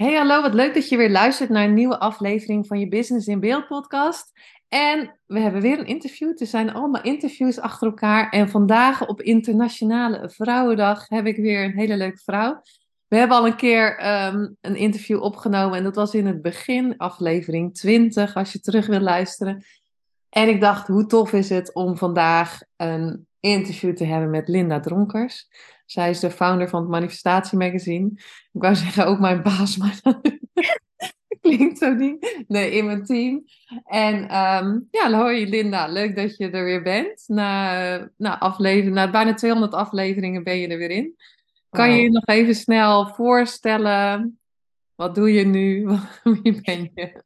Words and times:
Hey, 0.00 0.14
hallo, 0.14 0.42
wat 0.42 0.54
leuk 0.54 0.74
dat 0.74 0.88
je 0.88 0.96
weer 0.96 1.10
luistert 1.10 1.50
naar 1.50 1.64
een 1.64 1.74
nieuwe 1.74 1.98
aflevering 1.98 2.66
van 2.66 2.78
je 2.78 2.88
Business 2.88 3.26
in 3.26 3.40
Beeld 3.40 3.66
podcast. 3.66 4.32
En 4.68 5.18
we 5.26 5.40
hebben 5.40 5.60
weer 5.60 5.78
een 5.78 5.86
interview. 5.86 6.40
Er 6.40 6.46
zijn 6.46 6.72
allemaal 6.72 7.02
interviews 7.02 7.60
achter 7.60 7.86
elkaar. 7.86 8.30
En 8.30 8.48
vandaag 8.48 9.06
op 9.06 9.22
Internationale 9.22 10.30
Vrouwendag 10.30 11.08
heb 11.08 11.26
ik 11.26 11.36
weer 11.36 11.64
een 11.64 11.78
hele 11.78 11.96
leuke 11.96 12.20
vrouw. 12.24 12.62
We 13.08 13.16
hebben 13.16 13.36
al 13.36 13.46
een 13.46 13.56
keer 13.56 13.98
ehm, 13.98 14.48
een 14.60 14.76
interview 14.76 15.22
opgenomen 15.22 15.78
en 15.78 15.84
dat 15.84 15.94
was 15.94 16.14
in 16.14 16.26
het 16.26 16.42
begin, 16.42 16.96
aflevering 16.96 17.74
20, 17.74 18.36
als 18.36 18.52
je 18.52 18.60
terug 18.60 18.86
wil 18.86 19.00
luisteren. 19.00 19.64
En 20.28 20.48
ik 20.48 20.60
dacht, 20.60 20.86
hoe 20.86 21.06
tof 21.06 21.32
is 21.32 21.48
het 21.48 21.74
om 21.74 21.96
vandaag 21.96 22.60
een 22.76 23.26
interview 23.40 23.96
te 23.96 24.04
hebben 24.04 24.30
met 24.30 24.48
Linda 24.48 24.80
Dronkers. 24.80 25.48
Zij 25.90 26.10
is 26.10 26.20
de 26.20 26.30
founder 26.30 26.68
van 26.68 26.80
het 26.80 26.90
Manifestatie 26.90 27.58
Magazine. 27.58 28.10
Ik 28.52 28.62
wou 28.62 28.74
zeggen 28.74 29.06
ook 29.06 29.18
mijn 29.18 29.42
baas, 29.42 29.76
maar 29.78 29.98
dat 30.02 30.20
klinkt 31.40 31.78
zo 31.78 31.94
niet. 31.94 32.44
Nee, 32.48 32.70
in 32.70 32.86
mijn 32.86 33.04
team. 33.04 33.44
En 33.84 34.14
um, 34.36 34.88
ja, 34.90 35.12
hoi 35.12 35.48
Linda, 35.48 35.86
leuk 35.86 36.16
dat 36.16 36.36
je 36.36 36.50
er 36.50 36.64
weer 36.64 36.82
bent. 36.82 37.24
Na, 37.26 38.10
na, 38.16 38.38
aflevering, 38.38 38.94
na 38.94 39.10
bijna 39.10 39.34
200 39.34 39.72
afleveringen 39.72 40.44
ben 40.44 40.58
je 40.58 40.68
er 40.68 40.78
weer 40.78 40.90
in. 40.90 41.16
Kan 41.70 41.92
je 41.92 42.02
je 42.02 42.10
nog 42.10 42.26
even 42.26 42.54
snel 42.54 43.06
voorstellen? 43.06 44.38
Wat 44.94 45.14
doe 45.14 45.32
je 45.32 45.44
nu? 45.44 45.88
Wie 46.42 46.60
ben 46.60 46.90
je? 46.94 47.22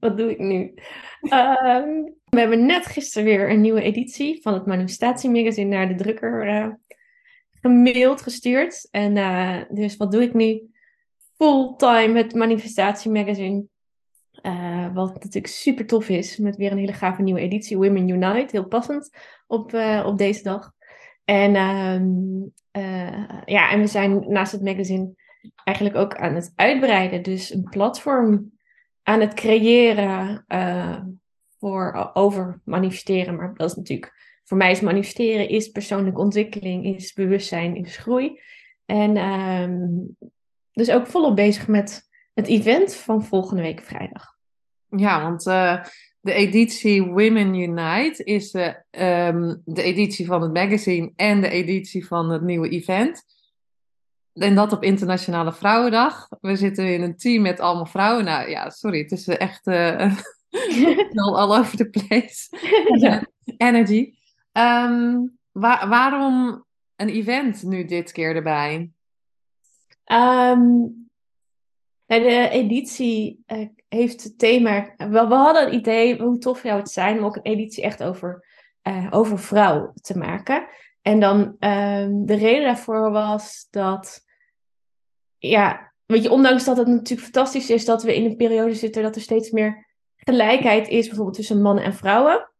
Wat 0.00 0.16
doe 0.16 0.30
ik 0.30 0.38
nu? 0.38 0.74
Um, 1.20 2.14
we 2.36 2.42
hebben 2.42 2.66
net 2.66 2.86
gisteren 2.86 3.24
weer 3.24 3.50
een 3.50 3.60
nieuwe 3.60 3.82
editie 3.82 4.42
van 4.42 4.54
het 4.54 4.66
Manifestatie 4.66 5.30
Magazine 5.30 5.76
naar 5.76 5.88
de 5.88 5.94
drukker 5.94 6.46
uh, 6.46 6.68
gemaild, 7.60 8.22
gestuurd. 8.22 8.88
En 8.90 9.16
uh, 9.16 9.60
dus 9.68 9.96
wat 9.96 10.12
doe 10.12 10.22
ik 10.22 10.34
nu? 10.34 10.70
Fulltime 11.36 12.12
met 12.12 12.34
Manifestatie 12.34 13.10
Magazine. 13.10 13.64
Uh, 14.42 14.94
wat 14.94 15.14
natuurlijk 15.14 15.46
super 15.46 15.86
tof 15.86 16.08
is, 16.08 16.36
met 16.36 16.56
weer 16.56 16.72
een 16.72 16.78
hele 16.78 16.92
gave 16.92 17.22
nieuwe 17.22 17.40
editie, 17.40 17.76
Women 17.76 18.08
Unite. 18.08 18.48
Heel 18.50 18.68
passend 18.68 19.10
op, 19.46 19.74
op 20.04 20.18
deze 20.18 20.42
dag. 20.42 20.72
En, 21.24 21.52
ja, 23.44 23.70
en 23.70 23.80
we 23.80 23.86
zijn 23.86 24.24
naast 24.28 24.52
het 24.52 24.62
magazine 24.62 25.14
eigenlijk 25.64 25.96
ook 25.96 26.16
aan 26.16 26.34
het 26.34 26.52
uitbreiden. 26.56 27.22
Dus 27.22 27.54
een 27.54 27.68
platform 27.70 28.52
aan 29.02 29.20
het 29.20 29.34
creëren 29.34 30.44
voor, 31.58 32.10
over 32.12 32.60
manifesteren. 32.64 33.36
Maar 33.36 33.54
dat 33.54 33.70
is 33.70 33.76
natuurlijk, 33.76 34.40
voor 34.44 34.56
mij 34.56 34.70
is 34.70 34.80
manifesteren, 34.80 35.48
is 35.48 35.68
persoonlijke 35.68 36.20
ontwikkeling, 36.20 36.84
is 36.84 37.12
bewustzijn, 37.12 37.76
is 37.76 37.96
groei. 37.96 38.40
En 38.84 39.16
um, 39.16 40.16
dus 40.72 40.90
ook 40.90 41.06
volop 41.06 41.36
bezig 41.36 41.68
met 41.68 42.08
het 42.34 42.46
event 42.46 42.94
van 42.94 43.24
volgende 43.24 43.62
week 43.62 43.80
vrijdag. 43.80 44.34
Ja, 44.88 45.22
want 45.22 45.46
uh, 45.46 45.84
de 46.20 46.32
editie 46.32 47.02
Women 47.02 47.54
Unite 47.54 48.24
is 48.24 48.54
um, 48.54 49.62
de 49.64 49.82
editie 49.82 50.26
van 50.26 50.42
het 50.42 50.52
magazine 50.52 51.12
en 51.16 51.40
de 51.40 51.48
editie 51.48 52.06
van 52.06 52.30
het 52.30 52.42
nieuwe 52.42 52.68
event. 52.68 53.24
En 54.32 54.54
dat 54.54 54.72
op 54.72 54.82
Internationale 54.82 55.52
Vrouwendag. 55.52 56.28
We 56.40 56.56
zitten 56.56 56.92
in 56.92 57.02
een 57.02 57.16
team 57.16 57.42
met 57.42 57.60
allemaal 57.60 57.86
vrouwen. 57.86 58.24
Nou 58.24 58.50
ja, 58.50 58.70
sorry, 58.70 58.98
het 58.98 59.12
is 59.12 59.28
echt 59.28 59.66
uh, 59.66 60.16
all 61.36 61.58
over 61.58 61.76
the 61.76 61.88
place. 61.90 62.48
ja. 63.04 63.26
Energy. 63.56 64.14
Um, 64.52 65.38
wa 65.52 65.88
waarom 65.88 66.64
een 66.96 67.08
event 67.08 67.62
nu 67.62 67.84
dit 67.84 68.12
keer 68.12 68.36
erbij? 68.36 68.90
Um, 70.12 71.08
de 72.06 72.48
editie 72.50 73.44
uh, 73.46 73.68
heeft 73.88 74.22
het 74.22 74.38
thema. 74.38 74.94
We, 74.96 75.08
we 75.08 75.34
hadden 75.34 75.66
een 75.66 75.74
idee 75.74 76.22
hoe 76.22 76.38
tof 76.38 76.58
zou 76.58 76.78
het 76.78 76.90
zijn 76.90 77.18
om 77.18 77.24
ook 77.24 77.36
een 77.36 77.42
editie 77.42 77.82
echt 77.82 78.02
over, 78.02 78.46
uh, 78.82 79.06
over 79.10 79.38
vrouw 79.38 79.92
te 79.94 80.18
maken. 80.18 80.66
En 81.02 81.20
dan 81.20 81.38
um, 81.40 82.26
de 82.26 82.34
reden 82.34 82.64
daarvoor 82.64 83.10
was 83.10 83.66
dat 83.70 84.24
ja, 85.38 85.92
weet 86.06 86.22
je, 86.22 86.30
ondanks 86.30 86.64
dat 86.64 86.76
het 86.76 86.86
natuurlijk 86.86 87.20
fantastisch 87.20 87.70
is 87.70 87.84
dat 87.84 88.02
we 88.02 88.16
in 88.16 88.24
een 88.24 88.36
periode 88.36 88.74
zitten 88.74 89.02
dat 89.02 89.14
er 89.14 89.22
steeds 89.22 89.50
meer 89.50 89.85
gelijkheid 90.30 90.88
is, 90.88 91.06
bijvoorbeeld 91.06 91.36
tussen 91.36 91.62
mannen 91.62 91.84
en 91.84 91.94
vrouwen. 91.94 92.50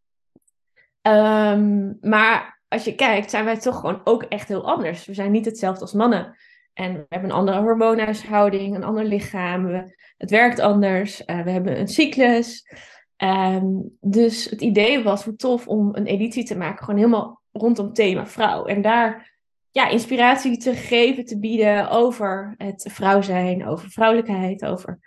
Um, 1.02 1.98
maar 2.00 2.60
als 2.68 2.84
je 2.84 2.94
kijkt, 2.94 3.30
zijn 3.30 3.44
wij 3.44 3.58
toch 3.58 3.76
gewoon 3.76 4.00
ook 4.04 4.22
echt 4.22 4.48
heel 4.48 4.66
anders. 4.66 5.06
We 5.06 5.14
zijn 5.14 5.30
niet 5.30 5.44
hetzelfde 5.44 5.80
als 5.80 5.92
mannen. 5.92 6.36
En 6.72 6.92
we 6.92 7.06
hebben 7.08 7.30
een 7.30 7.36
andere 7.36 7.60
hormoonhuishouding, 7.60 8.74
een 8.74 8.84
ander 8.84 9.04
lichaam. 9.04 9.90
Het 10.16 10.30
werkt 10.30 10.60
anders. 10.60 11.22
Uh, 11.26 11.42
we 11.42 11.50
hebben 11.50 11.78
een 11.78 11.88
cyclus. 11.88 12.72
Um, 13.16 13.96
dus 14.00 14.44
het 14.44 14.60
idee 14.60 15.02
was 15.02 15.24
hoe 15.24 15.36
tof 15.36 15.68
om 15.68 15.90
een 15.92 16.06
editie 16.06 16.44
te 16.44 16.56
maken, 16.56 16.84
gewoon 16.84 17.00
helemaal 17.00 17.40
rondom 17.52 17.92
thema 17.92 18.26
vrouw. 18.26 18.64
En 18.64 18.82
daar 18.82 19.34
ja, 19.70 19.88
inspiratie 19.88 20.58
te 20.58 20.74
geven, 20.74 21.24
te 21.24 21.38
bieden 21.38 21.90
over 21.90 22.54
het 22.56 22.88
vrouw 22.92 23.22
zijn, 23.22 23.66
over 23.66 23.90
vrouwelijkheid, 23.90 24.64
over 24.64 24.98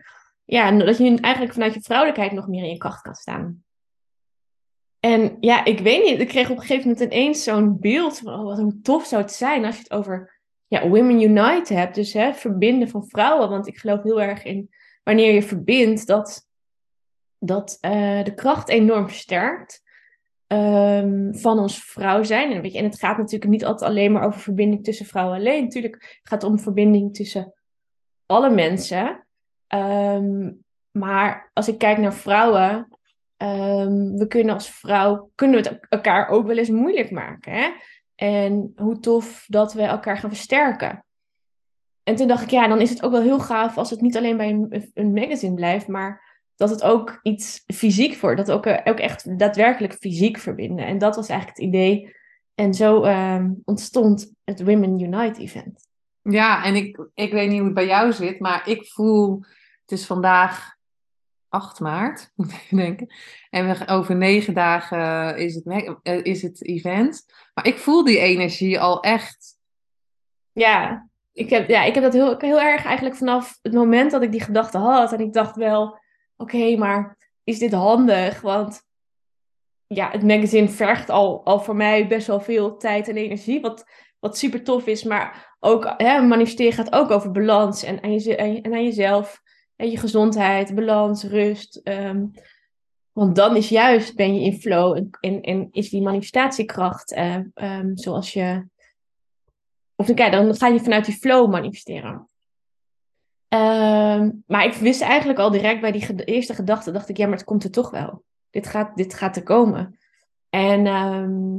ja, 0.49 0.71
dat 0.71 0.97
je 0.97 1.17
eigenlijk 1.21 1.53
vanuit 1.53 1.73
je 1.73 1.81
vrouwelijkheid 1.81 2.31
nog 2.31 2.47
meer 2.47 2.63
in 2.63 2.69
je 2.69 2.77
kracht 2.77 3.01
kan 3.01 3.15
staan. 3.15 3.63
En 4.99 5.37
ja, 5.39 5.65
ik 5.65 5.79
weet 5.79 6.03
niet, 6.03 6.19
ik 6.19 6.27
kreeg 6.27 6.49
op 6.49 6.55
een 6.55 6.61
gegeven 6.61 6.89
moment 6.89 7.13
ineens 7.13 7.43
zo'n 7.43 7.79
beeld 7.79 8.19
van 8.19 8.33
oh, 8.33 8.43
wat 8.43 8.57
hoe 8.57 8.81
tof 8.81 9.05
zou 9.05 9.21
het 9.21 9.31
zijn 9.31 9.65
als 9.65 9.75
je 9.75 9.81
het 9.81 9.91
over 9.91 10.39
ja, 10.67 10.87
Women 10.87 11.21
Unite 11.21 11.73
hebt. 11.73 11.95
Dus 11.95 12.13
hè, 12.13 12.33
verbinden 12.33 12.89
van 12.89 13.07
vrouwen, 13.07 13.49
want 13.49 13.67
ik 13.67 13.77
geloof 13.77 14.03
heel 14.03 14.21
erg 14.21 14.43
in 14.43 14.69
wanneer 15.03 15.33
je 15.33 15.43
verbindt 15.43 16.07
dat, 16.07 16.47
dat 17.39 17.77
uh, 17.81 18.23
de 18.23 18.33
kracht 18.33 18.69
enorm 18.69 19.07
versterkt. 19.07 19.87
Um, 20.47 21.35
van 21.35 21.59
ons 21.59 21.83
vrouw 21.83 22.23
zijn. 22.23 22.51
En, 22.51 22.61
weet 22.61 22.71
je, 22.71 22.77
en 22.77 22.83
het 22.83 22.99
gaat 22.99 23.17
natuurlijk 23.17 23.51
niet 23.51 23.65
altijd 23.65 23.89
alleen 23.89 24.11
maar 24.11 24.25
over 24.25 24.39
verbinding 24.39 24.83
tussen 24.83 25.05
vrouwen 25.05 25.37
alleen. 25.37 25.63
Natuurlijk 25.63 26.19
gaat 26.23 26.41
het 26.41 26.51
om 26.51 26.59
verbinding 26.59 27.13
tussen 27.13 27.53
alle 28.25 28.49
mensen. 28.49 29.27
Um, 29.75 30.63
maar 30.91 31.51
als 31.53 31.67
ik 31.67 31.77
kijk 31.77 31.97
naar 31.97 32.13
vrouwen, 32.13 32.87
um, 33.37 34.17
we 34.17 34.25
kunnen 34.27 34.53
als 34.53 34.69
vrouw 34.69 35.31
kunnen 35.35 35.63
we 35.63 35.69
het 35.69 35.79
elkaar 35.89 36.27
ook 36.27 36.47
wel 36.47 36.57
eens 36.57 36.69
moeilijk 36.69 37.11
maken. 37.11 37.53
Hè? 37.53 37.69
En 38.15 38.73
hoe 38.75 38.99
tof 38.99 39.45
dat 39.47 39.73
we 39.73 39.81
elkaar 39.81 40.17
gaan 40.17 40.29
versterken. 40.29 41.05
En 42.03 42.15
toen 42.15 42.27
dacht 42.27 42.43
ik, 42.43 42.49
ja, 42.49 42.67
dan 42.67 42.81
is 42.81 42.89
het 42.89 43.03
ook 43.03 43.11
wel 43.11 43.21
heel 43.21 43.39
gaaf 43.39 43.77
als 43.77 43.89
het 43.89 44.01
niet 44.01 44.17
alleen 44.17 44.37
bij 44.37 44.49
een, 44.49 44.91
een 44.93 45.13
magazine 45.13 45.53
blijft, 45.53 45.87
maar 45.87 46.37
dat 46.55 46.69
het 46.69 46.83
ook 46.83 47.19
iets 47.23 47.63
fysiek 47.65 48.19
wordt. 48.19 48.37
Dat 48.37 48.51
ook, 48.51 48.65
eh, 48.65 48.91
ook 48.91 48.99
echt 48.99 49.39
daadwerkelijk 49.39 49.93
fysiek 49.93 50.37
verbinden. 50.37 50.85
En 50.85 50.97
dat 50.97 51.15
was 51.15 51.29
eigenlijk 51.29 51.59
het 51.59 51.67
idee. 51.67 52.15
En 52.55 52.73
zo 52.73 53.03
um, 53.03 53.61
ontstond 53.65 54.33
het 54.43 54.63
Women 54.63 54.99
Unite 54.99 55.41
event. 55.41 55.87
Ja, 56.21 56.63
en 56.63 56.75
ik, 56.75 57.07
ik 57.13 57.31
weet 57.31 57.47
niet 57.47 57.57
hoe 57.57 57.65
het 57.65 57.75
bij 57.75 57.87
jou 57.87 58.13
zit, 58.13 58.39
maar 58.39 58.67
ik 58.67 58.87
voel, 58.87 59.43
het 59.89 59.99
is 59.99 60.05
vandaag 60.05 60.77
8 61.47 61.79
maart, 61.79 62.31
moet 62.35 62.51
ik 62.51 62.67
denken. 62.69 63.13
En 63.49 63.67
we, 63.67 63.87
over 63.87 64.15
negen 64.15 64.53
dagen 64.53 65.37
is 65.37 65.55
het, 65.55 65.97
eh, 66.03 66.23
is 66.23 66.41
het 66.41 66.65
event. 66.65 67.25
Maar 67.53 67.67
ik 67.67 67.77
voel 67.77 68.03
die 68.03 68.19
energie 68.19 68.79
al 68.79 69.01
echt. 69.01 69.57
Ja, 70.51 71.07
ik 71.33 71.49
heb, 71.49 71.69
ja, 71.69 71.83
ik 71.83 71.93
heb 71.93 72.03
dat 72.03 72.13
heel, 72.13 72.35
heel 72.37 72.61
erg 72.61 72.85
eigenlijk 72.85 73.15
vanaf 73.15 73.59
het 73.61 73.73
moment 73.73 74.11
dat 74.11 74.21
ik 74.21 74.31
die 74.31 74.41
gedachte 74.41 74.77
had. 74.77 75.13
En 75.13 75.19
ik 75.19 75.33
dacht 75.33 75.55
wel, 75.55 75.99
oké, 76.37 76.75
maar 76.77 77.17
is 77.43 77.59
dit 77.59 77.73
handig? 77.73 78.41
Want 78.41 78.81
ja, 79.87 80.11
het 80.11 80.23
magazine 80.23 80.69
vergt 80.69 81.09
al, 81.09 81.45
al 81.45 81.59
voor 81.59 81.75
mij 81.75 82.07
best 82.07 82.27
wel 82.27 82.41
veel 82.41 82.77
tijd 82.77 83.07
en 83.07 83.17
energie. 83.17 83.61
Wat, 83.61 83.85
wat 84.19 84.37
super 84.37 84.63
tof 84.63 84.85
is, 84.85 85.03
maar 85.03 85.55
ook 85.59 85.93
hè, 85.97 86.21
manifesteren 86.21 86.73
gaat 86.73 86.93
ook 86.93 87.11
over 87.11 87.31
balans 87.31 87.83
en 87.83 88.01
en 88.01 88.73
aan 88.73 88.83
jezelf. 88.83 89.41
En 89.79 89.89
je 89.89 89.97
gezondheid, 89.97 90.75
balans, 90.75 91.23
rust. 91.23 91.81
Um, 91.83 92.31
want 93.11 93.35
dan 93.35 93.55
is 93.55 93.69
juist, 93.69 94.15
ben 94.15 94.35
je 94.35 94.41
in 94.41 94.59
flow 94.59 95.07
en, 95.19 95.67
is 95.71 95.89
die 95.89 96.01
manifestatiekracht, 96.01 97.11
uh, 97.11 97.35
um, 97.55 97.97
zoals 97.97 98.33
je 98.33 98.67
of 99.95 100.13
kijk, 100.13 100.31
dan 100.31 100.55
ga 100.55 100.67
je 100.67 100.79
vanuit 100.79 101.05
die 101.05 101.15
flow 101.15 101.51
manifesteren. 101.51 102.29
Ehm, 103.47 104.31
maar 104.47 104.65
ik 104.65 104.73
wist 104.73 105.01
eigenlijk 105.01 105.39
al 105.39 105.51
direct 105.51 105.81
bij 105.81 105.91
die 105.91 106.23
eerste 106.23 106.53
gedachte, 106.53 106.91
dacht 106.91 107.09
ik, 107.09 107.17
ja, 107.17 107.27
maar 107.27 107.37
het 107.37 107.45
komt 107.45 107.63
er 107.63 107.71
toch 107.71 107.89
wel. 107.89 108.23
Dit 108.49 108.67
gaat, 108.67 108.95
dit 108.95 109.13
gaat 109.13 109.35
er 109.35 109.43
komen. 109.43 109.99
En 110.49 110.85
ehm, 110.85 111.57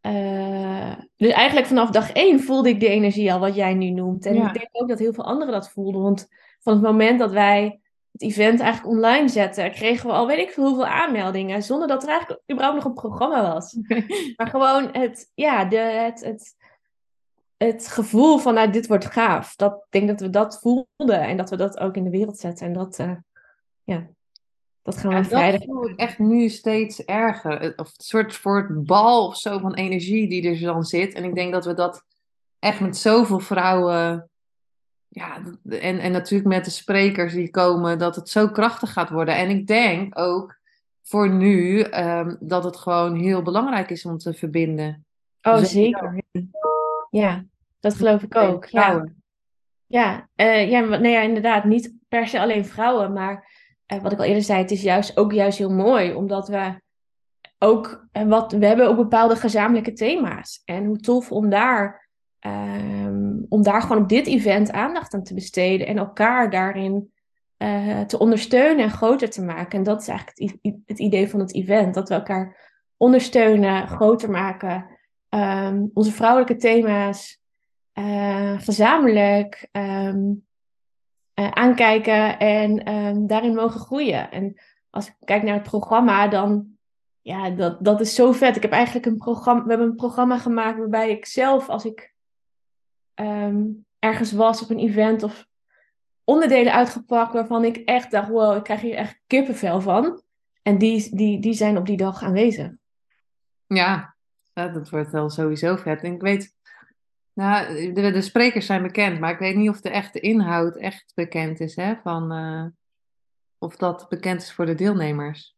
eh, 0.00 0.96
dus 1.16 1.32
eigenlijk 1.32 1.66
vanaf 1.66 1.90
dag 1.90 2.12
één 2.12 2.40
voelde 2.40 2.68
ik 2.68 2.80
de 2.80 2.88
energie 2.88 3.32
al, 3.32 3.40
wat 3.40 3.54
jij 3.54 3.74
nu 3.74 3.90
noemt. 3.90 4.26
En 4.26 4.34
ik 4.34 4.52
denk 4.52 4.68
ook 4.72 4.88
dat 4.88 4.98
heel 4.98 5.12
veel 5.12 5.24
anderen 5.24 5.52
dat 5.52 5.70
voelden. 5.70 6.02
Want 6.02 6.28
van 6.60 6.72
het 6.72 6.82
moment 6.82 7.18
dat 7.18 7.30
wij 7.30 7.80
het 8.12 8.22
event 8.22 8.60
eigenlijk 8.60 8.94
online 8.94 9.28
zetten, 9.28 9.72
kregen 9.72 10.06
we 10.06 10.12
al 10.12 10.26
weet 10.26 10.38
ik 10.38 10.50
veel 10.50 10.64
hoeveel 10.64 10.86
aanmeldingen. 10.86 11.62
Zonder 11.62 11.88
dat 11.88 12.02
er 12.02 12.08
eigenlijk 12.08 12.42
überhaupt 12.52 12.76
nog 12.76 12.86
een 12.86 13.00
programma 13.00 13.52
was. 13.52 13.76
Maar 14.36 14.46
gewoon 14.46 14.88
het, 14.92 15.30
ja, 15.34 15.64
de, 15.64 15.76
het, 15.76 16.24
het, 16.24 16.56
het 17.56 17.88
gevoel 17.88 18.38
van 18.38 18.54
nou, 18.54 18.70
dit 18.70 18.86
wordt 18.86 19.06
gaaf. 19.06 19.56
Dat, 19.56 19.72
ik 19.72 19.86
denk 19.90 20.08
dat 20.08 20.20
we 20.20 20.30
dat 20.30 20.58
voelden 20.60 21.20
en 21.20 21.36
dat 21.36 21.50
we 21.50 21.56
dat 21.56 21.78
ook 21.78 21.96
in 21.96 22.04
de 22.04 22.10
wereld 22.10 22.38
zetten. 22.38 22.66
En 22.66 22.72
dat, 22.72 22.98
uh, 22.98 23.12
ja, 23.84 24.06
dat 24.82 24.96
gaan 24.96 25.10
we 25.10 25.16
ja, 25.16 25.24
vrijdag. 25.24 25.60
Dat 25.60 25.68
voel 25.68 25.88
ik 25.88 25.98
echt 25.98 26.18
nu 26.18 26.48
steeds 26.48 27.04
erger. 27.04 27.72
Of 27.76 27.86
een 27.86 28.04
soort 28.04 28.34
voor 28.34 28.82
bal 28.82 29.26
of 29.26 29.36
zo 29.36 29.58
van 29.58 29.74
energie 29.74 30.28
die 30.28 30.50
er 30.50 30.60
dan 30.60 30.84
zit. 30.84 31.14
En 31.14 31.24
ik 31.24 31.34
denk 31.34 31.52
dat 31.52 31.64
we 31.64 31.74
dat 31.74 32.04
echt 32.58 32.80
met 32.80 32.96
zoveel 32.96 33.40
vrouwen. 33.40 34.29
Ja, 35.12 35.42
en, 35.68 35.98
en 35.98 36.12
natuurlijk 36.12 36.48
met 36.48 36.64
de 36.64 36.70
sprekers 36.70 37.32
die 37.32 37.50
komen, 37.50 37.98
dat 37.98 38.16
het 38.16 38.28
zo 38.28 38.48
krachtig 38.48 38.92
gaat 38.92 39.10
worden. 39.10 39.36
En 39.36 39.48
ik 39.48 39.66
denk 39.66 40.18
ook 40.18 40.58
voor 41.02 41.30
nu 41.30 41.84
um, 41.84 42.36
dat 42.40 42.64
het 42.64 42.76
gewoon 42.76 43.14
heel 43.14 43.42
belangrijk 43.42 43.90
is 43.90 44.04
om 44.04 44.18
te 44.18 44.32
verbinden. 44.32 45.04
Oh, 45.42 45.58
dus 45.58 45.70
zeker. 45.70 46.22
Ja, 47.10 47.44
dat 47.80 47.94
geloof 47.94 48.22
ik 48.22 48.36
ook. 48.36 48.64
Ja, 48.64 49.04
ja, 49.86 50.28
uh, 50.36 50.70
ja, 50.70 50.80
nee, 50.80 51.12
ja, 51.12 51.20
inderdaad. 51.20 51.64
Niet 51.64 51.94
per 52.08 52.26
se 52.26 52.40
alleen 52.40 52.64
vrouwen, 52.64 53.12
maar 53.12 53.50
uh, 53.92 54.02
wat 54.02 54.12
ik 54.12 54.18
al 54.18 54.24
eerder 54.24 54.42
zei, 54.42 54.58
het 54.58 54.70
is 54.70 54.82
juist 54.82 55.16
ook 55.16 55.32
juist 55.32 55.58
heel 55.58 55.72
mooi, 55.72 56.12
omdat 56.12 56.48
we 56.48 56.80
ook, 57.58 58.06
uh, 58.12 58.22
wat, 58.22 58.52
we 58.52 58.66
hebben 58.66 58.88
ook 58.88 58.96
bepaalde 58.96 59.36
gezamenlijke 59.36 59.92
thema's. 59.92 60.62
En 60.64 60.84
hoe 60.84 60.98
tof 60.98 61.32
om 61.32 61.50
daar, 61.50 61.99
um, 62.46 63.46
om 63.48 63.62
daar 63.62 63.82
gewoon 63.82 64.02
op 64.02 64.08
dit 64.08 64.26
event 64.26 64.72
aandacht 64.72 65.14
aan 65.14 65.22
te 65.22 65.34
besteden 65.34 65.86
en 65.86 65.98
elkaar 65.98 66.50
daarin 66.50 67.12
te 68.06 68.18
ondersteunen 68.18 68.84
en 68.84 68.90
groter 68.90 69.30
te 69.30 69.42
maken. 69.42 69.78
En 69.78 69.84
dat 69.84 70.00
is 70.00 70.08
eigenlijk 70.08 70.58
het, 70.62 70.76
het 70.86 70.98
idee 70.98 71.28
van 71.28 71.40
het 71.40 71.54
event, 71.54 71.94
dat 71.94 72.08
we 72.08 72.14
elkaar 72.14 72.56
ondersteunen, 72.96 73.88
groter 73.88 74.30
maken 74.30 74.86
um, 75.28 75.90
onze 75.94 76.12
vrouwelijke 76.12 76.56
thema's 76.56 77.40
uh, 77.94 78.60
gezamenlijk 78.60 79.68
um, 79.72 80.46
uh, 81.34 81.50
aankijken 81.50 82.38
en 82.38 83.26
daarin 83.26 83.54
mogen 83.54 83.80
groeien. 83.80 84.30
En 84.30 84.60
als 84.90 85.06
ik 85.06 85.14
kijk 85.24 85.42
naar 85.42 85.54
het 85.54 85.62
programma, 85.62 86.28
dan 86.28 86.66
ja, 87.20 87.50
dat, 87.50 87.84
dat 87.84 88.00
is 88.00 88.14
zo 88.14 88.32
vet. 88.32 88.56
Ik 88.56 88.62
heb 88.62 88.72
eigenlijk 88.72 89.06
een 89.06 89.16
programma, 89.16 89.62
we 89.62 89.68
hebben 89.68 89.88
een 89.88 89.96
programma 89.96 90.38
gemaakt 90.38 90.78
waarbij 90.78 91.10
ik 91.10 91.26
zelf, 91.26 91.68
als 91.68 91.84
ik 91.84 92.14
ergens 93.98 94.32
was 94.32 94.62
op 94.62 94.70
een 94.70 94.78
event 94.78 95.22
of 95.22 95.46
onderdelen 96.24 96.72
uitgepakt 96.72 97.32
waarvan 97.32 97.64
ik 97.64 97.76
echt 97.76 98.10
dacht, 98.10 98.28
wow, 98.28 98.56
ik 98.56 98.62
krijg 98.62 98.80
hier 98.80 98.94
echt 98.94 99.20
kippenvel 99.26 99.80
van. 99.80 100.22
En 100.62 100.78
die, 100.78 101.16
die, 101.16 101.40
die 101.40 101.52
zijn 101.52 101.76
op 101.76 101.86
die 101.86 101.96
dag 101.96 102.22
aanwezig. 102.22 102.70
Ja, 103.66 104.14
dat 104.52 104.90
wordt 104.90 105.10
wel 105.10 105.30
sowieso 105.30 105.76
vet. 105.76 106.02
En 106.02 106.14
ik 106.14 106.20
weet, 106.20 106.54
nou, 107.32 107.92
de, 107.92 108.10
de, 108.10 108.22
sprekers 108.22 108.66
zijn 108.66 108.82
bekend, 108.82 109.20
maar 109.20 109.32
ik 109.32 109.38
weet 109.38 109.56
niet 109.56 109.68
of 109.68 109.80
de 109.80 109.90
echte 109.90 110.20
inhoud 110.20 110.76
echt 110.76 111.12
bekend 111.14 111.60
is, 111.60 111.76
hè? 111.76 111.96
Van, 112.02 112.32
uh, 112.32 112.66
of 113.58 113.76
dat 113.76 114.08
bekend 114.08 114.42
is 114.42 114.52
voor 114.52 114.66
de 114.66 114.74
deelnemers. 114.74 115.56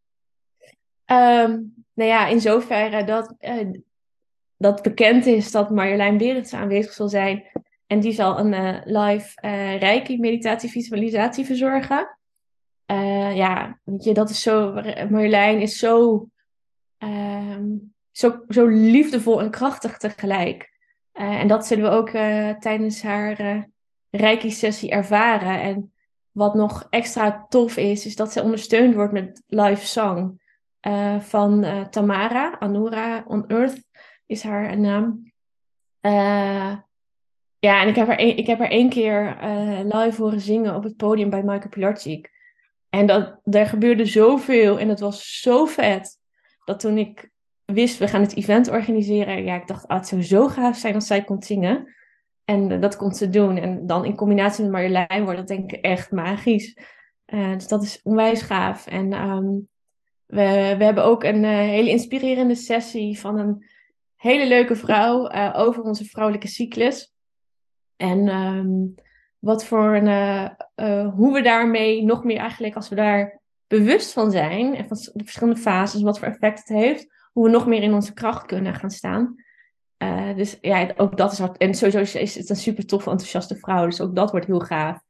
Um, 1.07 1.75
nou 1.95 2.11
ja, 2.11 2.27
in 2.27 2.41
zoverre 2.41 3.05
dat, 3.05 3.35
uh, 3.41 3.81
dat 4.63 4.83
bekend 4.83 5.27
is 5.27 5.51
dat 5.51 5.71
Marjolein 5.71 6.17
Berends 6.17 6.53
aanwezig 6.53 6.93
zal 6.93 7.09
zijn. 7.09 7.45
En 7.87 8.01
die 8.01 8.13
zal 8.13 8.39
een 8.39 8.53
uh, 8.53 8.79
live 8.85 9.39
uh, 9.45 9.79
reiki 9.79 10.19
meditatie 10.19 10.71
visualisatie 10.71 11.45
verzorgen. 11.45 12.19
ja, 13.35 13.81
weet 13.85 14.05
je, 14.05 14.15
dat 14.15 14.31
is 14.31 14.43
zo. 14.43 14.73
Marjolein 15.11 15.61
is 15.61 15.79
zo 15.79 16.27
um, 16.99 17.95
zo, 18.11 18.45
zo 18.49 18.67
liefdevol 18.67 19.41
en 19.41 19.51
krachtig 19.51 19.97
tegelijk. 19.97 20.71
En 21.13 21.49
dat 21.49 21.67
zullen 21.67 21.85
we 21.85 21.97
ook 21.97 22.11
tijdens 22.61 23.03
haar 23.03 23.41
uh, 23.41 23.63
Reiki-sessie 24.11 24.91
ervaren. 24.91 25.61
En 25.61 25.93
wat 26.31 26.55
nog 26.55 26.87
extra 26.91 27.47
tof 27.49 27.77
is, 27.77 28.07
is 28.07 28.17
dat 28.17 28.33
ze 28.33 28.43
ondersteund 28.43 28.95
wordt 28.95 29.13
met 29.13 29.43
live 29.47 29.87
song 29.87 30.41
van 31.19 31.67
Tamara, 31.91 32.57
Anura 32.59 33.25
on 33.27 33.45
Earth 33.49 33.83
is 34.33 34.43
haar 34.43 34.79
naam. 34.79 35.33
ja, 37.59 37.83
en 37.83 37.89
ik 37.89 37.97
heb 37.97 38.07
haar, 38.07 38.21
een, 38.21 38.37
ik 38.37 38.47
heb 38.47 38.59
haar 38.59 38.71
één 38.71 38.89
keer 38.89 39.37
live 39.85 40.23
horen 40.23 40.41
zingen 40.41 40.75
op 40.75 40.83
het 40.83 40.97
podium 40.97 41.31
bij 41.31 41.43
Michael 41.43 41.69
Pilarczyk. 41.69 42.31
En 42.95 43.07
dat, 43.07 43.41
er 43.45 43.67
gebeurde 43.67 44.05
zoveel 44.05 44.79
en 44.79 44.89
het 44.89 45.01
was 45.01 45.41
zo 45.41 45.65
vet. 45.65 46.19
Dat 46.65 46.81
toen 46.81 46.99
ik 46.99 47.31
wist, 47.65 47.99
we 47.99 48.09
gaan 48.09 48.21
het 48.21 48.37
event 48.37 48.69
organiseren. 48.69 49.45
Ja, 49.45 49.55
ik 49.55 49.67
dacht, 49.67 49.89
ah, 49.89 49.97
het 49.97 50.09
zou 50.09 50.23
zo 50.23 50.49
gaaf 50.49 50.77
zijn 50.77 50.95
als 50.95 51.07
zij 51.07 51.25
kon 51.25 51.43
zingen. 51.43 51.95
En 52.45 52.71
uh, 52.71 52.81
dat 52.81 52.97
kon 52.97 53.13
ze 53.13 53.29
doen. 53.29 53.57
En 53.57 53.87
dan 53.87 54.05
in 54.05 54.17
combinatie 54.17 54.63
met 54.63 54.73
Marjolein 54.73 55.23
wordt 55.23 55.39
dat 55.39 55.49
denk 55.49 55.73
ik 55.73 55.85
echt 55.85 56.11
magisch. 56.11 56.79
Dus 57.27 57.69
dat 57.69 57.83
is 57.83 58.01
onwijs 58.03 58.43
gaaf. 58.43 58.87
En 58.87 59.13
um, 59.13 59.69
we, 60.27 60.75
we 60.79 60.85
hebben 60.85 61.05
ook 61.05 61.25
een 61.25 61.45
hele 61.45 61.91
inspirerende 61.91 62.55
sessie 62.55 63.19
van 63.19 63.39
een 63.39 63.65
hele 64.23 64.47
leuke 64.47 64.77
vrouw 64.77 65.31
over 65.53 65.83
onze 65.83 66.05
vrouwelijke 66.05 66.49
cyclus. 66.49 67.15
En 67.97 68.29
um, 68.29 68.95
wat 69.39 69.65
voor 69.65 69.95
een, 69.95 70.57
hoe 71.11 71.33
we 71.33 71.43
daarmee 71.43 72.05
nog 72.05 72.25
meer 72.25 72.39
eigenlijk, 72.39 72.75
als 72.75 72.89
we 72.89 72.95
daar 72.95 73.41
bewust 73.67 74.13
van 74.13 74.31
zijn 74.31 74.77
en 74.77 74.89
van 74.89 74.97
de 75.13 75.25
verschillende 75.25 75.61
fases, 75.61 76.03
wat 76.03 76.19
voor 76.19 76.29
effect 76.29 76.59
het 76.59 76.69
heeft, 76.69 77.07
hoe 77.33 77.45
we 77.45 77.51
nog 77.51 77.67
meer 77.67 77.83
in 77.83 77.95
onze 77.95 78.13
kracht 78.13 78.47
kunnen 78.47 78.75
gaan 78.75 78.91
staan. 78.91 79.35
Dus 80.37 80.59
ja, 80.61 80.93
ook 80.97 81.17
dat 81.17 81.33
is 81.33 81.39
hard. 81.39 81.57
En 81.57 81.75
sowieso 81.75 82.19
is 82.19 82.35
het 82.35 82.51
een 82.51 82.57
super 82.57 82.87
toffe, 82.87 83.11
enthousiaste 83.11 83.57
vrouw. 83.57 83.85
Dus 83.85 84.01
ook 84.01 84.17
dat 84.17 84.31
wordt 84.31 84.47
heel 84.47 84.61
gaaf. 84.61 85.01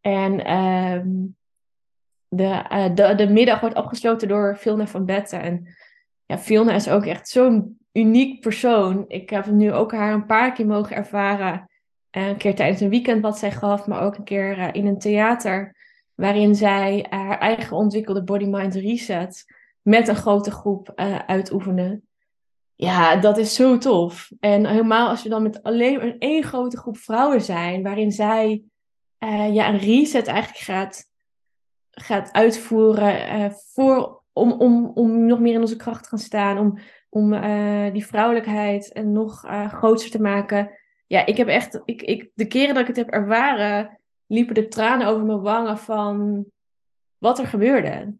En 0.00 0.56
um, 0.56 1.36
de, 2.28 2.90
de, 2.94 3.14
de 3.14 3.28
middag 3.28 3.60
wordt 3.60 3.74
afgesloten 3.74 4.28
door 4.28 4.56
Filna 4.56 4.86
van 4.86 5.04
Betten. 5.04 5.42
En 5.42 5.76
ja, 6.30 6.38
Filna 6.38 6.72
is 6.72 6.88
ook 6.88 7.06
echt 7.06 7.28
zo'n 7.28 7.78
uniek 7.92 8.40
persoon. 8.40 9.04
Ik 9.08 9.30
heb 9.30 9.46
nu 9.46 9.72
ook 9.72 9.92
haar 9.92 10.12
een 10.12 10.26
paar 10.26 10.52
keer 10.52 10.66
mogen 10.66 10.96
ervaren. 10.96 11.70
Een 12.10 12.36
keer 12.36 12.54
tijdens 12.54 12.80
een 12.80 12.88
weekend 12.88 13.22
wat 13.22 13.38
zij 13.38 13.50
gaf, 13.50 13.86
maar 13.86 14.02
ook 14.02 14.16
een 14.16 14.24
keer 14.24 14.58
uh, 14.58 14.68
in 14.72 14.86
een 14.86 14.98
theater. 14.98 15.76
Waarin 16.14 16.54
zij 16.54 17.06
haar 17.08 17.38
eigen 17.38 17.76
ontwikkelde 17.76 18.22
body-mind 18.22 18.74
reset 18.74 19.44
met 19.82 20.08
een 20.08 20.16
grote 20.16 20.50
groep 20.50 20.92
uh, 20.96 21.18
uitoefenen. 21.18 22.08
Ja, 22.74 23.16
dat 23.16 23.38
is 23.38 23.54
zo 23.54 23.78
tof. 23.78 24.30
En 24.40 24.66
helemaal 24.66 25.08
als 25.08 25.22
we 25.22 25.28
dan 25.28 25.42
met 25.42 25.62
alleen 25.62 26.02
een 26.02 26.18
één 26.18 26.42
grote 26.42 26.76
groep 26.76 26.96
vrouwen 26.96 27.40
zijn, 27.40 27.82
waarin 27.82 28.12
zij 28.12 28.62
ja, 29.52 29.68
een 29.68 29.78
reset 29.78 30.26
eigenlijk 30.26 30.64
gaat, 30.64 31.08
gaat 31.90 32.32
uitvoeren 32.32 33.52
voor, 33.72 34.19
om, 34.40 34.52
om, 34.52 34.90
om 34.94 35.26
nog 35.26 35.40
meer 35.40 35.54
in 35.54 35.60
onze 35.60 35.76
kracht 35.76 36.02
te 36.02 36.08
gaan 36.08 36.18
staan, 36.18 36.58
om, 36.58 36.78
om 37.08 37.30
die 37.92 38.06
vrouwelijkheid 38.06 38.92
en 38.92 39.12
nog 39.12 39.44
groter 39.68 40.10
te 40.10 40.20
maken. 40.20 40.70
Ja, 41.06 41.26
ik 41.26 41.36
heb 41.36 41.48
echt, 41.48 41.80
ik, 41.84 42.02
ik, 42.02 42.30
de 42.34 42.46
keren 42.46 42.74
dat 42.74 42.82
ik 42.82 42.86
het 42.86 42.96
heb 42.96 43.08
ervaren, 43.08 44.00
liepen 44.26 44.54
de 44.54 44.68
tranen 44.68 45.06
over 45.06 45.24
mijn 45.24 45.40
wangen 45.40 45.78
van 45.78 46.44
wat 47.18 47.38
er 47.38 47.46
gebeurde. 47.46 48.14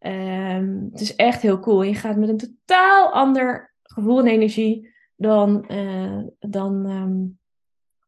Um, 0.00 0.88
het 0.90 1.00
is 1.00 1.16
echt 1.16 1.42
heel 1.42 1.58
cool. 1.58 1.82
Je 1.82 1.94
gaat 1.94 2.16
met 2.16 2.28
een 2.28 2.36
totaal 2.36 3.12
ander 3.12 3.74
gevoel 3.82 4.18
en 4.18 4.26
energie 4.26 4.94
dan, 5.16 5.64
uh, 5.68 6.22
dan 6.38 6.74
um, 6.90 7.38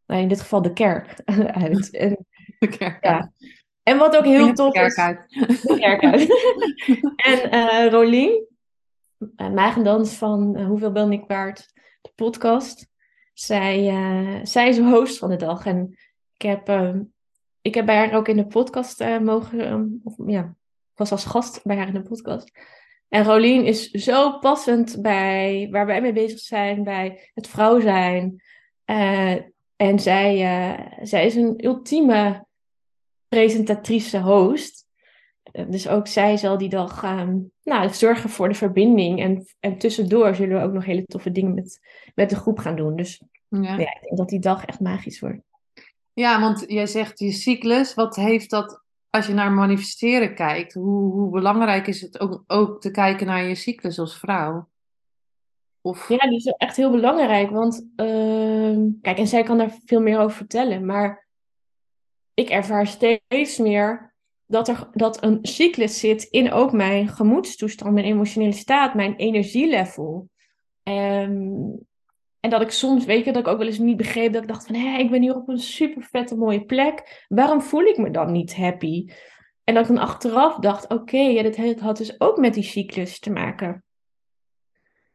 nou 0.07 0.23
in 0.23 0.29
dit 0.29 0.41
geval 0.41 0.63
de 0.63 0.73
kerk 0.73 1.21
uit. 1.65 1.91
En, 1.91 2.27
de 2.59 2.69
kerk 2.69 3.05
ja. 3.05 3.33
En 3.91 3.99
wat 3.99 4.17
ook 4.17 4.25
heel 4.25 4.53
tof 4.53 4.75
is... 4.75 4.97
Uit. 4.97 5.25
De 5.63 5.77
kerk 5.79 6.05
uit. 6.05 6.29
en 7.31 7.55
uh, 7.55 7.91
Rolien, 7.91 8.47
uh, 9.37 9.51
Magendans 9.51 10.15
van 10.15 10.59
uh, 10.59 10.67
Hoeveel 10.67 10.93
ben 10.93 11.13
ik 11.13 11.25
waard? 11.27 11.73
De 12.01 12.11
podcast. 12.15 12.89
Zij, 13.33 13.93
uh, 13.93 14.39
zij 14.43 14.69
is 14.69 14.79
host 14.79 15.19
van 15.19 15.31
de 15.31 15.37
dag. 15.37 15.67
En 15.67 15.99
ik 16.37 16.43
heb, 16.43 16.69
uh, 16.69 16.95
ik 17.61 17.75
heb 17.75 17.87
bij 17.87 17.97
haar 17.97 18.15
ook 18.15 18.29
in 18.29 18.37
de 18.37 18.47
podcast 18.47 19.01
uh, 19.01 19.19
mogen... 19.19 19.73
Um, 19.73 20.01
of, 20.05 20.15
ja, 20.27 20.55
was 20.95 21.11
als 21.11 21.25
gast 21.25 21.65
bij 21.65 21.77
haar 21.77 21.89
in 21.89 21.95
de 21.95 22.03
podcast. 22.03 22.51
En 23.09 23.25
Rolien 23.25 23.65
is 23.65 23.91
zo 23.91 24.39
passend 24.39 25.03
bij 25.03 25.69
waar 25.71 25.87
wij 25.87 26.01
mee 26.01 26.13
bezig 26.13 26.39
zijn, 26.39 26.85
bij 26.85 27.31
het 27.35 27.49
vrouw 27.49 27.81
zijn. 27.81 28.43
Eh, 28.85 29.35
en 29.77 29.99
zij, 29.99 30.43
eh, 30.45 30.87
zij 31.03 31.27
is 31.27 31.35
een 31.35 31.65
ultieme 31.65 32.49
presentatrice 33.31 34.19
host. 34.21 34.87
Eh, 35.43 35.65
dus 35.69 35.89
ook 35.89 36.07
zij 36.07 36.37
zal 36.37 36.59
die 36.59 36.69
dag 36.69 37.03
ehm, 37.03 37.39
nou, 37.63 37.89
zorgen 37.95 38.31
voor 38.31 38.49
de 38.49 38.55
verbinding. 38.55 39.21
En, 39.21 39.47
en 39.61 39.79
tussendoor 39.79 40.35
zullen 40.35 40.59
we 40.59 40.65
ook 40.65 40.73
nog 40.73 40.85
hele 40.85 41.05
toffe 41.05 41.33
dingen 41.33 41.55
met, 41.55 41.81
met 42.15 42.31
de 42.31 42.37
groep 42.37 42.59
gaan 42.59 42.77
doen. 42.77 42.97
Dus 42.97 43.23
Ja. 43.49 43.61
ja, 43.61 43.95
ik 43.95 44.01
denk 44.03 44.17
dat 44.17 44.29
die 44.29 44.39
dag 44.41 44.65
echt 44.65 44.81
magisch 44.81 45.21
wordt. 45.21 45.43
Ja, 46.13 46.41
want 46.41 46.65
jij 46.67 46.87
zegt 46.87 47.19
je 47.19 47.33
cyclus. 47.33 47.95
Wat 47.95 48.17
heeft 48.17 48.51
dat, 48.51 48.83
als 49.11 49.27
je 49.27 49.33
naar 49.33 49.53
manifesteren 49.53 50.35
kijkt, 50.35 50.75
hoe, 50.75 51.13
hoe 51.13 51.31
belangrijk 51.31 51.87
is 51.87 52.01
het 52.01 52.21
ook, 52.21 52.45
ook 52.47 52.81
te 52.81 52.91
kijken 52.91 53.27
naar 53.27 53.45
je 53.45 53.55
cyclus 53.55 53.99
als 53.99 54.19
vrouw? 54.19 54.69
Of, 55.81 56.09
Ja, 56.09 56.29
die 56.29 56.37
is 56.37 56.47
echt 56.47 56.77
heel 56.77 56.91
belangrijk. 56.91 57.51
Want, 57.51 57.87
ehm, 57.97 58.89
kijk, 59.03 59.19
en 59.19 59.27
zij 59.27 59.43
kan 59.43 59.59
daar 59.59 59.79
veel 59.85 60.01
meer 60.01 60.19
over 60.19 60.37
vertellen. 60.37 60.87
Maar 60.87 61.29
ik 62.35 62.49
ervaar 62.49 62.87
steeds 62.87 63.59
meer 63.59 64.15
dat 64.47 64.69
er 64.69 64.89
dat 64.93 65.23
een 65.23 65.39
cyclus 65.43 66.01
zit 66.01 66.23
in 66.23 66.53
ook 66.53 66.73
mijn 66.73 67.09
gemoedstoestand, 67.09 67.95
mijn 67.95 68.07
emotionele 68.07 68.53
staat, 68.53 68.95
mijn 68.95 69.17
energielevel. 69.17 70.29
Ehm, 70.83 71.71
en 72.41 72.51
dat 72.51 72.61
ik 72.61 72.71
soms, 72.71 73.05
weet 73.05 73.25
dat 73.25 73.37
ik 73.37 73.49
ook 73.49 73.59
wel 73.59 73.67
eens 73.67 73.79
niet 73.79 73.97
begreep, 73.97 74.33
dat 74.33 74.43
ik 74.43 74.49
dacht 74.49 74.67
van, 74.67 74.75
hé, 74.75 74.99
ik 74.99 75.11
ben 75.11 75.23
hier 75.23 75.35
op 75.35 75.49
een 75.49 75.59
super 75.59 76.03
vette 76.03 76.37
mooie 76.37 76.65
plek. 76.65 77.25
Waarom 77.29 77.61
voel 77.61 77.83
ik 77.83 77.97
me 77.97 78.11
dan 78.11 78.33
niet 78.33 78.57
happy? 78.57 79.11
En 79.65 79.75
dat 79.75 79.89
ik 79.89 79.95
dan 79.95 80.05
achteraf 80.05 80.57
dacht, 80.57 80.89
oké, 80.89 81.19
ja, 81.19 81.43
dit 81.43 81.81
had 81.81 81.97
dus 81.97 82.21
ook 82.21 82.37
met 82.39 82.55
die 82.55 82.63
cyclus 82.63 83.19
te 83.19 83.31
maken. 83.31 83.85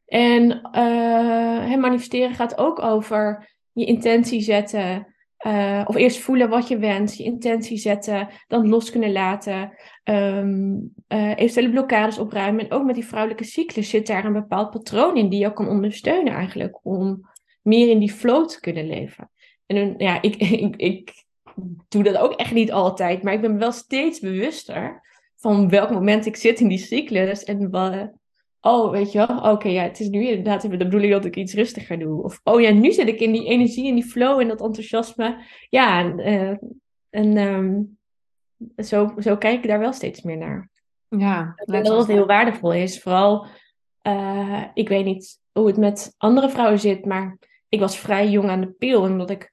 En 0.05 0.62
eh, 0.62 1.75
manifesteren 1.77 2.36
gaat 2.36 2.57
ook 2.57 2.81
over 2.81 3.51
je 3.72 3.86
intentie 3.86 4.41
zetten. 4.41 5.14
Eh, 5.37 5.81
of 5.85 5.95
eerst 5.95 6.19
voelen 6.19 6.49
wat 6.49 6.67
je 6.67 6.77
wenst, 6.77 7.17
je 7.17 7.23
intentie 7.23 7.77
zetten, 7.77 8.29
dan 8.47 8.69
los 8.69 8.91
kunnen 8.91 9.11
laten. 9.11 9.73
ehm, 10.03 10.75
eh, 11.07 11.29
eventuele 11.29 11.69
blokkades 11.69 12.17
opruimen. 12.17 12.65
En 12.65 12.71
ook 12.71 12.83
met 12.83 12.95
die 12.95 13.05
vrouwelijke 13.05 13.43
cyclus 13.43 13.89
zit 13.89 14.07
daar 14.07 14.25
een 14.25 14.33
bepaald 14.33 14.71
patroon 14.71 15.17
in 15.17 15.29
die 15.29 15.39
je 15.39 15.53
kan 15.53 15.67
ondersteunen 15.67 16.33
eigenlijk. 16.33 16.79
Om 16.85 17.29
meer 17.61 17.89
in 17.89 17.99
die 17.99 18.11
flow 18.11 18.47
te 18.47 18.59
kunnen 18.59 18.87
leven. 18.87 19.29
En 19.65 19.93
ja, 19.97 20.21
ik, 20.21 20.35
ik, 20.75 21.25
doe 21.89 22.03
dat 22.03 22.17
ook 22.17 22.33
echt 22.33 22.53
niet 22.53 22.71
altijd. 22.71 23.23
Maar 23.23 23.33
ik 23.33 23.41
ben 23.41 23.57
wel 23.57 23.71
steeds 23.71 24.19
bewuster 24.19 25.01
van 25.35 25.69
welk 25.69 25.89
moment 25.89 26.25
ik 26.25 26.35
zit 26.35 26.59
in 26.59 26.67
die 26.67 26.77
cyclus. 26.77 27.43
En 27.43 27.71
oh, 28.65 28.91
weet 28.91 29.12
je 29.12 29.25
wel, 29.27 29.51
oké, 29.51 29.67
ja, 29.67 29.84
het 29.84 30.00
is 30.00 30.10
nu 30.10 30.27
inderdaad 30.27 30.63
even 30.63 30.77
de 30.79 30.84
bedoeling 30.84 31.12
dat 31.12 31.25
ik 31.25 31.36
iets 31.36 31.53
rustiger 31.53 32.00
doe. 32.00 32.24
Of, 32.24 32.39
oh 32.43 32.62
ja, 32.62 32.72
nu 32.72 32.91
zit 32.91 33.07
ik 33.07 33.19
in 33.19 33.31
die 33.31 33.45
energie, 33.45 33.88
in 33.88 33.95
die 33.95 34.05
flow, 34.05 34.39
en 34.39 34.48
dat 34.48 34.62
enthousiasme. 34.62 35.43
Ja, 35.69 36.00
en, 36.00 36.19
eh, 36.19 36.57
en 37.10 37.38
ehm, 37.38 37.81
zo, 38.86 39.13
zo 39.17 39.38
kijk 39.38 39.63
ik 39.63 39.69
daar 39.69 39.79
wel 39.79 39.93
steeds 39.93 40.22
meer 40.22 40.38
naar. 40.38 40.69
ja, 41.10 41.53
dat 41.65 41.86
dat 41.86 42.07
heel 42.07 42.25
waardevol 42.25 42.74
is. 42.74 43.01
Vooral, 43.01 43.45
eh, 44.01 44.63
ik 44.74 44.89
weet 44.89 45.05
niet 45.05 45.39
hoe 45.51 45.67
het 45.67 45.77
met 45.77 46.13
andere 46.17 46.50
vrouwen 46.50 46.79
zit, 46.79 47.05
maar 47.05 47.38
ik 47.69 47.79
was 47.79 47.98
vrij 47.98 48.29
jong 48.29 48.50
aan 48.50 48.62
de 48.62 48.72
pil. 48.72 49.01
Omdat 49.01 49.29
ik 49.29 49.51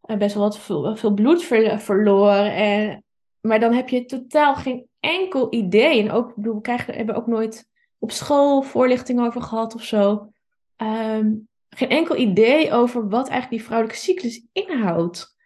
eh, 0.00 0.16
best 0.16 0.34
wel 0.34 0.42
wat 0.44 0.58
veel, 0.58 0.96
veel 0.96 1.14
bloed 1.14 1.42
ver- 1.42 1.80
verloor. 1.80 2.44
En, 2.44 3.04
maar 3.40 3.60
dan 3.60 3.72
heb 3.72 3.88
je 3.88 4.04
totaal 4.04 4.54
geen 4.54 4.86
enkel 5.00 5.46
idee. 5.50 6.02
En 6.02 6.10
ook, 6.10 6.28
ik 6.28 6.34
bedoel, 6.34 6.54
we 6.54 6.60
krijgen, 6.60 6.94
hebben 6.94 7.14
ook 7.14 7.26
nooit 7.26 7.67
op 7.98 8.10
school 8.10 8.62
voorlichting 8.62 9.20
over 9.20 9.42
gehad 9.42 9.74
of 9.74 9.82
zo. 9.82 10.32
Ehm, 10.76 11.32
geen 11.68 11.88
enkel 11.88 12.16
idee 12.16 12.72
over 12.72 13.08
wat 13.08 13.28
eigenlijk 13.28 13.50
die 13.50 13.64
vrouwelijke 13.64 14.00
cyclus 14.00 14.46
inhoudt. 14.52 15.36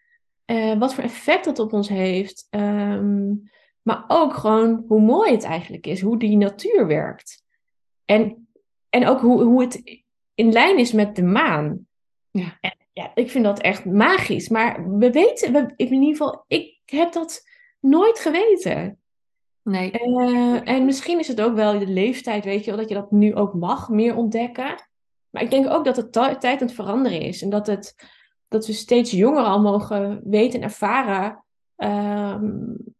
Eh, 0.44 0.78
wat 0.78 0.94
voor 0.94 1.04
effect 1.04 1.44
dat 1.44 1.58
op 1.58 1.72
ons 1.72 1.88
heeft. 1.88 2.46
Ehm, 2.50 3.34
maar 3.82 4.04
ook 4.08 4.34
gewoon 4.34 4.84
hoe 4.88 5.00
mooi 5.00 5.30
het 5.30 5.44
eigenlijk 5.44 5.86
is. 5.86 6.00
Hoe 6.00 6.18
die 6.18 6.36
natuur 6.36 6.86
werkt. 6.86 7.44
En, 8.04 8.48
en 8.88 9.06
ook 9.06 9.20
hoe, 9.20 9.42
hoe 9.42 9.62
het 9.62 10.02
in 10.34 10.52
lijn 10.52 10.78
is 10.78 10.92
met 10.92 11.16
de 11.16 11.22
maan. 11.22 11.86
Ja. 12.30 12.58
En, 12.60 12.76
ja, 12.92 13.10
ik 13.14 13.30
vind 13.30 13.44
dat 13.44 13.60
echt 13.60 13.84
magisch. 13.84 14.48
Maar 14.48 14.98
we 14.98 15.10
weten, 15.10 15.52
we, 15.52 15.72
in 15.76 15.92
ieder 15.92 16.08
geval, 16.08 16.44
ik 16.46 16.80
heb 16.84 17.12
dat 17.12 17.42
nooit 17.80 18.18
geweten. 18.18 19.01
Nee, 19.62 19.90
Eh, 19.90 20.68
en 20.68 20.84
misschien 20.84 21.18
is 21.18 21.28
het 21.28 21.40
ook 21.40 21.54
wel 21.54 21.78
de 21.78 21.86
leeftijd, 21.86 22.44
weet 22.44 22.64
je 22.64 22.70
wel, 22.70 22.80
dat 22.80 22.88
je 22.88 22.94
dat 22.94 23.10
nu 23.10 23.34
ook 23.34 23.54
mag 23.54 23.88
meer 23.88 24.16
ontdekken. 24.16 24.88
Maar 25.30 25.42
ik 25.42 25.50
denk 25.50 25.70
ook 25.70 25.84
dat 25.84 25.96
het 25.96 26.12
tijd 26.12 26.44
aan 26.44 26.58
het 26.58 26.72
veranderen 26.72 27.20
is. 27.20 27.42
En 27.42 27.50
dat, 27.50 27.66
het, 27.66 27.94
dat 28.48 28.66
we 28.66 28.72
steeds 28.72 29.10
jonger 29.10 29.42
al 29.42 29.60
mogen 29.60 30.20
weten 30.24 30.58
en 30.60 30.64
ervaren 30.64 31.44
ehm, 31.76 32.50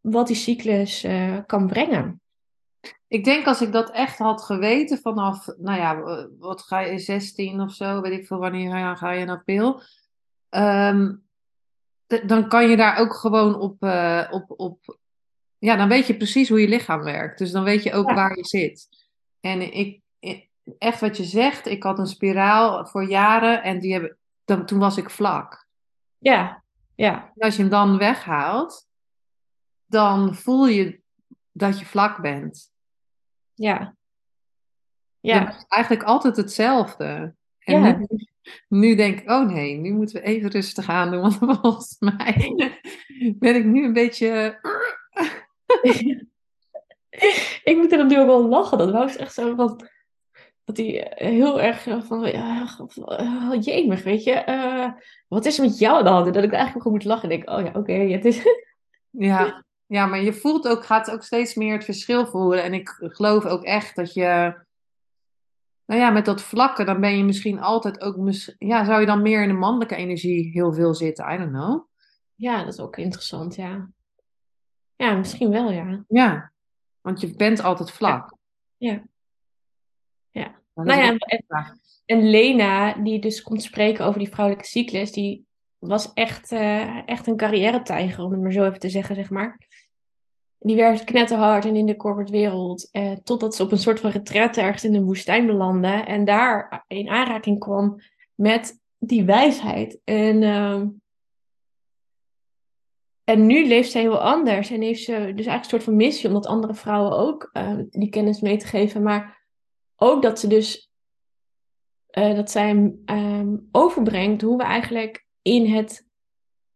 wat 0.01 0.27
die 0.27 0.37
cyclus 0.37 1.05
eh, 1.05 1.39
kan 1.47 1.67
brengen. 1.67 2.21
Ik 3.09 3.25
denk 3.25 3.47
als 3.47 3.61
ik 3.61 3.73
dat 3.73 3.91
echt 3.91 4.19
had 4.19 4.43
geweten 4.43 4.99
vanaf, 4.99 5.47
nou 5.59 5.79
ja, 5.79 6.03
wat 6.39 6.63
ga 6.63 6.81
je, 6.81 6.99
16 6.99 7.61
of 7.61 7.73
zo, 7.73 8.01
weet 8.01 8.19
ik 8.19 8.27
veel 8.27 8.39
wanneer 8.39 8.97
ga 8.97 9.11
je, 9.11 9.25
naar 9.25 9.45
pil. 9.45 9.83
Ehm, 10.49 11.15
dan 12.27 12.49
kan 12.49 12.69
je 12.69 12.77
daar 12.77 12.99
ook 12.99 13.15
gewoon 13.15 13.61
op, 13.61 13.83
eh, 13.83 14.29
op, 14.31 14.45
op, 14.57 14.99
ja, 15.63 15.77
dan 15.77 15.89
weet 15.89 16.07
je 16.07 16.17
precies 16.17 16.49
hoe 16.49 16.61
je 16.61 16.69
lichaam 16.69 17.03
werkt. 17.03 17.39
Dus 17.39 17.51
dan 17.51 17.65
weet 17.65 17.83
je 17.83 17.93
ook 17.93 18.09
Ja. 18.09 18.15
waar 18.15 18.37
je 18.37 18.45
zit. 18.45 18.89
En 19.41 19.75
ik, 19.77 20.01
echt 20.79 21.01
wat 21.01 21.17
je 21.17 21.25
zegt, 21.25 21.67
ik 21.67 21.83
had 21.83 21.99
een 21.99 22.07
spiraal 22.07 22.87
voor 22.87 23.05
jaren 23.09 23.63
en 23.63 23.81
die 23.81 23.93
hebben, 23.93 24.17
dan, 24.45 24.67
toen 24.67 24.79
was 24.79 24.97
ik 24.97 25.11
vlak. 25.11 25.67
Ja, 26.19 26.63
ja, 26.95 27.33
En 27.35 27.45
als 27.45 27.57
je 27.57 27.61
hem 27.63 27.71
dan 27.71 27.99
weghaalt, 27.99 28.89
dan 29.87 30.35
voel 30.35 30.67
je 30.67 31.01
dat 31.53 31.79
je 31.79 31.85
vlak 31.87 32.21
bent. 32.21 32.73
ja. 33.55 33.79
Dat 33.79 33.95
Ja, 35.21 35.49
is 35.57 35.65
eigenlijk 35.69 36.03
altijd 36.03 36.37
hetzelfde. 36.37 37.35
En 37.59 37.83
Ja. 37.83 37.97
nu, 37.97 38.07
nu 38.69 38.95
denk 38.95 39.21
ik, 39.21 39.31
oh 39.31 39.47
nee, 39.47 39.77
nu 39.77 39.93
moeten 39.93 40.15
we 40.21 40.23
even 40.27 40.51
rustig 40.51 40.89
aan 40.89 41.11
doen. 41.11 41.21
Want 41.21 41.35
volgens 41.61 41.97
mij 41.99 42.53
ben 43.39 43.55
ik 43.57 43.65
nu 43.65 43.85
een 43.85 43.93
beetje... 43.93 44.59
ik 47.71 47.75
moet 47.77 47.93
er 47.93 48.07
nu 48.07 48.19
ook 48.21 48.27
wel 48.27 48.49
lachen. 48.49 48.79
Dat 48.79 48.91
was 48.91 49.17
echt 49.17 49.35
zo 49.35 49.55
van. 49.55 49.89
Dat 50.65 50.77
hij 50.77 51.09
eh, 51.09 51.29
heel 51.29 51.61
erg 51.61 51.87
eh, 51.87 52.03
van. 52.03 52.21
Ja, 52.21 52.67
uh, 53.21 53.53
jemig, 53.61 54.03
weet 54.03 54.25
je. 54.25 54.33
eh, 54.33 54.89
wat 55.29 55.45
is 55.45 55.59
er 55.59 55.65
met 55.65 55.79
jou 55.79 55.99
aan 55.99 56.05
de 56.05 56.11
hand? 56.11 56.27
En 56.27 56.33
Dat 56.33 56.45
ik 56.45 56.53
eigenlijk 56.53 56.83
gewoon 56.83 56.97
moet 56.99 57.07
lachen. 57.07 57.31
En 57.31 57.39
denk, 57.39 57.51
oh 57.51 57.65
ja, 57.65 57.73
oké. 57.81 57.93
het 57.93 58.25
is. 58.25 58.43
Ja, 59.11 59.65
ja, 59.87 60.07
maar 60.07 60.23
je 60.23 60.33
voelt 60.33 60.69
ook, 60.69 60.85
gaat 60.85 61.11
ook 61.11 61.23
steeds 61.23 61.55
meer 61.55 61.73
het 61.73 61.85
verschil 61.85 62.27
voelen. 62.27 62.63
En 62.63 62.75
ik 62.75 62.89
geloof 62.99 63.45
ook 63.45 63.63
echt 63.63 63.97
dat 63.97 64.13
je... 64.15 64.61
Nou 65.87 66.01
ja, 66.01 66.11
met 66.11 66.25
dat 66.25 66.43
vlakke, 66.43 66.85
dan 66.85 67.01
ben 67.01 67.17
je 67.17 67.25
misschien 67.25 67.61
altijd 67.61 68.01
ook... 68.01 68.17
mis- 68.17 68.55
Ja, 68.59 68.85
zou 68.85 69.01
je 69.01 69.07
dan 69.07 69.23
meer 69.23 69.43
in 69.43 69.49
de 69.49 69.55
mannelijke 69.55 69.97
energie 69.97 70.51
heel 70.51 70.73
veel 70.73 70.95
zitten? 70.95 71.33
I 71.33 71.37
don't 71.37 71.51
know. 71.53 71.87
Ja, 72.35 72.65
dat 72.65 72.73
is 72.73 72.81
ook 72.81 72.97
interessant, 72.97 73.55
ja. 73.55 73.89
Ja, 75.03 75.15
misschien 75.15 75.51
wel, 75.51 75.71
ja. 75.71 76.05
Ja, 76.09 76.53
want 77.01 77.21
je 77.21 77.37
bent 77.37 77.63
altijd 77.63 77.91
vlak. 77.91 78.37
Ja. 78.77 79.03
Ja. 80.31 80.55
Nou 80.75 81.01
ja. 81.01 81.17
En 82.05 82.31
Lena, 82.31 82.95
die 82.95 83.19
dus 83.19 83.43
komt 83.43 83.63
spreken 83.63 84.05
over 84.05 84.19
die 84.19 84.29
vrouwelijke 84.29 84.69
cyclus, 84.69 85.13
die 85.13 85.47
was 85.79 86.13
echt, 86.13 86.53
eh, 86.53 87.09
echt 87.09 87.27
een 87.27 87.37
carrière-tijger, 87.37 88.25
om 88.25 88.31
het 88.31 88.41
maar 88.41 88.53
zo 88.53 88.65
even 88.65 88.79
te 88.79 88.89
zeggen, 88.89 89.15
zeg 89.15 89.31
maar. 89.31 89.59
Die 90.59 90.77
werkte 90.77 91.05
knetterhard 91.05 91.65
en 91.65 91.77
in 91.77 91.87
de 91.87 91.97
corporate 91.97 92.33
wereld, 92.33 92.89
eh, 92.91 93.13
totdat 93.13 93.55
ze 93.55 93.63
op 93.63 93.73
een 93.73 93.79
soort 93.79 94.01
van 94.01 94.11
retraite 94.11 94.61
ergens 94.61 94.85
in 94.85 94.93
de 94.93 95.03
woestijn 95.03 95.47
belandde 95.47 95.89
en 95.89 96.25
daar 96.25 96.85
in 96.87 97.09
aanraking 97.09 97.59
kwam 97.59 98.01
met 98.35 98.81
die 98.99 99.25
wijsheid. 99.25 100.01
En, 100.05 100.43
ehm, 100.43 100.87
en 103.33 103.47
nu 103.47 103.67
leeft 103.67 103.91
zij 103.91 104.01
heel 104.01 104.21
anders 104.21 104.71
en 104.71 104.81
heeft 104.81 105.03
ze 105.03 105.13
dus 105.13 105.21
eigenlijk 105.23 105.63
een 105.63 105.71
soort 105.71 105.83
van 105.83 105.97
missie 105.97 106.29
om 106.29 106.35
dat 106.35 106.47
andere 106.47 106.75
vrouwen 106.75 107.13
ook 107.13 107.51
eh, 107.53 107.75
die 107.89 108.09
kennis 108.09 108.41
mee 108.41 108.57
te 108.57 108.67
geven, 108.67 109.03
maar 109.03 109.47
ook 109.97 110.23
dat 110.23 110.41
ze 110.41 110.47
dus 110.47 110.91
eh, 112.07 112.35
dat 112.35 112.51
zij 112.51 112.95
ehm, 113.05 113.57
overbrengt 113.71 114.43
hoe 114.43 114.57
we 114.57 114.63
eigenlijk 114.63 115.27
in 115.43 115.67
het 115.67 116.09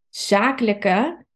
zakelijke 0.09 1.27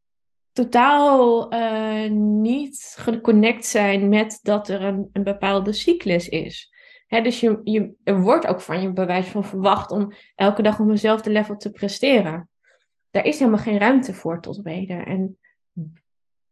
totaal 0.53 1.50
eh, 1.50 2.11
niet 2.11 2.95
geconnect 2.99 3.67
zijn 3.67 4.09
met 4.09 4.39
dat 4.43 4.69
er 4.69 4.83
een, 4.83 5.09
een 5.12 5.25
bepaalde 5.25 5.73
cyclus 5.73 6.29
is. 6.29 6.73
Hè, 7.07 7.23
dus 7.23 7.41
je, 7.41 7.61
je, 7.65 7.93
er 8.05 8.21
wordt 8.21 8.47
ook 8.47 8.61
van 8.61 8.83
je 8.83 8.93
bewijs 8.93 9.27
van 9.27 9.45
verwacht 9.45 9.91
om 9.91 10.12
elke 10.35 10.62
dag 10.62 10.81
op 10.81 10.89
eenzelfde 10.89 11.31
level 11.31 11.57
te 11.57 11.71
presteren. 11.71 12.50
Daar 13.11 13.25
is 13.25 13.38
helemaal 13.38 13.61
geen 13.61 13.79
ruimte 13.79 14.14
voor 14.14 14.40
tot 14.40 14.61
heden. 14.64 15.07
En 15.07 15.38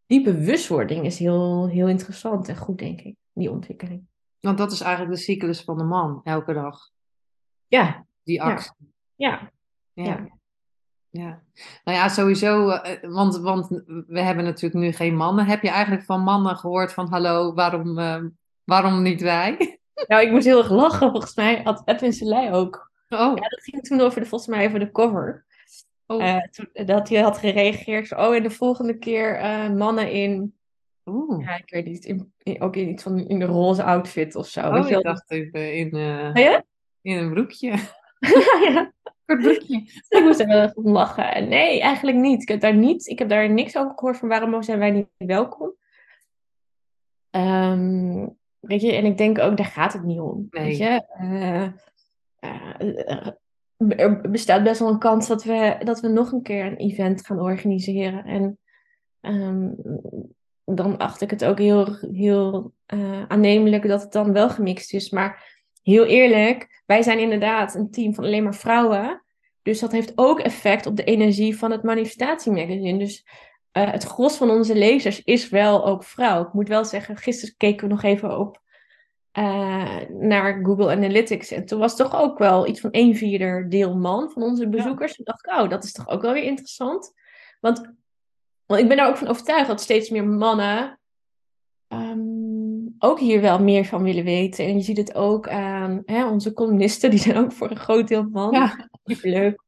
die 0.06 0.22
bewustwording 0.22 1.04
is 1.04 1.18
heel, 1.18 1.68
heel 1.68 1.88
interessant 1.88 2.48
en 2.48 2.56
goed, 2.56 2.78
denk 2.78 3.00
ik, 3.00 3.16
die 3.32 3.50
ontwikkeling. 3.50 4.06
Want 4.40 4.58
dat 4.58 4.72
is 4.72 4.80
eigenlijk 4.80 5.16
de 5.16 5.22
cyclus 5.22 5.60
van 5.60 5.78
de 5.78 5.84
man, 5.84 6.20
elke 6.24 6.52
dag. 6.52 6.90
Ja, 7.66 8.06
Die 8.22 8.42
actie. 8.42 8.72
ja. 9.14 9.50
ja. 9.92 10.36
Ja, 11.10 11.42
nou 11.84 11.98
ja, 11.98 12.08
sowieso, 12.08 12.68
eh, 12.68 13.10
want, 13.10 13.36
want 13.36 13.68
we 14.06 14.20
hebben 14.20 14.44
natuurlijk 14.44 14.82
nu 14.82 14.92
geen 14.92 15.16
mannen. 15.16 15.46
Heb 15.46 15.62
je 15.62 15.68
eigenlijk 15.68 16.04
van 16.04 16.20
mannen 16.20 16.56
gehoord 16.56 16.92
van 16.92 17.08
hallo, 17.08 17.54
waarom, 17.54 17.98
uh, 17.98 18.24
waarom 18.64 19.02
niet 19.02 19.20
wij? 19.20 19.56
Nou, 20.06 20.22
ik 20.22 20.30
moest 20.30 20.44
heel 20.44 20.58
erg 20.58 20.70
lachen. 20.70 21.10
Volgens 21.10 21.34
mij 21.34 21.60
had 21.64 21.82
Edwin 21.84 22.12
Selei 22.12 22.52
ook. 22.52 22.90
Oh. 23.08 23.18
Ja, 23.18 23.48
dat 23.48 23.62
ging 23.62 23.82
toen 23.82 24.00
over 24.00 24.20
de, 24.20 24.26
volgens 24.26 24.50
mij 24.50 24.66
over 24.66 24.78
de 24.78 24.90
cover. 24.90 25.44
Oh. 26.10 26.22
Uh, 26.22 26.42
toen, 26.42 26.68
dat 26.86 27.08
hij 27.08 27.20
had 27.20 27.38
gereageerd. 27.38 28.16
Oh, 28.16 28.34
en 28.34 28.42
de 28.42 28.50
volgende 28.50 28.98
keer 28.98 29.40
mannen 29.76 30.12
in. 30.12 30.54
Oeh. 31.04 31.44
Ja, 31.44 31.56
ik 31.56 31.70
weet 31.70 31.84
niet. 31.84 32.04
In, 32.04 32.32
in, 32.42 32.60
ook 32.60 32.76
in 32.76 32.88
iets 32.88 33.02
van 33.02 33.28
in 33.28 33.38
de 33.38 33.44
roze 33.44 33.82
outfit 33.82 34.34
of 34.34 34.46
zo. 34.46 34.60
Oh, 34.60 34.88
ik 34.88 35.02
dacht 35.02 35.30
even 35.30 35.74
in, 35.74 35.96
uh, 35.96 36.34
ja? 36.34 36.64
in 37.02 37.16
een 37.16 37.32
broekje. 37.32 37.74
ja. 38.68 38.92
Kort 39.26 39.40
broekje. 39.40 39.76
Ik 40.08 40.20
moest 40.22 40.40
er 40.40 40.72
om 40.74 40.92
lachen. 40.92 41.48
Nee, 41.48 41.80
eigenlijk 41.80 42.16
niet. 42.16 42.42
Ik 42.42 42.48
heb 42.48 42.60
daar, 42.60 42.76
niet, 42.76 43.06
ik 43.06 43.18
heb 43.18 43.28
daar 43.28 43.50
niks 43.50 43.76
over 43.76 43.92
gehoord 43.96 44.16
van 44.16 44.28
waarom 44.28 44.62
zijn 44.62 44.78
wij 44.78 44.90
niet 44.90 45.08
welkom. 45.16 45.74
Ehm, 47.30 48.26
weet 48.60 48.80
je, 48.80 48.92
en 48.92 49.04
ik 49.04 49.18
denk 49.18 49.38
ook, 49.38 49.56
daar 49.56 49.66
gaat 49.66 49.92
het 49.92 50.02
niet 50.02 50.20
om. 50.20 50.46
Nee. 50.50 50.64
Weet 50.64 50.76
je? 50.76 51.04
Eh, 53.78 53.90
eh, 53.90 53.99
er 53.99 54.30
bestaat 54.30 54.62
best 54.62 54.80
wel 54.80 54.88
een 54.88 54.99
kans 54.99 55.26
dat 55.26 55.44
we, 55.44 55.76
dat 55.85 56.00
we 56.00 56.08
nog 56.08 56.32
een 56.32 56.42
keer 56.42 56.66
een 56.66 56.76
event 56.76 57.26
gaan 57.26 57.40
organiseren. 57.40 58.25
En 58.25 58.58
ehm, 59.20 59.70
dan 60.64 60.97
acht 60.97 61.20
ik 61.20 61.30
het 61.30 61.44
ook 61.44 61.58
heel, 61.58 61.97
heel 62.12 62.73
eh, 62.87 63.23
aannemelijk 63.28 63.88
dat 63.88 64.02
het 64.02 64.12
dan 64.12 64.32
wel 64.32 64.50
gemixt 64.50 64.92
is. 64.92 65.11
Maar 65.11 65.56
heel 65.82 66.04
eerlijk, 66.04 66.82
wij 66.87 67.02
zijn 67.02 67.18
inderdaad 67.18 67.75
een 67.75 67.90
team 67.90 68.14
van 68.14 68.25
alleen 68.25 68.42
maar 68.42 68.54
vrouwen. 68.54 69.23
Dus 69.62 69.80
dat 69.80 69.92
heeft 69.92 70.12
ook 70.14 70.40
effect 70.40 70.87
op 70.87 70.97
de 70.97 71.04
energie 71.04 71.58
van 71.58 71.70
het 71.70 71.82
manifestatiemagazine. 71.82 72.99
Dus 72.99 73.26
uh, 73.73 73.90
het 73.90 74.04
gros 74.04 74.37
van 74.37 74.50
onze 74.50 74.75
lezers 74.75 75.25
is 75.25 75.49
wel 75.49 75.87
ook 75.87 76.04
vrouw. 76.04 76.42
Ik 76.42 76.52
moet 76.52 76.68
wel 76.68 76.85
zeggen, 76.85 77.16
gisteren 77.16 77.54
keken 77.56 77.88
we 77.88 77.94
nog 77.94 78.02
even 78.02 78.38
op 78.38 78.61
uh, 79.38 80.09
naar 80.09 80.64
Google 80.64 80.90
Analytics. 80.90 81.50
En 81.50 81.66
toen 81.66 81.78
was 81.78 81.97
toch 81.97 82.21
ook 82.21 82.38
wel 82.38 82.66
iets 82.66 82.80
van 82.80 82.90
een 82.92 83.16
vierde 83.16 83.68
deel 83.68 83.97
man 83.97 84.30
van 84.30 84.42
onze 84.42 84.68
bezoekers. 84.68 85.11
Ja. 85.11 85.16
Toen 85.16 85.25
dacht 85.25 85.47
ik, 85.47 85.52
oh, 85.52 85.71
dat 85.71 85.85
is 85.85 85.92
toch 85.92 86.09
ook 86.09 86.23
wel 86.23 86.33
weer 86.33 86.42
interessant. 86.42 87.12
Want, 87.61 87.92
want 88.66 88.80
ik 88.80 88.88
ben 88.88 88.97
daar 88.97 89.09
ook 89.09 89.16
van 89.16 89.28
overtuigd 89.28 89.68
dat 89.68 89.80
steeds 89.80 90.11
meer 90.11 90.26
mannen 90.26 90.99
um, 91.88 92.95
ook 92.99 93.18
hier 93.18 93.40
wel 93.40 93.62
meer 93.62 93.85
van 93.85 94.02
willen 94.02 94.25
weten. 94.25 94.64
En 94.64 94.75
je 94.76 94.83
ziet 94.83 94.97
het 94.97 95.14
ook 95.14 95.49
aan 95.49 96.02
hè, 96.04 96.28
onze 96.28 96.52
columnisten, 96.52 97.11
die 97.11 97.18
zijn 97.18 97.37
ook 97.37 97.52
voor 97.52 97.71
een 97.71 97.76
groot 97.76 98.09
deel 98.09 98.28
man. 98.28 98.52
Ja. 98.52 98.88
Superleuk. 99.04 99.62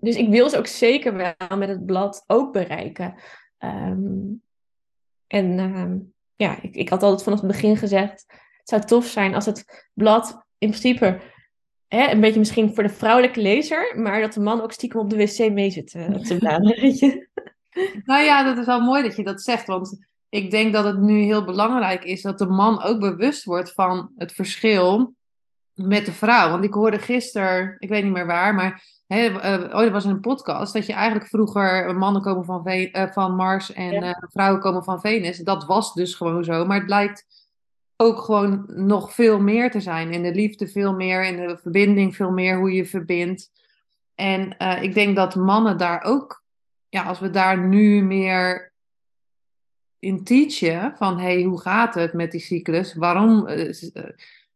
Dus 0.00 0.16
ik 0.16 0.28
wil 0.28 0.48
ze 0.48 0.58
ook 0.58 0.66
zeker 0.66 1.14
wel 1.14 1.58
met 1.58 1.68
het 1.68 1.86
blad 1.86 2.24
ook 2.26 2.52
bereiken. 2.52 3.14
Um, 3.58 4.42
en 5.26 5.58
um, 5.58 6.12
ja, 6.42 6.58
ik, 6.62 6.74
ik 6.74 6.88
had 6.88 7.02
altijd 7.02 7.22
vanaf 7.22 7.40
het 7.40 7.50
begin 7.50 7.76
gezegd, 7.76 8.24
het 8.28 8.68
zou 8.68 8.82
tof 8.82 9.06
zijn 9.06 9.34
als 9.34 9.46
het 9.46 9.88
blad 9.94 10.44
in 10.58 10.68
principe 10.68 11.20
hè, 11.88 12.10
een 12.10 12.20
beetje 12.20 12.38
misschien 12.38 12.74
voor 12.74 12.82
de 12.82 12.88
vrouwelijke 12.88 13.40
lezer, 13.40 13.92
maar 13.96 14.20
dat 14.20 14.32
de 14.32 14.40
man 14.40 14.60
ook 14.60 14.72
stiekem 14.72 15.00
op 15.00 15.10
de 15.10 15.16
wc 15.16 15.52
mee 15.52 15.70
zit 15.70 15.86
te, 15.90 16.20
te 16.22 16.36
bladeren. 16.36 17.28
nou 18.04 18.22
ja, 18.22 18.44
dat 18.44 18.58
is 18.58 18.66
wel 18.66 18.80
mooi 18.80 19.02
dat 19.02 19.16
je 19.16 19.24
dat 19.24 19.42
zegt, 19.42 19.66
want 19.66 20.06
ik 20.28 20.50
denk 20.50 20.72
dat 20.72 20.84
het 20.84 20.98
nu 20.98 21.22
heel 21.22 21.44
belangrijk 21.44 22.04
is 22.04 22.22
dat 22.22 22.38
de 22.38 22.46
man 22.46 22.82
ook 22.82 23.00
bewust 23.00 23.44
wordt 23.44 23.72
van 23.72 24.12
het 24.16 24.32
verschil 24.32 25.14
met 25.82 26.06
de 26.06 26.12
vrouw. 26.12 26.50
Want 26.50 26.64
ik 26.64 26.74
hoorde 26.74 26.98
gisteren, 26.98 27.76
ik 27.78 27.88
weet 27.88 28.04
niet 28.04 28.12
meer 28.12 28.26
waar, 28.26 28.54
maar 28.54 28.82
hè, 29.06 29.28
uh, 29.30 29.74
oh, 29.74 29.82
er 29.82 29.90
was 29.90 30.04
een 30.04 30.20
podcast 30.20 30.72
dat 30.72 30.86
je 30.86 30.92
eigenlijk 30.92 31.26
vroeger 31.26 31.96
mannen 31.96 32.22
komen 32.22 32.44
van, 32.44 32.62
Ve 32.62 32.88
uh, 32.92 33.06
van 33.12 33.34
Mars 33.34 33.72
en 33.72 33.92
ja. 33.92 34.02
uh, 34.02 34.28
vrouwen 34.28 34.60
komen 34.60 34.84
van 34.84 35.00
Venus. 35.00 35.38
Dat 35.38 35.64
was 35.64 35.94
dus 35.94 36.14
gewoon 36.14 36.44
zo, 36.44 36.64
maar 36.64 36.76
het 36.76 36.86
blijkt 36.86 37.26
ook 37.96 38.18
gewoon 38.20 38.64
nog 38.66 39.12
veel 39.12 39.40
meer 39.40 39.70
te 39.70 39.80
zijn. 39.80 40.12
In 40.12 40.22
de 40.22 40.34
liefde 40.34 40.68
veel 40.68 40.94
meer, 40.94 41.24
in 41.24 41.36
de 41.36 41.58
verbinding 41.62 42.16
veel 42.16 42.30
meer, 42.30 42.56
hoe 42.56 42.72
je 42.72 42.86
verbindt. 42.86 43.50
En 44.14 44.56
ik 44.80 44.94
denk 44.94 45.16
dat 45.16 45.34
mannen 45.34 45.78
daar 45.78 46.02
ook, 46.02 46.44
ja, 46.88 47.02
als 47.02 47.18
we 47.18 47.30
daar 47.30 47.58
nu 47.58 48.02
meer 48.02 48.72
in 49.98 50.24
teachen 50.24 50.94
van 50.96 51.18
hey, 51.18 51.42
hoe 51.42 51.60
gaat 51.60 51.94
het 51.94 52.12
met 52.12 52.30
die 52.30 52.40
cyclus? 52.40 52.94
Waarom 52.94 53.48
uh, 53.48 53.72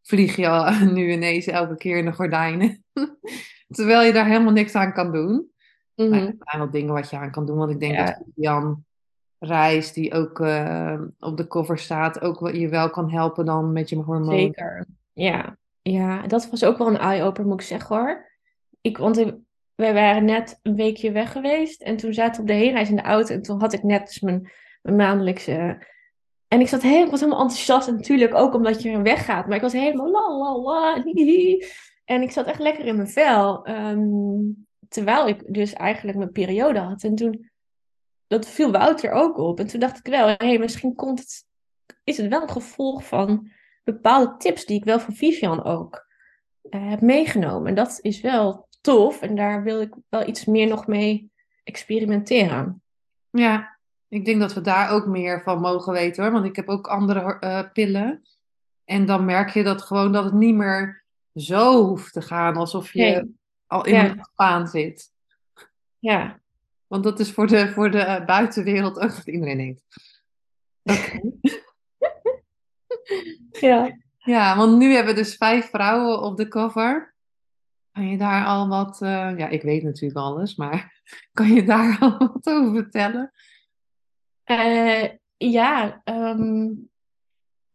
vlieg 0.07 0.37
je 0.37 0.49
al 0.49 0.85
nu 0.95 1.13
ineens 1.13 1.47
elke 1.47 1.77
keer 1.77 1.97
in 1.97 2.05
de 2.05 2.13
gordijnen? 2.13 2.85
Terwijl 3.77 4.03
je 4.03 4.13
daar 4.13 4.27
helemaal 4.27 4.53
niks 4.53 4.75
aan 4.75 4.93
kan 4.93 5.13
doen. 5.13 5.51
Maar 5.95 6.07
er 6.09 6.35
zijn 6.39 6.59
wel 6.59 6.71
dingen 6.71 6.95
wat 6.95 7.11
je 7.11 7.17
aan 7.17 7.31
kan 7.31 7.47
doen. 7.47 7.57
Want 7.57 7.71
ik 7.71 7.81
denk 7.81 7.97
dat 7.97 8.23
Jan 8.35 8.85
Reis, 9.39 9.93
die 9.93 10.15
ook 10.15 10.39
uh, 10.39 11.01
op 11.19 11.37
de 11.37 11.47
cover 11.47 11.79
staat, 11.79 12.21
ook 12.21 12.51
je 12.51 12.69
wel 12.69 12.91
kan 12.91 13.11
helpen 13.11 13.45
dan 13.45 13.73
met 13.73 13.89
je 13.89 13.97
hormonen. 13.97 14.39
Zeker, 14.39 14.87
ja. 15.13 15.57
Ja, 15.83 16.27
dat 16.27 16.51
was 16.51 16.65
ook 16.65 16.79
wel 16.79 16.87
een 16.87 16.99
eye-opener, 16.99 17.49
moet 17.49 17.61
ik 17.61 17.67
zeggen 17.67 17.97
hoor. 17.97 18.31
Ik, 18.81 18.99
want 18.99 19.33
wij 19.75 19.95
waren 19.95 20.25
net 20.25 20.61
een 20.63 20.77
weekje 20.77 21.13
weg 21.13 21.33
geweest. 21.33 21.83
En 21.83 21.97
toen 21.97 22.15
zaten 22.15 22.35
we 22.35 22.41
op 22.41 22.47
de 22.47 22.65
heenreis 22.65 22.91
in 22.91 22.97
de 22.97 23.03
auto. 23.03 23.35
En 23.35 23.43
toen 23.43 23.61
had 23.61 23.73
ik 23.73 23.83
net 23.83 24.07
dus 24.07 24.21
mijn, 24.21 24.51
mijn 24.83 24.97
maandelijkse... 24.97 25.87
En 26.49 26.61
ik 26.61 26.69
zat 26.69 26.83
ik 26.83 27.11
was 27.11 27.21
helemaal 27.21 27.43
enthousiast. 27.43 27.89
En 27.89 27.95
natuurlijk 27.95 28.35
ook 28.35 28.55
omdat 28.55 28.83
je 28.83 29.03
weggaat. 29.03 29.47
Maar 29.47 29.57
ik 29.57 29.63
was 29.63 29.73
helemaal 29.73 30.11
la 30.11 30.37
la 30.39 30.59
la. 30.59 31.05
En 32.05 32.23
ik 32.23 32.31
zat 32.31 32.47
echt 32.47 32.59
lekker 32.59 32.85
in 32.85 32.97
mijn 32.97 33.09
vel. 33.09 33.69
Um, 33.69 34.67
terwijl 34.89 35.29
ik 35.29 35.55
dus 35.55 35.73
eigenlijk 35.73 36.19
mijn 36.19 36.33
periode 36.33 36.79
had. 36.79 37.03
En 37.03 37.15
toen, 37.15 37.51
dat 38.27 38.49
viel 38.49 38.71
Wouter 38.71 39.11
ook 39.11 39.39
op. 39.39 39.61
En 39.61 39.67
toen 39.67 39.81
dacht 39.81 39.99
ik 39.99 40.07
wel, 40.07 40.27
hé, 40.27 40.35
hey, 40.37 40.59
misschien 40.59 40.95
komt 40.95 41.19
het, 41.19 41.45
is 42.05 42.17
het 42.17 42.29
wel 42.29 42.43
een 42.43 42.51
gevolg 42.51 43.07
van 43.07 43.51
bepaalde 43.85 44.37
tips 44.37 44.65
die 44.65 44.77
ik 44.77 44.85
wel 44.85 45.01
van 45.01 45.15
Vivian 45.15 45.65
ook 45.65 46.07
uh, 46.71 46.91
heb 46.91 47.01
meegenomen. 47.01 47.69
En 47.69 47.75
dat 47.75 47.99
is 48.01 48.21
wel 48.21 48.69
tof. 48.81 49.23
En 49.23 49.35
daar 49.35 49.63
wil 49.63 49.81
ik 49.81 49.95
wel 50.09 50.29
iets 50.29 50.45
meer 50.45 50.67
nog 50.67 50.87
mee 50.87 51.31
experimenteren. 51.65 52.83
Ja, 53.31 53.76
ik 54.09 54.25
denk 54.25 54.41
dat 54.41 54.55
we 54.55 54.61
daar 54.61 54.91
ook 54.91 55.07
meer 55.07 55.43
van 55.43 55.61
mogen 55.61 55.93
weten 55.93 56.23
hoor. 56.23 56.33
Want 56.33 56.45
ik 56.45 56.57
heb 56.57 56.69
ook 56.69 56.87
andere 56.87 57.37
uh, 57.41 57.63
pillen. 57.73 58.23
En 58.85 59.07
dan 59.07 59.25
merk 59.25 59.51
je 59.51 59.63
dat 59.63 59.83
gewoon 59.83 60.13
dat 60.13 60.25
het 60.25 60.33
niet 60.33 60.55
meer 60.55 61.05
zo 61.35 61.85
hoeft 61.85 62.13
te 62.13 62.23
gaan 62.23 62.57
alsof 62.57 62.93
je 62.93 63.01
Nee. 63.03 63.37
al 63.67 63.85
in 63.87 63.95
Ja. 63.95 64.05
een 64.11 64.27
baan 64.37 64.69
zit. 64.69 65.13
Ja, 65.99 66.41
Want 66.87 67.05
dat 67.05 67.21
is 67.21 67.33
voor 67.33 67.47
de, 67.47 67.69
voor 67.73 67.91
de 67.91 67.99
eh, 68.01 68.25
buitenwereld 68.27 68.99
ook 68.99 69.11
wat 69.15 69.27
iedereen 69.27 69.57
denkt. 69.57 69.83
Ja. 73.61 73.97
Ja, 74.19 74.57
want 74.57 74.77
nu 74.79 74.93
hebben 74.95 75.15
we 75.15 75.21
dus 75.21 75.35
vijf 75.37 75.71
vrouwen 75.71 76.21
op 76.23 76.37
de 76.37 76.49
cover. 76.49 77.15
Kan 77.93 78.09
je 78.09 78.19
daar 78.19 78.47
al 78.47 78.69
wat... 78.69 79.03
eh, 79.03 79.39
ja, 79.39 79.49
ik 79.49 79.63
weet 79.63 79.83
natuurlijk 79.83 80.21
alles, 80.21 80.55
maar 80.57 81.01
kan 81.33 81.53
je 81.53 81.65
daar 81.65 81.97
al 82.01 82.19
wat 82.19 82.47
over 82.47 82.75
vertellen? 82.75 83.33
Eh, 84.47 85.09
ja, 85.37 86.01
ehm, 86.05 86.69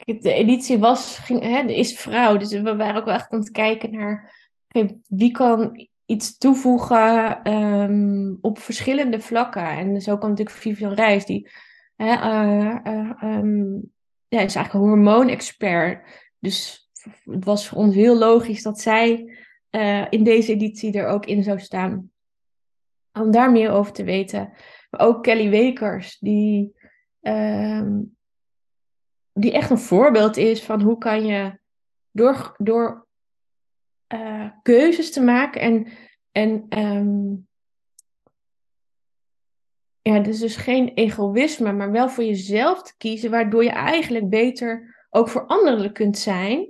de 0.05 0.34
editie 0.34 0.79
was, 0.79 1.17
ging, 1.17 1.41
hè, 1.41 1.62
is 1.62 1.99
vrouw, 1.99 2.38
dus 2.38 2.51
we 2.51 2.75
waren 2.75 2.95
ook 2.95 3.05
wel 3.05 3.13
echt 3.13 3.31
aan 3.31 3.39
het 3.39 3.51
kijken 3.51 3.91
naar 3.91 4.34
wie 5.07 5.31
kan 5.31 5.89
iets 6.05 6.38
toevoegen 6.38 7.43
ehm, 7.43 8.34
op 8.41 8.60
verschillende 8.60 9.19
vlakken. 9.19 9.67
En 9.67 10.01
zo 10.01 10.17
kwam 10.17 10.29
natuurlijk 10.29 10.57
Vivian 10.57 10.93
Reis, 10.93 11.25
die 11.25 11.49
hè, 11.95 12.13
eh, 12.13 12.79
eh, 12.84 13.12
ehm, 13.19 13.73
ja, 14.27 14.39
is 14.39 14.55
eigenlijk 14.55 14.73
een 14.73 14.89
hormoonexpert. 14.89 16.05
Dus 16.39 16.89
het 17.23 17.45
was 17.45 17.67
voor 17.67 17.77
ons 17.77 17.95
heel 17.95 18.17
logisch 18.17 18.63
dat 18.63 18.79
zij 18.79 19.36
in 20.10 20.23
deze 20.23 20.51
editie 20.51 20.93
er 20.93 21.07
ook 21.07 21.25
in 21.25 21.43
zou 21.43 21.60
staan. 21.60 22.12
Om 23.13 23.31
daar 23.31 23.51
meer 23.51 23.71
over 23.71 23.91
te 23.91 24.03
weten. 24.03 24.53
Maar 24.91 25.08
ook 25.08 25.23
Kelly 25.23 25.49
Wekers, 25.49 26.17
die, 26.19 26.75
ehm, 27.21 27.99
die 29.34 29.51
echt 29.51 29.69
een 29.69 29.77
voorbeeld 29.77 30.38
is 30.38 30.63
van 30.63 30.82
hoe 30.82 30.97
kan 30.97 31.25
je 31.25 31.60
door, 32.12 32.56
door 32.58 33.08
eh, 34.08 34.49
keuzes 34.62 35.12
te 35.12 35.21
maken 35.21 35.62
en, 35.62 35.88
en 36.32 36.65
ehm, 36.69 37.34
ja, 40.01 40.19
dus 40.19 40.39
dus 40.39 40.56
geen 40.56 40.93
egoïsme, 40.93 41.71
maar 41.71 41.91
wel 41.91 42.10
voor 42.10 42.23
jezelf 42.23 42.84
te 42.84 42.93
kiezen, 42.97 43.32
waardoor 43.32 43.63
je 43.63 43.69
eigenlijk 43.69 44.30
beter 44.30 45.06
ook 45.10 45.30
voor 45.30 45.45
anderen 45.45 45.93
kunt 45.93 46.17
zijn. 46.17 46.69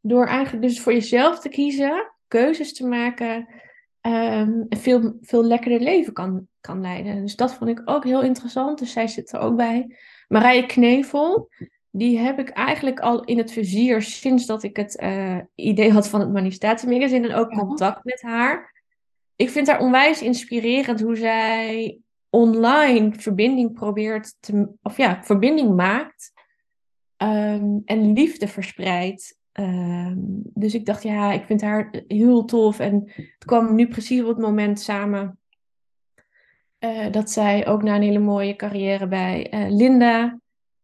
Door 0.00 0.26
eigenlijk 0.26 0.66
dus 0.66 0.80
voor 0.80 0.92
jezelf 0.92 1.40
te 1.40 1.48
kiezen, 1.48 2.12
keuzes 2.28 2.72
te 2.72 2.86
maken, 2.86 3.48
ehm, 4.10 4.64
een 4.68 4.78
veel, 4.78 5.16
veel 5.20 5.44
lekkerder 5.44 5.80
leven 5.80 6.12
kan, 6.12 6.46
kan 6.60 6.80
leiden. 6.80 7.20
Dus 7.22 7.36
dat 7.36 7.54
vond 7.54 7.70
ik 7.70 7.82
ook 7.84 8.04
heel 8.04 8.22
interessant. 8.22 8.78
Dus 8.78 8.92
zij 8.92 9.06
zit 9.06 9.32
er 9.32 9.40
ook 9.40 9.56
bij. 9.56 9.96
Marije 10.28 10.66
Knevel, 10.66 11.48
die 11.90 12.18
heb 12.18 12.38
ik 12.38 12.48
eigenlijk 12.48 13.00
al 13.00 13.24
in 13.24 13.38
het 13.38 13.52
vizier 13.52 14.02
sinds 14.02 14.46
dat 14.46 14.62
ik 14.62 14.76
het 14.76 14.96
eh, 14.96 15.38
idee 15.54 15.92
had 15.92 16.08
van 16.08 16.20
het 16.20 16.32
manifestatiemagazine 16.32 17.28
en 17.28 17.34
ook 17.34 17.50
Ja. 17.52 17.58
contact 17.58 18.04
met 18.04 18.22
haar. 18.22 18.74
ik 19.36 19.50
vind 19.50 19.66
haar 19.66 19.80
onwijs 19.80 20.22
inspirerend 20.22 21.00
hoe 21.00 21.16
zij 21.16 21.98
online 22.30 23.12
verbinding 23.14 23.72
probeert 23.72 24.34
te, 24.40 24.68
of 24.82 24.96
ja, 24.96 25.22
verbinding 25.22 25.76
maakt 25.76 26.32
ehm, 27.16 27.78
en 27.84 28.12
liefde 28.12 28.48
verspreidt. 28.48 29.38
Ehm, 29.56 30.14
dus 30.54 30.74
ik 30.74 30.86
dacht, 30.86 31.02
ja, 31.02 31.32
ik 31.32 31.44
vind 31.44 31.60
haar 31.60 32.02
heel 32.08 32.44
tof. 32.44 32.78
En 32.78 33.02
het 33.14 33.44
kwam 33.44 33.74
nu 33.74 33.88
precies 33.88 34.20
op 34.20 34.28
het 34.28 34.38
moment 34.38 34.80
samen 34.80 35.38
uh, 36.80 37.12
dat 37.12 37.30
zij 37.30 37.66
ook 37.66 37.82
na 37.82 37.94
een 37.94 38.02
hele 38.02 38.18
mooie 38.18 38.56
carrière 38.56 39.08
bij 39.08 39.54
uh, 39.54 39.76
Linda, 39.76 40.40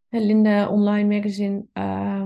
Linda 0.09 0.69
Online 0.69 1.17
Magazine, 1.17 1.65
uh, 1.73 2.23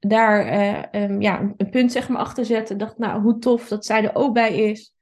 daar 0.00 0.88
um, 0.94 1.20
ja, 1.20 1.54
een 1.56 1.70
punt 1.70 1.92
zeg 1.92 2.08
maar 2.08 2.20
achter 2.20 2.44
zetten. 2.44 2.78
Dacht, 2.78 2.98
nou, 2.98 3.22
hoe 3.22 3.38
tof 3.38 3.68
dat 3.68 3.86
zij 3.86 4.04
er 4.04 4.14
ook 4.14 4.34
bij 4.34 4.70
is. 4.70 4.94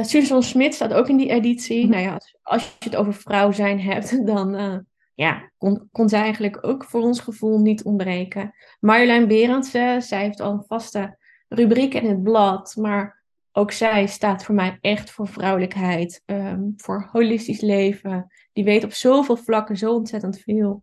Susan 0.00 0.42
Smit 0.42 0.74
staat 0.74 0.92
ook 0.92 1.08
in 1.08 1.16
die 1.16 1.30
editie. 1.30 1.84
Mm 1.84 1.90
Nou 1.90 2.02
ja, 2.02 2.12
als, 2.12 2.36
als, 2.42 2.76
je 2.78 2.84
het 2.84 2.96
over 2.96 3.14
vrouw 3.14 3.52
zijn 3.52 3.80
hebt, 3.80 4.26
dan 4.32 4.86
ja, 5.16 5.50
kon, 5.58 5.88
kon 5.92 6.08
zij 6.08 6.20
eigenlijk 6.20 6.66
ook 6.66 6.84
voor 6.84 7.00
ons 7.00 7.20
gevoel 7.20 7.58
niet 7.58 7.84
ontbreken. 7.84 8.54
Marjolein 8.80 9.28
Berendsen, 9.28 10.02
zij 10.02 10.22
heeft 10.22 10.40
al 10.40 10.52
een 10.52 10.64
vaste 10.66 11.18
rubriek 11.48 11.94
in 11.94 12.08
het 12.08 12.22
blad, 12.22 12.76
maar 12.76 13.24
ook 13.52 13.72
zij 13.72 14.06
staat 14.06 14.44
voor 14.44 14.54
mij 14.54 14.78
echt 14.80 15.10
voor 15.10 15.28
vrouwelijkheid, 15.28 16.22
ehm, 16.24 16.62
voor 16.76 17.08
holistisch 17.12 17.60
leven. 17.60 18.26
Die 18.52 18.64
weet 18.64 18.84
op 18.84 18.92
zoveel 18.92 19.36
vlakken 19.36 19.76
zo 19.76 19.94
ontzettend 19.94 20.38
veel. 20.38 20.82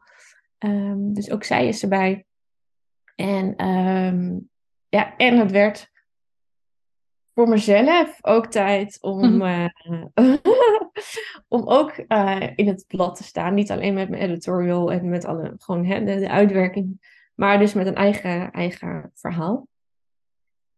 Ehm, 0.57 1.13
dus 1.13 1.31
ook 1.31 1.43
zij 1.43 1.67
is 1.67 1.81
erbij. 1.81 2.25
En, 3.15 3.67
um, 3.67 4.49
ja, 4.89 5.17
en 5.17 5.37
het 5.37 5.51
werd 5.51 5.91
voor 7.33 7.49
mezelf 7.49 8.17
ook 8.21 8.45
tijd 8.45 8.97
om, 9.01 9.41
uh, 9.41 9.67
om 11.47 11.67
ook 11.67 12.03
uh, 12.07 12.47
in 12.55 12.67
het 12.67 12.85
blad 12.87 13.15
te 13.15 13.23
staan. 13.23 13.53
Niet 13.53 13.71
alleen 13.71 13.93
met 13.93 14.09
mijn 14.09 14.21
editorial 14.21 14.91
en 14.91 15.09
met 15.09 15.25
alle, 15.25 15.53
gewoon 15.57 15.85
hè, 15.85 16.03
de, 16.03 16.19
de, 16.19 16.29
uitwerking, 16.29 17.11
maar 17.35 17.59
dus 17.59 17.73
met 17.73 17.87
een 17.87 17.95
eigen, 17.95 18.51
eigen 18.51 19.11
verhaal. 19.13 19.67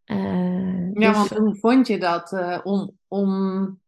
Uh, 0.06 0.92
ja, 0.92 1.08
dus... 1.08 1.16
want 1.16 1.30
hoe 1.30 1.56
vond 1.56 1.86
je 1.86 1.98
dat 1.98 2.32
om, 2.64 2.98
om 3.08 3.80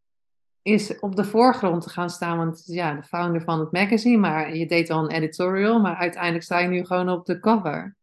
is 0.62 0.98
op 1.00 1.16
de 1.16 1.24
voorgrond 1.24 1.82
te 1.82 1.90
gaan 1.90 2.10
staan? 2.10 2.36
Want 2.36 2.62
ja, 2.66 2.94
de 2.94 3.02
founder 3.02 3.42
van 3.42 3.60
het 3.60 3.72
magazine, 3.72 4.16
maar 4.16 4.56
je 4.56 4.66
deed 4.66 4.90
al 4.90 5.04
een 5.04 5.10
editorial, 5.10 5.80
maar 5.80 5.96
uiteindelijk 5.96 6.44
sta 6.44 6.58
je 6.58 6.68
nu 6.68 6.84
gewoon 6.84 7.08
op 7.08 7.26
de 7.26 7.40
cover. 7.40 7.96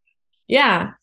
Ja, 0.45 0.99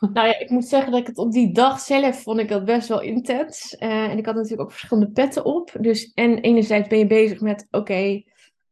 nou 0.00 0.26
ja, 0.26 0.38
ik 0.38 0.50
moet 0.50 0.68
zeggen 0.68 0.90
dat 0.90 1.00
ik 1.00 1.06
het 1.06 1.18
op 1.18 1.32
die 1.32 1.52
dag 1.52 1.80
zelf 1.80 2.22
vond 2.22 2.38
ik 2.38 2.48
dat 2.48 2.64
best 2.64 2.88
wel 2.88 3.00
intens. 3.00 3.76
Uh, 3.78 4.10
en 4.10 4.18
ik 4.18 4.26
had 4.26 4.34
natuurlijk 4.34 4.62
ook 4.62 4.72
verschillende 4.72 5.10
petten 5.10 5.44
op. 5.44 5.72
Dus 5.80 6.12
en 6.14 6.38
enerzijds 6.38 6.88
ben 6.88 6.98
je 6.98 7.06
bezig 7.06 7.40
met, 7.40 7.66
oké, 7.70 8.22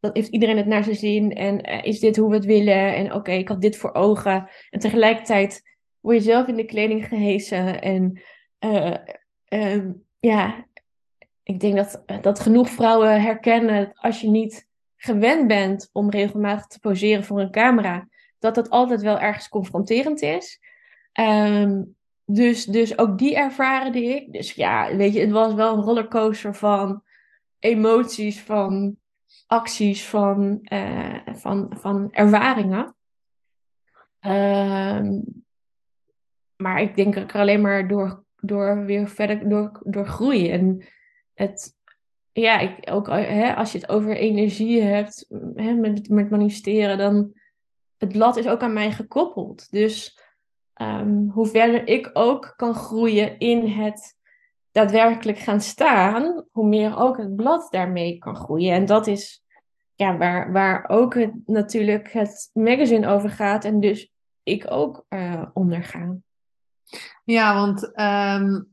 dan 0.00 0.10
heeft 0.12 0.28
iedereen 0.28 0.56
het 0.56 0.66
naar 0.66 0.84
zijn 0.84 0.96
zin. 0.96 1.32
En 1.32 1.70
uh, 1.70 1.84
is 1.84 2.00
dit 2.00 2.16
hoe 2.16 2.28
we 2.28 2.34
het 2.34 2.44
willen? 2.44 2.94
En 2.94 3.14
oké, 3.14 3.32
ik 3.32 3.48
had 3.48 3.60
dit 3.60 3.76
voor 3.76 3.94
ogen. 3.94 4.48
En 4.70 4.80
tegelijkertijd 4.80 5.62
word 6.00 6.16
je 6.16 6.22
zelf 6.22 6.46
in 6.46 6.56
de 6.56 6.64
kleding 6.64 7.08
gehesen. 7.08 7.82
En 7.82 8.20
uh, 8.64 9.84
ja, 10.20 10.66
ik 11.42 11.60
denk 11.60 11.76
dat, 11.76 12.02
dat 12.20 12.40
genoeg 12.40 12.68
vrouwen 12.68 13.22
herkennen 13.22 13.84
dat 13.84 13.98
als 13.98 14.20
je 14.20 14.28
niet 14.28 14.66
gewend 14.96 15.46
bent 15.46 15.88
om 15.92 16.10
regelmatig 16.10 16.66
te 16.66 16.80
poseren 16.80 17.24
voor 17.24 17.40
een 17.40 17.50
camera, 17.50 18.08
dat 18.38 18.54
dat 18.54 18.70
altijd 18.70 19.02
wel 19.02 19.18
ergens 19.18 19.48
confronterend 19.48 20.22
is. 20.22 20.60
Um, 21.20 21.96
dus, 22.24 22.64
dus 22.64 22.98
ook 22.98 23.18
die 23.18 23.36
ervaarde 23.36 24.02
ik. 24.02 24.32
Dus 24.32 24.52
ja, 24.52 24.96
weet 24.96 25.12
je, 25.12 25.20
het 25.20 25.30
was 25.30 25.54
wel 25.54 25.76
een 25.76 25.82
rollercoaster 25.82 26.54
van 26.54 27.02
emoties, 27.58 28.42
van 28.42 28.96
acties, 29.46 30.06
van, 30.06 30.58
uh, 30.72 31.18
van, 31.26 31.72
van 31.76 32.12
ervaringen. 32.12 32.94
Um, 34.20 35.24
maar 36.56 36.80
ik 36.80 36.96
denk 36.96 37.14
dat 37.14 37.22
ik 37.22 37.34
alleen 37.34 37.60
maar 37.60 37.88
door, 37.88 38.24
door 38.36 38.84
weer 38.84 39.08
verder 39.08 39.48
door, 39.48 39.80
door 39.84 40.06
groei. 40.06 40.50
En 40.50 40.84
het, 41.34 41.76
ja, 42.32 42.58
ik, 42.58 42.90
ook 42.90 43.06
hè, 43.06 43.54
als 43.54 43.72
je 43.72 43.78
het 43.78 43.88
over 43.88 44.16
energie 44.16 44.82
hebt, 44.82 45.26
hè, 45.54 45.74
met, 45.74 46.08
met 46.08 46.30
manifesteren, 46.30 46.98
dan 46.98 47.32
het 47.96 48.12
blad 48.12 48.36
is 48.36 48.48
ook 48.48 48.62
aan 48.62 48.72
mij 48.72 48.92
gekoppeld. 48.92 49.70
Dus 49.70 50.26
um, 50.82 51.30
hoe 51.30 51.46
verder 51.46 51.88
ik 51.88 52.10
ook 52.12 52.52
kan 52.56 52.74
groeien 52.74 53.38
in 53.38 53.66
het 53.66 54.16
daadwerkelijk 54.72 55.38
gaan 55.38 55.60
staan, 55.60 56.44
hoe 56.50 56.68
meer 56.68 56.98
ook 56.98 57.16
het 57.16 57.36
blad 57.36 57.68
daarmee 57.70 58.18
kan 58.18 58.36
groeien. 58.36 58.72
En 58.72 58.86
dat 58.86 59.06
is 59.06 59.44
ja, 59.94 60.16
waar, 60.16 60.52
waar 60.52 60.88
ook 60.88 61.14
het, 61.14 61.32
natuurlijk 61.46 62.12
het 62.12 62.50
magazine 62.52 63.08
over 63.08 63.30
gaat 63.30 63.64
en 63.64 63.80
dus 63.80 64.12
ik 64.42 64.70
ook 64.70 65.06
uh, 65.08 65.42
onder 65.52 65.84
ga. 65.84 66.16
Ja, 67.24 67.54
want 67.54 67.82
um, 68.00 68.72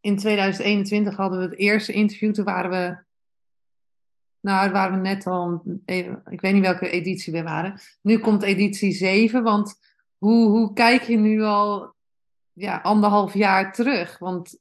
in 0.00 0.16
2021 0.16 1.16
hadden 1.16 1.38
we 1.38 1.44
het 1.44 1.58
eerste 1.58 1.92
interview, 1.92 2.32
toen 2.32 2.44
waren 2.44 2.70
we 2.70 3.04
nou, 4.40 4.70
waren 4.70 4.96
we 4.96 5.08
net 5.08 5.26
al, 5.26 5.62
ik 6.30 6.40
weet 6.40 6.52
niet 6.52 6.62
welke 6.62 6.90
editie 6.90 7.32
we 7.32 7.42
waren. 7.42 7.80
Nu 8.00 8.18
komt 8.18 8.42
editie 8.42 8.92
7, 8.92 9.42
want 9.42 9.91
hoe, 10.22 10.48
hoe 10.48 10.72
kijk 10.72 11.02
je 11.02 11.16
nu 11.16 11.42
al 11.42 11.94
ja, 12.52 12.76
anderhalf 12.76 13.34
jaar 13.34 13.72
terug? 13.72 14.18
Want 14.18 14.58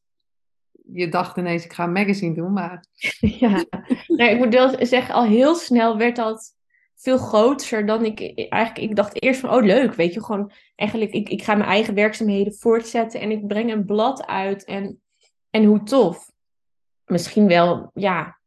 je 0.72 1.10
dacht 1.10 1.38
ineens, 1.38 1.66
ik 1.66 1.74
ga 1.74 1.84
een 1.84 1.92
magazine 1.92 2.34
doen, 2.34 2.54
maar... 2.54 2.86
Ja, 3.40 3.66
nou, 4.08 4.30
ik 4.30 4.38
moet 4.38 4.54
wel 4.54 4.86
zeggen, 4.86 5.14
al 5.14 5.24
heel 5.24 5.56
snel 5.56 5.98
werd 5.98 6.16
dat 6.16 6.56
veel 6.96 7.18
groter 7.18 7.86
dan 7.86 8.06
ik 8.06 8.48
eigenlijk... 8.50 8.90
Ik 8.90 8.96
dacht 8.96 9.22
eerst 9.22 9.40
van, 9.40 9.50
oh 9.50 9.64
leuk, 9.64 9.94
weet 9.94 10.14
je, 10.14 10.24
gewoon 10.24 10.52
eigenlijk... 10.76 11.12
Ik, 11.12 11.30
ik 11.30 11.44
ga 11.44 11.56
mijn 11.56 11.70
eigen 11.70 11.94
werkzaamheden 11.94 12.54
voortzetten 12.54 13.20
en 13.20 13.32
ik 13.32 13.48
breng 13.48 13.72
een 13.72 13.86
blad 13.86 14.26
uit 14.26 14.64
en, 14.64 15.02
en 15.50 15.64
hoe 15.64 15.84
tof. 15.84 16.32
Misschien 17.06 17.48
wel, 17.48 17.92
ja, 17.94 18.40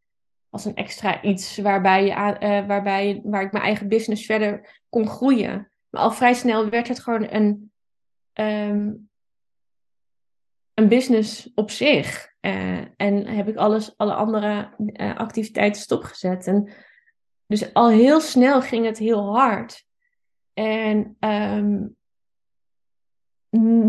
als 0.51 0.65
een 0.65 0.75
extra 0.75 1.23
iets 1.23 1.59
waarbij, 1.59 2.05
je, 2.05 2.11
uh, 2.11 2.67
waarbij 2.67 3.21
waar 3.25 3.43
ik 3.43 3.53
mijn 3.53 3.65
eigen 3.65 3.89
business 3.89 4.27
verder 4.27 4.83
kon 4.89 5.09
groeien. 5.09 5.73
Maar 5.95 6.03
al 6.03 6.13
vrij 6.13 6.35
snel 6.35 6.69
werd 6.69 6.89
het 6.89 7.01
gewoon 7.01 7.27
een, 7.31 7.73
um, 8.33 9.11
een 10.75 10.89
business 10.89 11.51
op 11.55 11.71
zich. 11.71 12.33
Uh, 12.41 12.85
en 12.97 13.27
heb 13.27 13.49
ik 13.49 13.57
alles, 13.57 13.97
alle 13.97 14.15
andere 14.15 14.75
uh, 14.79 15.17
activiteiten 15.17 15.83
stopgezet. 15.83 16.47
En 16.47 16.73
dus 17.47 17.73
al 17.73 17.91
heel 17.91 18.21
snel 18.21 18.63
ging 18.63 18.87
het 18.87 18.99
heel 18.99 19.37
hard. 19.37 19.87
En 20.53 21.17
um, 21.21 21.97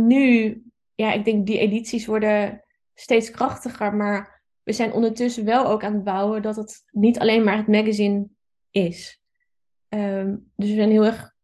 nu, 0.07 0.63
ja, 0.95 1.13
ik 1.13 1.25
denk 1.25 1.47
die 1.47 1.59
edities 1.59 2.05
worden 2.05 2.63
steeds 2.93 3.31
krachtiger, 3.31 3.95
maar 3.95 4.43
we 4.63 4.73
zijn 4.73 4.93
ondertussen 4.93 5.45
wel 5.45 5.65
ook 5.65 5.83
aan 5.83 5.93
het 5.93 6.03
bouwen 6.03 6.41
dat 6.41 6.55
het 6.55 6.83
niet 6.91 7.19
alleen 7.19 7.43
maar 7.43 7.57
het 7.57 7.67
magazine 7.67 8.27
is. 8.69 9.21
Um, 9.89 10.51
dus 10.55 10.69
we 10.69 10.75
zijn 10.75 10.91
heel 10.91 11.05
erg 11.05 11.34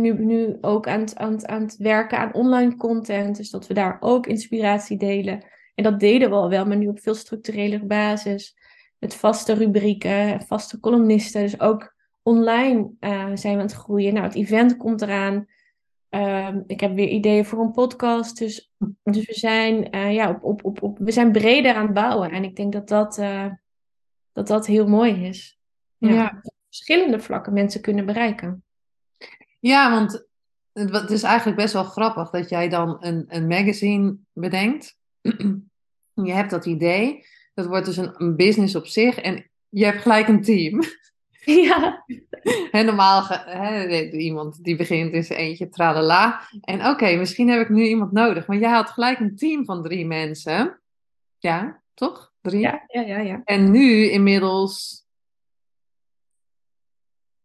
nu, 0.00 0.24
nu 0.24 0.58
ook 0.60 0.88
aan 0.88 1.00
het, 1.00 1.16
aan, 1.16 1.32
het, 1.32 1.46
aan 1.46 1.62
het 1.62 1.76
werken 1.76 2.18
aan 2.18 2.34
online 2.34 2.76
content. 2.76 3.36
Dus 3.36 3.50
dat 3.50 3.66
we 3.66 3.74
daar 3.74 3.96
ook 4.00 4.26
inspiratie 4.26 4.98
delen. 4.98 5.44
En 5.74 5.84
dat 5.84 6.00
deden 6.00 6.30
we 6.30 6.34
al 6.34 6.48
wel, 6.48 6.66
maar 6.66 6.76
nu 6.76 6.86
op 6.86 7.00
veel 7.00 7.14
structurele 7.14 7.84
basis. 7.84 8.56
Met 8.98 9.14
vaste 9.14 9.52
rubrieken, 9.52 10.40
vaste 10.40 10.80
columnisten. 10.80 11.42
Dus 11.42 11.60
ook 11.60 11.94
online 12.22 12.90
uh, 13.00 13.30
zijn 13.34 13.54
we 13.54 13.60
aan 13.60 13.66
het 13.66 13.72
groeien. 13.72 14.14
Nou, 14.14 14.26
het 14.26 14.34
event 14.34 14.76
komt 14.76 15.02
eraan. 15.02 15.46
Um, 16.10 16.64
ik 16.66 16.80
heb 16.80 16.94
weer 16.94 17.08
ideeën 17.08 17.44
voor 17.44 17.60
een 17.60 17.72
podcast. 17.72 18.38
Dus, 18.38 18.72
dus 19.02 19.26
we, 19.26 19.34
zijn, 19.34 19.96
uh, 19.96 20.14
ja, 20.14 20.30
op, 20.30 20.42
op, 20.42 20.64
op, 20.64 20.82
op, 20.82 20.98
we 20.98 21.10
zijn 21.10 21.32
breder 21.32 21.74
aan 21.74 21.84
het 21.84 21.94
bouwen. 21.94 22.30
En 22.30 22.44
ik 22.44 22.56
denk 22.56 22.72
dat 22.72 22.88
dat, 22.88 23.18
uh, 23.18 23.46
dat, 24.32 24.46
dat 24.46 24.66
heel 24.66 24.88
mooi 24.88 25.26
is. 25.26 25.58
Ja, 25.96 26.12
ja. 26.12 26.42
Verschillende 26.68 27.20
vlakken 27.20 27.52
mensen 27.52 27.80
kunnen 27.80 28.06
bereiken. 28.06 28.62
Ja, 29.58 29.90
want 29.90 30.26
het 30.72 31.10
is 31.10 31.22
eigenlijk 31.22 31.56
best 31.56 31.72
wel 31.72 31.84
grappig 31.84 32.30
dat 32.30 32.48
jij 32.48 32.68
dan 32.68 32.96
een, 33.00 33.24
een 33.28 33.46
magazine 33.46 34.16
bedenkt. 34.32 34.96
je 36.26 36.32
hebt 36.32 36.50
dat 36.50 36.66
idee. 36.66 37.26
Dat 37.54 37.66
wordt 37.66 37.86
dus 37.86 37.96
een, 37.96 38.14
een, 38.22 38.36
business 38.36 38.74
op 38.74 38.86
zich. 38.86 39.18
En 39.18 39.50
je 39.68 39.84
hebt 39.84 40.02
gelijk 40.02 40.28
een 40.28 40.42
team. 40.42 40.80
Ja. 41.44 42.04
En 42.70 42.86
normaal, 42.86 43.26
he, 43.26 44.10
iemand 44.10 44.64
die 44.64 44.76
begint 44.76 45.12
is 45.12 45.28
eentje, 45.28 45.68
tralala. 45.68 46.48
En 46.60 46.86
oké, 46.86 47.16
misschien 47.16 47.48
heb 47.48 47.60
ik 47.60 47.68
nu 47.68 47.82
iemand 47.86 48.12
nodig. 48.12 48.46
Maar 48.46 48.56
jij 48.56 48.70
had 48.70 48.90
gelijk 48.90 49.18
een 49.18 49.36
team 49.36 49.64
van 49.64 49.82
drie 49.82 50.06
mensen. 50.06 50.80
Ja, 51.38 51.82
toch? 51.94 52.32
Drie? 52.40 52.60
Ja, 52.60 52.84
ja, 52.86 53.00
ja. 53.00 53.18
ja. 53.18 53.40
En 53.44 53.70
nu 53.70 54.10
inmiddels... 54.10 55.04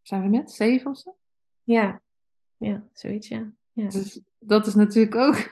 Zijn 0.02 0.21
we 0.21 0.28
met? 0.28 0.52
Zeven 0.52 0.91
of 0.91 0.97
zo? 0.97 1.15
Ja, 1.63 2.02
ja 2.58 2.84
zoiets, 2.93 3.28
ja. 3.28 3.52
ja. 3.71 3.89
Dus 3.89 4.19
dat 4.39 4.67
is 4.67 4.76
natuurlijk 4.76 5.15
ook 5.15 5.36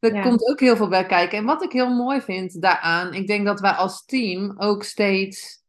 Er 0.00 0.14
Ja. 0.14 0.22
komt 0.22 0.48
ook 0.48 0.60
heel 0.60 0.76
veel 0.76 0.88
bij 0.88 1.06
kijken. 1.06 1.38
En 1.38 1.44
wat 1.44 1.62
ik 1.62 1.72
heel 1.72 1.94
mooi 1.94 2.20
vind 2.20 2.62
daaraan, 2.62 3.14
ik 3.14 3.26
denk 3.26 3.46
dat 3.46 3.60
wij 3.60 3.70
als 3.70 4.04
team 4.04 4.54
ook 4.56 4.82
steeds 4.82 5.62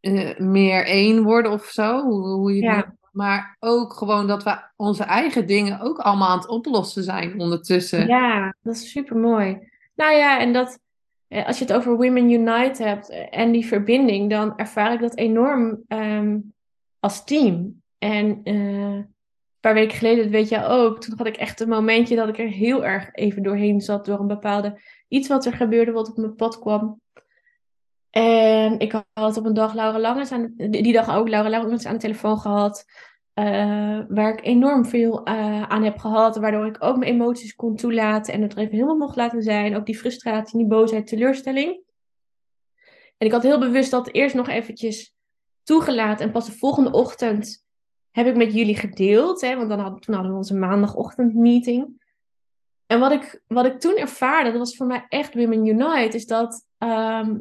eh, 0.00 0.38
meer 0.38 0.86
één 0.86 1.22
worden 1.22 1.52
of 1.52 1.64
zo, 1.64 2.02
hoe, 2.02 2.26
hoe 2.26 2.54
je 2.54 2.62
Ja. 2.62 2.98
Maar 3.10 3.56
ook 3.58 3.92
gewoon 3.92 4.26
dat 4.26 4.42
we 4.42 4.58
onze 4.76 5.04
eigen 5.04 5.46
dingen 5.46 5.80
ook 5.80 5.98
allemaal 5.98 6.28
aan 6.28 6.38
het 6.38 6.48
oplossen 6.48 7.02
zijn 7.02 7.40
ondertussen. 7.40 8.06
Ja, 8.06 8.54
dat 8.62 8.74
is 8.74 8.90
super 8.90 9.16
mooi. 9.16 9.70
Nou 9.94 10.16
ja, 10.16 10.40
en 10.40 10.52
dat 10.52 10.78
eh, 11.28 11.46
als 11.46 11.58
je 11.58 11.64
het 11.64 11.72
over 11.72 11.96
Women 11.96 12.30
Unite 12.30 12.82
hebt 12.82 13.08
eh, 13.08 13.26
en 13.30 13.52
die 13.52 13.66
verbinding, 13.66 14.30
dan 14.30 14.56
ervaar 14.56 14.92
ik 14.92 15.00
dat 15.00 15.16
enorm 15.16 15.82
ehm, 15.88 16.38
als 17.00 17.24
team. 17.24 17.82
En 17.98 18.40
eh, 18.44 18.54
een 18.94 19.14
paar 19.60 19.74
weken 19.74 19.96
geleden, 19.96 20.22
dat 20.22 20.32
weet 20.32 20.48
jij 20.48 20.66
ook, 20.66 21.00
toen 21.00 21.14
had 21.16 21.26
ik 21.26 21.36
echt 21.36 21.60
een 21.60 21.68
momentje 21.68 22.16
dat 22.16 22.28
ik 22.28 22.38
er 22.38 22.48
heel 22.48 22.84
erg 22.84 23.08
even 23.12 23.42
doorheen 23.42 23.80
zat 23.80 24.04
door 24.04 24.20
een 24.20 24.26
bepaalde 24.26 24.80
iets 25.08 25.28
wat 25.28 25.44
er 25.44 25.52
gebeurde, 25.52 25.92
wat 25.92 26.08
op 26.08 26.16
mijn 26.16 26.34
pad 26.34 26.58
kwam. 26.58 27.00
En 28.10 28.78
ik 28.78 29.02
had 29.12 29.36
op 29.36 29.44
een 29.44 29.54
dag 29.54 29.74
Laura 29.74 29.98
Langens 29.98 30.32
aan, 30.32 30.54
die 30.56 30.92
dag 30.92 31.16
ook 31.16 31.28
Laura 31.28 31.50
Langens 31.50 31.86
aan 31.86 31.94
de 31.94 32.00
telefoon 32.00 32.38
gehad. 32.38 32.84
eh, 33.34 34.00
waar 34.08 34.32
ik 34.32 34.44
enorm 34.44 34.84
veel 34.86 35.24
eh, 35.24 35.62
aan 35.62 35.82
heb 35.84 35.98
gehad. 35.98 36.36
Waardoor 36.36 36.66
ik 36.66 36.76
ook 36.84 36.96
mijn 36.96 37.12
emoties 37.12 37.54
kon 37.54 37.76
toelaten. 37.76 38.34
En 38.34 38.42
het 38.42 38.52
er 38.52 38.58
even 38.58 38.72
helemaal 38.72 38.96
mocht 38.96 39.16
laten 39.16 39.42
zijn. 39.42 39.76
Ook 39.76 39.86
die 39.86 39.98
frustratie, 39.98 40.58
die 40.58 40.66
boosheid, 40.66 41.06
teleurstelling. 41.06 41.80
En 43.18 43.26
ik 43.26 43.32
had 43.32 43.42
heel 43.42 43.58
bewust 43.58 43.90
dat 43.90 44.12
eerst 44.12 44.34
nog 44.34 44.48
eventjes 44.48 45.14
toegelaten. 45.62 46.26
En 46.26 46.32
pas 46.32 46.46
de 46.46 46.52
volgende 46.52 46.92
ochtend 46.92 47.64
heb 48.10 48.26
ik 48.26 48.36
met 48.36 48.54
jullie 48.54 48.76
gedeeld. 48.76 49.40
Hè, 49.40 49.56
want 49.56 49.68
dan 49.68 50.00
toen 50.00 50.14
hadden 50.14 50.32
we 50.32 50.38
onze 50.38 50.54
maandagochtendmeeting. 50.54 52.02
En 52.86 53.00
wat 53.00 53.12
ik, 53.12 53.42
wat 53.46 53.66
ik 53.66 53.80
toen 53.80 53.96
ervaarde, 53.96 54.50
dat 54.50 54.58
was 54.58 54.76
voor 54.76 54.86
mij 54.86 55.06
echt 55.08 55.34
Women 55.34 55.66
Unite. 55.66 56.16
Is 56.16 56.26
dat... 56.26 56.66
ehm, 56.78 57.36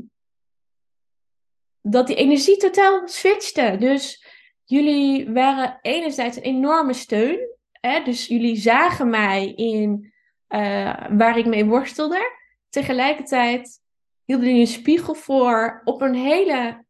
dat 1.81 2.07
die 2.07 2.15
energie 2.15 2.57
totaal 2.57 3.07
switchte. 3.07 3.75
Dus 3.79 4.25
jullie 4.63 5.31
waren 5.31 5.79
enerzijds 5.81 6.37
een 6.37 6.43
enorme 6.43 6.93
steun. 6.93 7.39
Hè? 7.71 8.03
Dus 8.03 8.27
jullie 8.27 8.55
zagen 8.55 9.09
mij 9.09 9.53
in 9.53 10.13
eh, 10.47 11.05
waar 11.09 11.37
ik 11.37 11.45
mee 11.45 11.65
worstelde. 11.65 12.37
Tegelijkertijd 12.69 13.79
hielden 14.25 14.47
jullie 14.47 14.61
een 14.61 14.67
spiegel 14.67 15.13
voor 15.13 15.81
op 15.83 16.01
een 16.01 16.15
hele 16.15 16.85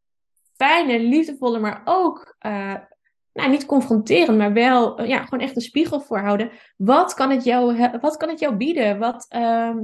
fijne, 0.59 0.99
liefdevolle, 0.99 1.59
maar 1.59 1.81
ook 1.85 2.35
eh, 2.39 2.75
nou, 3.33 3.49
niet 3.49 3.65
confronterend, 3.65 4.37
maar 4.37 4.53
wel 4.53 4.97
eh, 4.97 5.07
ja, 5.07 5.23
gewoon 5.23 5.39
echt 5.39 5.55
een 5.55 5.61
spiegel 5.61 6.01
voorhouden. 6.01 6.51
Wat 6.77 7.13
kan 7.13 7.29
het 7.29 7.43
jou, 7.43 7.89
wat 8.01 8.17
kan 8.17 8.29
het 8.29 8.39
jou 8.39 8.55
bieden? 8.55 8.99
Wat, 8.99 9.25
ehm, 9.29 9.77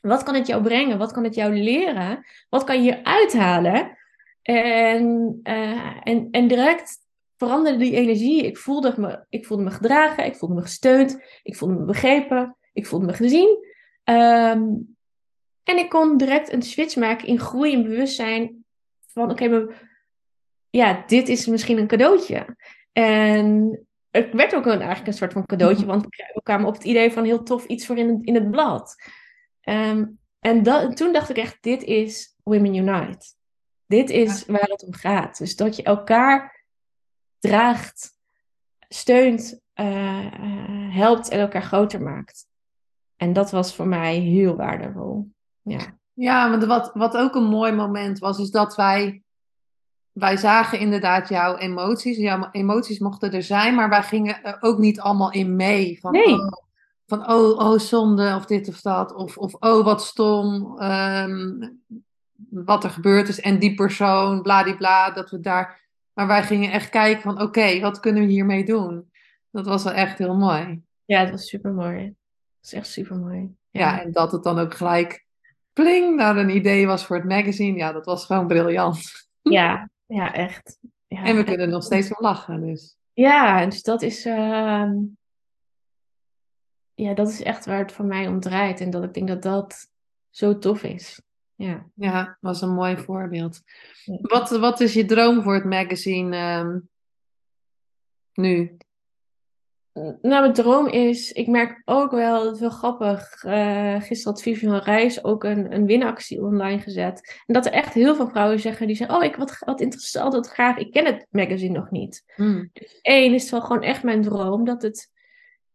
wat 0.00 0.22
kan 0.22 0.34
het 0.34 0.46
jou 0.46 0.62
brengen? 0.62 0.98
Wat 0.98 1.12
kan 1.12 1.24
het 1.24 1.34
jou 1.34 1.54
leren? 1.54 2.24
Wat 2.48 2.64
kan 2.64 2.82
je 2.82 3.04
uithalen? 3.04 3.98
En, 4.42 5.40
eh, 5.42 5.96
en, 6.02 6.28
en 6.30 6.48
direct 6.48 6.98
veranderde 7.36 7.78
die 7.78 7.94
energie. 7.94 8.46
Ik 8.46 8.58
voelde, 8.58 8.94
me, 8.96 9.24
ik 9.28 9.46
voelde 9.46 9.62
me 9.62 9.70
gedragen, 9.70 10.24
ik 10.24 10.36
voelde 10.36 10.54
me 10.54 10.62
gesteund, 10.62 11.22
ik 11.42 11.56
voelde 11.56 11.74
me 11.74 11.84
begrepen, 11.84 12.56
ik 12.72 12.86
voelde 12.86 13.06
me 13.06 13.12
gezien. 13.12 13.66
Ehm, 14.04 14.62
en 15.62 15.78
ik 15.78 15.88
kon 15.88 16.16
direct 16.16 16.52
een 16.52 16.62
switch 16.62 16.96
maken 16.96 17.26
in 17.26 17.40
groei 17.40 17.72
en 17.72 17.82
bewustzijn 17.82 18.64
van 19.06 19.30
oké, 19.30 19.48
maar 19.48 19.92
ja, 20.76 21.04
dit 21.06 21.28
is 21.28 21.46
misschien 21.46 21.78
een 21.78 21.86
cadeautje. 21.86 22.56
En 22.92 23.78
het 24.10 24.32
werd 24.32 24.54
ook 24.54 24.66
een, 24.66 24.78
eigenlijk 24.78 25.06
een 25.06 25.12
soort 25.12 25.32
van 25.32 25.46
cadeautje, 25.46 25.86
want 25.86 26.06
we 26.06 26.40
kwamen 26.42 26.66
op 26.66 26.74
het 26.74 26.84
idee 26.84 27.12
van 27.12 27.24
heel 27.24 27.42
tof 27.42 27.66
iets 27.66 27.86
voor 27.86 27.96
in 27.96 28.08
het, 28.08 28.18
in 28.26 28.34
het 28.34 28.50
blad. 28.50 28.94
Ehm, 29.60 30.06
en 30.38 30.62
dat, 30.62 30.96
toen 30.96 31.12
dacht 31.12 31.30
ik 31.30 31.36
echt, 31.36 31.56
dit 31.60 31.82
is 31.82 32.36
Women 32.42 32.74
Unite. 32.74 33.26
Dit 33.86 34.10
is 34.10 34.46
waar 34.46 34.68
het 34.68 34.84
om 34.84 34.94
gaat. 34.94 35.38
Dus 35.38 35.56
dat 35.56 35.76
je 35.76 35.82
elkaar 35.82 36.64
draagt, 37.38 38.10
steunt, 38.88 39.60
eh, 39.72 40.26
eh, 40.26 40.94
helpt 40.94 41.28
en 41.28 41.40
elkaar 41.40 41.62
groter 41.62 42.02
maakt. 42.02 42.46
En 43.16 43.32
dat 43.32 43.50
was 43.50 43.74
voor 43.74 43.88
mij 43.88 44.18
heel 44.18 44.56
waardevol. 44.56 45.30
Ja, 45.62 45.98
Ja, 46.12 46.50
want 46.50 46.64
wat, 46.64 46.90
wat 46.94 47.16
ook 47.16 47.34
een 47.34 47.48
mooi 47.48 47.72
moment 47.72 48.18
was, 48.18 48.38
is 48.38 48.50
dat 48.50 48.76
wij, 48.76 49.23
wij 50.14 50.36
zagen 50.36 50.78
inderdaad 50.78 51.28
jouw 51.28 51.56
emoties. 51.56 52.16
Jouw 52.16 52.48
emoties 52.50 52.98
mochten 52.98 53.32
er 53.32 53.42
zijn, 53.42 53.74
maar 53.74 53.88
wij 53.88 54.02
gingen 54.02 54.44
er 54.44 54.56
ook 54.60 54.78
niet 54.78 55.00
allemaal 55.00 55.32
in 55.32 55.56
mee. 55.56 55.98
Van, 56.00 56.12
Nee. 56.12 56.32
oh, 56.32 56.52
van 57.06 57.30
oh, 57.30 57.58
oh, 57.58 57.78
zonde, 57.78 58.34
of 58.34 58.46
dit 58.46 58.68
of 58.68 58.80
dat. 58.80 59.14
Of, 59.14 59.36
of 59.36 59.54
oh, 59.54 59.84
wat 59.84 60.02
stom, 60.02 60.78
ehm, 60.78 61.68
wat 62.50 62.84
er 62.84 62.90
gebeurd 62.90 63.28
is. 63.28 63.40
En 63.40 63.58
die 63.58 63.74
persoon, 63.74 64.42
bladibla, 64.42 65.10
dat 65.10 65.30
we 65.30 65.40
daar... 65.40 65.82
Maar 66.12 66.26
wij 66.26 66.42
gingen 66.42 66.70
echt 66.70 66.90
kijken 66.90 67.22
van, 67.22 67.42
oké, 67.42 67.80
wat 67.80 68.00
kunnen 68.00 68.26
we 68.26 68.32
hiermee 68.32 68.64
doen? 68.64 69.10
Dat 69.50 69.66
was 69.66 69.84
wel 69.84 69.92
echt 69.92 70.18
heel 70.18 70.36
mooi. 70.36 70.82
ja 71.04 71.20
het 71.20 71.30
was 71.30 71.48
super 71.48 71.72
mooi. 71.72 71.98
Het 71.98 72.14
was 72.60 72.72
echt 72.72 72.86
super 72.86 73.16
mooi. 73.16 73.54
Ja, 73.70 74.02
en 74.02 74.12
dat 74.12 74.32
het 74.32 74.42
dan 74.42 74.58
ook 74.58 74.74
gelijk 74.74 75.26
pling 75.72 76.16
naar 76.16 76.36
een 76.36 76.56
idee 76.56 76.86
was 76.86 77.06
voor 77.06 77.16
het 77.16 77.24
magazine. 77.24 77.78
Ja, 77.78 77.92
dat 77.92 78.04
was 78.04 78.26
gewoon 78.26 78.46
briljant. 78.46 79.28
ja, 79.42 79.88
ja, 80.06 80.34
echt. 80.34 80.78
Ja, 81.06 81.24
En 81.24 81.36
we 81.36 81.44
kunnen 81.44 81.68
nog 81.68 81.82
steeds 81.82 82.14
om 82.14 82.22
lachen. 82.22 82.66
Dus. 82.66 82.96
Ja, 83.12 83.66
dus 83.66 83.82
dat 83.82 84.02
is, 84.02 84.24
ehm, 84.24 84.92
ja, 86.94 87.14
dat 87.14 87.28
is 87.28 87.42
echt 87.42 87.66
waar 87.66 87.78
het 87.78 87.92
voor 87.92 88.04
mij 88.04 88.26
om 88.28 88.40
draait. 88.40 88.80
En 88.80 88.90
dat 88.90 89.04
ik 89.04 89.14
denk 89.14 89.28
dat 89.28 89.42
dat 89.42 89.88
zo 90.30 90.58
tof 90.58 90.82
is. 90.82 91.22
Ja. 91.54 91.86
Ja, 91.94 92.38
was 92.40 92.62
een 92.62 92.74
mooi 92.74 92.96
voorbeeld. 92.96 93.62
Ja. 94.04 94.18
Wat, 94.20 94.50
wat 94.50 94.80
is 94.80 94.94
je 94.94 95.04
droom 95.04 95.42
voor 95.42 95.54
het 95.54 95.64
magazine 95.64 96.36
ehm, 96.36 96.78
nu? 98.32 98.76
Nou, 99.94 100.18
mijn 100.22 100.52
droom 100.52 100.86
is, 100.86 101.32
ik 101.32 101.46
merk 101.46 101.82
ook 101.84 102.10
wel, 102.10 102.44
het 102.44 102.54
is 102.54 102.60
wel 102.60 102.70
grappig, 102.70 103.44
eh, 103.44 103.94
gisteren 103.94 104.32
had 104.32 104.42
Vivian 104.42 104.78
Reis 104.78 105.24
ook 105.24 105.44
een, 105.44 105.74
een 105.74 105.86
winactie 105.86 106.42
online 106.42 106.80
gezet. 106.80 107.40
En 107.46 107.54
dat 107.54 107.66
er 107.66 107.72
echt 107.72 107.94
heel 107.94 108.14
veel 108.14 108.28
vrouwen 108.28 108.60
zeggen, 108.60 108.86
die 108.86 108.96
zeggen, 108.96 109.16
oh, 109.16 109.24
ik, 109.24 109.36
wat, 109.36 109.58
wat 109.58 109.80
interessant, 109.80 110.32
wat 110.32 110.48
gaaf, 110.48 110.76
ik 110.76 110.90
ken 110.90 111.04
het 111.04 111.26
magazine 111.30 111.78
nog 111.78 111.90
niet. 111.90 112.24
Hmm. 112.34 112.70
Eén 113.02 113.34
is 113.34 113.42
het 113.42 113.50
wel 113.50 113.60
gewoon 113.60 113.82
echt 113.82 114.02
mijn 114.02 114.22
droom 114.22 114.64
dat 114.64 114.82
het 114.82 115.10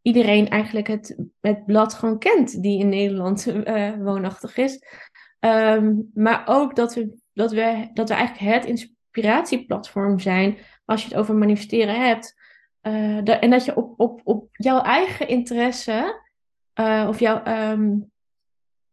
iedereen 0.02 0.50
eigenlijk 0.50 0.88
het, 0.88 1.18
het 1.42 1.66
blad 1.66 1.94
gewoon 1.94 2.20
kent 2.20 2.62
die 2.62 2.80
in 2.80 2.90
Nederland 2.90 3.48
eh, 3.48 3.94
woonachtig 4.00 4.58
is. 4.58 4.84
Ehm, 5.40 5.94
maar 6.14 6.44
ook 6.46 6.76
dat 6.76 6.94
we, 6.94 7.18
dat, 7.34 7.52
we, 7.52 7.90
dat 7.94 8.10
we 8.10 8.16
eigenlijk 8.16 8.56
het 8.56 8.66
inspiratieplatform 8.66 10.20
zijn 10.20 10.58
als 10.86 11.02
je 11.02 11.08
het 11.08 11.18
over 11.18 11.36
manifesteren 11.36 12.06
hebt. 12.08 12.38
Eh, 12.82 13.44
en 13.44 13.50
dat 13.50 13.66
je 13.66 13.76
op, 13.76 14.00
op, 14.00 14.22
op 14.24 14.48
jouw 14.52 14.82
eigen 14.82 15.28
interesse 15.28 16.22
eh, 16.74 17.06
of 17.10 17.20
jouw, 17.20 17.44
ehm, 17.44 17.98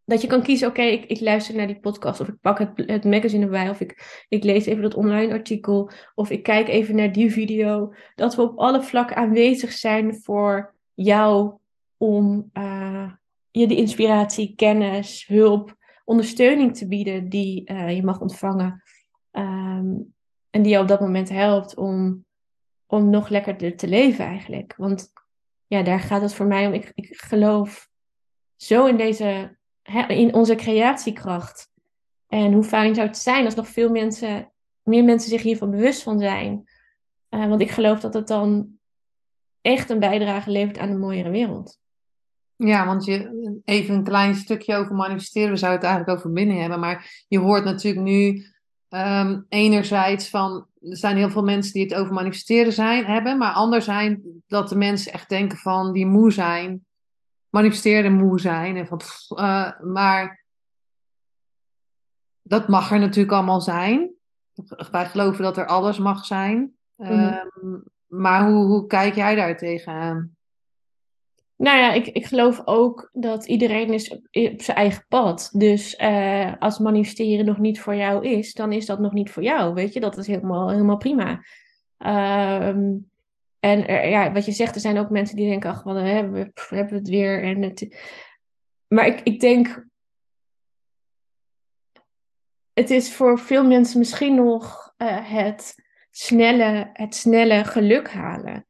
dat 0.05 0.21
je 0.21 0.27
kan 0.27 0.43
kiezen, 0.43 0.69
oké, 0.69 0.83
ik, 0.83 1.05
ik 1.05 1.21
luister 1.21 1.55
naar 1.55 1.67
die 1.67 1.81
podcast 1.81 2.21
of 2.21 2.29
ik 2.29 2.41
pak 2.41 2.59
het, 2.59 2.71
het 2.77 3.05
magazine 3.05 3.45
erbij 3.45 3.71
of 3.71 3.81
ik, 3.81 4.25
ik 4.29 4.45
lees 4.45 4.67
even 4.67 4.83
dat 4.83 4.95
online 4.95 5.33
artikel 5.33 5.91
of 6.15 6.31
ik 6.31 6.43
kijk 6.43 6.69
even 6.69 6.97
naar 6.97 7.13
die 7.13 7.33
video. 7.33 7.95
Dat 8.15 8.35
we 8.35 8.43
op 8.43 8.59
alle 8.59 8.83
vlakken 8.83 9.17
aanwezig 9.17 9.73
zijn 9.73 10.15
voor 10.23 10.75
jou 10.95 11.55
om 11.97 12.51
eh, 12.53 13.13
je 13.51 13.67
de 13.67 13.77
inspiratie, 13.77 14.55
kennis, 14.57 15.27
hulp, 15.27 15.77
ondersteuning 16.05 16.77
te 16.77 16.89
bieden 16.89 17.29
die 17.29 17.73
je 17.73 18.03
mag 18.05 18.21
ontvangen. 18.21 18.83
Ehm, 19.31 19.95
en 20.51 20.63
die 20.63 20.73
je 20.73 20.81
op 20.81 20.89
dat 20.89 21.01
moment 21.01 21.29
helpt 21.29 21.77
om, 21.77 22.26
om 22.87 23.11
nog 23.11 23.29
lekkerder 23.29 23.77
te 23.77 23.89
leven 23.89 24.25
eigenlijk. 24.25 24.75
Want 24.77 25.13
ja, 25.67 25.83
daar 25.83 26.01
gaat 26.01 26.23
het 26.23 26.35
voor 26.35 26.47
mij 26.47 26.67
om. 26.67 26.73
Ik, 26.73 26.93
ik 26.95 27.17
geloof 27.17 27.89
zo 28.57 28.87
in 28.87 28.97
deze, 28.97 29.57
in 30.09 30.35
onze 30.35 30.55
creatiekracht. 30.55 31.71
En 32.29 32.53
hoe 32.53 32.65
fijn 32.65 32.95
zou 32.95 33.07
het 33.07 33.19
zijn 33.19 33.45
als 33.45 33.55
nog 33.55 33.69
veel 33.69 33.91
mensen, 33.91 34.53
meer 34.83 35.05
mensen 35.05 35.31
zich 35.31 35.43
hiervan 35.43 35.71
bewust 35.71 36.03
van 36.03 36.19
zijn. 36.19 36.69
Eh, 37.29 37.49
want 37.49 37.61
ik 37.61 37.71
geloof 37.71 38.01
dat 38.01 38.15
het 38.15 38.29
dan 38.29 38.79
echt 39.61 39.91
een 39.91 39.99
bijdrage 39.99 40.51
levert 40.51 40.79
aan 40.79 40.91
een 40.91 40.99
mooiere 40.99 41.31
wereld. 41.31 41.79
Ja, 42.57 42.87
want 42.87 43.05
je, 43.05 43.61
even 43.65 43.95
een 43.95 44.05
klein 44.05 44.35
stukje 44.35 44.77
over 44.77 44.95
manifesteren. 44.95 45.51
We 45.51 45.57
zouden 45.57 45.81
het 45.81 45.89
eigenlijk 45.89 46.19
over 46.19 46.33
binnen 46.33 46.61
hebben. 46.61 46.81
Maar 46.81 47.25
je 47.29 47.39
hoort 47.39 47.65
natuurlijk 47.65 48.05
nu 48.05 48.47
ehm, 48.97 49.41
enerzijds 49.49 50.29
van... 50.29 50.67
Er 50.81 50.97
zijn 50.97 51.17
heel 51.17 51.31
veel 51.31 51.43
mensen 51.43 51.73
die 51.73 51.83
het 51.83 51.95
over 51.95 52.13
manifesteren 52.13 52.73
zijn, 52.73 53.05
hebben. 53.05 53.39
Maar 53.39 53.53
anderzijds 53.53 54.21
dat 54.47 54.69
de 54.69 54.77
mensen 54.77 55.13
echt 55.13 55.29
denken 55.29 55.59
van... 55.59 55.93
Die 55.93 56.07
moe 56.07 56.33
zijn. 56.33 56.87
Manifesteren 57.49 58.13
moe 58.13 58.41
zijn. 58.41 58.77
En 58.77 58.87
van, 58.87 58.99
pff, 58.99 59.31
eh, 59.31 59.81
maar 59.81 60.45
dat 62.43 62.69
mag 62.69 62.91
er 62.91 62.99
natuurlijk 62.99 63.33
allemaal 63.33 63.61
zijn. 63.61 64.15
Wij 64.91 65.07
geloven 65.07 65.43
dat 65.43 65.57
er 65.57 65.67
alles 65.67 65.99
mag 65.99 66.25
zijn. 66.25 66.75
Mhm. 66.97 67.13
Ehm, 67.13 67.79
maar 68.07 68.47
hoe, 68.49 68.67
hoe 68.67 68.87
kijk 68.87 69.15
jij 69.15 69.35
daar 69.35 69.57
tegenaan? 69.57 70.36
Nou 71.57 71.79
ja, 71.79 71.93
ik, 71.93 72.07
ik 72.07 72.27
geloof 72.27 72.63
ook 72.65 73.11
dat 73.13 73.47
iedereen 73.47 73.93
is 73.93 74.11
op, 74.11 74.27
zijn 74.31 74.77
eigen 74.77 75.05
pad. 75.09 75.51
Dus 75.53 75.99
uh, 75.99 76.53
als 76.59 76.79
manifesteren 76.79 77.45
nog 77.45 77.59
niet 77.59 77.81
voor 77.81 77.95
jou 77.95 78.27
is, 78.27 78.53
dan 78.53 78.73
is 78.73 78.87
dat 78.87 78.99
nog 78.99 79.13
niet 79.13 79.31
voor 79.31 79.43
jou. 79.43 79.75
Weet 79.75 79.93
je, 79.93 80.01
dat 80.01 80.17
is 80.17 80.27
helemaal, 80.27 80.71
helemaal 80.71 80.97
prima. 80.97 81.45
Um, 81.99 83.11
en 83.61 84.09
ja, 84.11 84.33
wat 84.33 84.45
je 84.45 84.53
zegt, 84.53 84.75
er 84.75 84.81
zijn 84.81 84.99
ook 84.99 85.11
mensen 85.11 85.37
die 85.37 85.49
denken, 85.49 85.71
ach, 85.71 85.83
we, 85.83 85.91
hebben 86.69 86.99
het 86.99 87.09
weer. 87.09 87.43
En 87.43 87.63
het... 87.63 87.97
Maar 88.89 89.07
ik, 89.07 89.21
ik 89.21 89.41
denk, 89.41 89.87
het 92.73 92.91
is 92.91 93.15
voor 93.15 93.39
veel 93.39 93.65
mensen 93.65 93.99
misschien 93.99 94.35
nog 94.35 94.95
uh, 94.99 95.31
het, 95.31 95.75
snelle, 96.11 96.91
het 96.93 97.15
snelle 97.15 97.65
geluk 97.65 98.11
halen. 98.11 98.67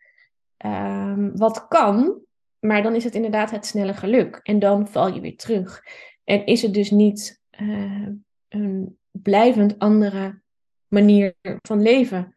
Um, 0.64 1.37
wat 1.37 1.68
kan, 1.68 2.25
maar 2.59 2.83
dan 2.83 2.95
is 2.95 3.05
het 3.05 3.14
inderdaad 3.14 3.51
het 3.51 3.66
snelle 3.66 3.95
geluk. 3.95 4.40
En 4.42 4.59
dan 4.59 4.88
val 4.88 5.14
je 5.14 5.21
weer 5.21 5.37
terug. 5.37 5.83
En 6.25 6.47
is 6.47 6.62
het 6.62 6.75
dus 6.75 6.90
niet 6.90 7.42
uh, 7.61 8.09
een 8.49 8.99
blijvend 9.11 9.79
andere 9.79 10.40
manier 10.88 11.35
van 11.42 11.83
leven. 11.83 12.37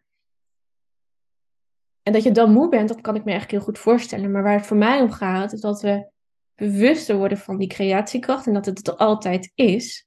En 2.04 2.14
dat 2.14 2.24
je 2.24 2.32
dan 2.32 2.52
moe 2.52 2.70
bent, 2.70 2.88
dat 2.88 3.02
kan 3.02 3.16
ik 3.16 3.24
me 3.24 3.32
eigenlijk 3.32 3.60
heel 3.60 3.74
goed 3.74 3.84
voorstellen. 3.84 4.32
Maar 4.32 4.44
waar 4.44 4.58
het 4.58 4.66
voor 4.66 4.78
mij 4.78 5.02
om 5.02 5.12
gaat, 5.12 5.54
is 5.54 5.62
dat 5.62 5.82
we 5.82 6.10
bewuster 6.56 7.18
worden 7.18 7.38
van 7.38 7.58
die 7.58 7.68
creatiekracht 7.68 8.48
en 8.48 8.54
dat 8.54 8.66
het 8.66 8.88
er 8.88 8.96
altijd 8.96 9.52
is. 9.56 10.06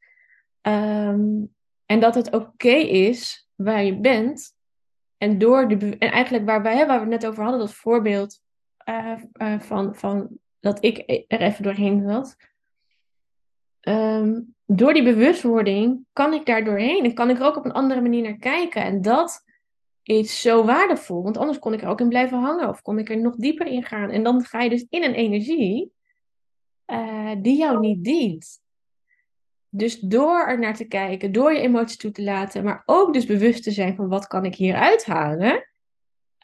Um, 0.62 1.54
en 1.86 2.00
dat 2.00 2.14
het 2.14 2.32
oké 2.32 2.74
is 2.74 3.48
waar 3.54 3.84
je 3.84 4.00
bent. 4.00 4.54
En, 5.16 5.38
door 5.38 5.68
de, 5.68 5.96
en 5.98 6.10
eigenlijk 6.10 6.46
waar, 6.46 6.62
wij, 6.62 6.86
waar 6.86 7.04
we 7.04 7.12
het 7.12 7.22
net 7.22 7.26
over 7.26 7.42
hadden, 7.42 7.60
dat 7.60 7.74
voorbeeld 7.74 8.40
uh, 8.84 9.12
uh, 9.34 9.60
van, 9.60 9.94
van 9.94 10.28
dat 10.60 10.84
ik 10.84 11.24
er 11.28 11.40
even 11.40 11.62
doorheen 11.62 12.02
zat. 12.08 12.36
Um, 13.80 14.54
door 14.66 14.92
die 14.94 15.02
bewustwording 15.02 16.04
kan 16.12 16.32
ik 16.32 16.46
daar 16.46 16.64
doorheen 16.64 17.04
en 17.04 17.14
kan 17.14 17.30
ik 17.30 17.38
er 17.38 17.44
ook 17.44 17.56
op 17.56 17.64
een 17.64 17.72
andere 17.72 18.00
manier 18.00 18.22
naar 18.22 18.36
kijken. 18.36 18.82
En 18.82 19.02
dat 19.02 19.44
is 20.02 20.40
zo 20.40 20.64
waardevol, 20.64 21.22
want 21.22 21.36
anders 21.36 21.58
kon 21.58 21.72
ik 21.72 21.82
er 21.82 21.88
ook 21.88 22.00
in 22.00 22.08
blijven 22.08 22.38
hangen 22.38 22.68
of 22.68 22.82
kon 22.82 22.98
ik 22.98 23.10
er 23.10 23.20
nog 23.20 23.36
dieper 23.36 23.66
in 23.66 23.82
gaan. 23.82 24.10
En 24.10 24.22
dan 24.22 24.44
ga 24.44 24.60
je 24.60 24.70
dus 24.70 24.86
in 24.88 25.02
een 25.02 25.14
energie 25.14 25.92
uh, 26.86 27.30
die 27.38 27.56
jou 27.56 27.80
niet 27.80 28.04
dient. 28.04 28.60
Dus 29.68 29.98
door 29.98 30.46
er 30.46 30.58
naar 30.58 30.76
te 30.76 30.84
kijken, 30.84 31.32
door 31.32 31.52
je 31.52 31.60
emoties 31.60 31.96
toe 31.96 32.10
te 32.10 32.22
laten, 32.22 32.64
maar 32.64 32.82
ook 32.86 33.12
dus 33.12 33.26
bewust 33.26 33.62
te 33.62 33.70
zijn 33.70 33.96
van 33.96 34.08
wat 34.08 34.26
kan 34.26 34.44
ik 34.44 34.54
hier 34.54 34.74
uithalen, 34.74 35.71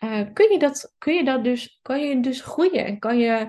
uh, 0.04 0.26
kun, 0.32 0.52
je 0.52 0.58
dat, 0.58 0.94
kun 0.98 1.14
je 1.14 1.24
dat 1.24 1.44
dus, 1.44 1.78
kan 1.82 2.00
je 2.00 2.20
dus 2.20 2.40
groeien 2.40 2.84
en 2.84 2.98
kan 2.98 3.18
je, 3.18 3.48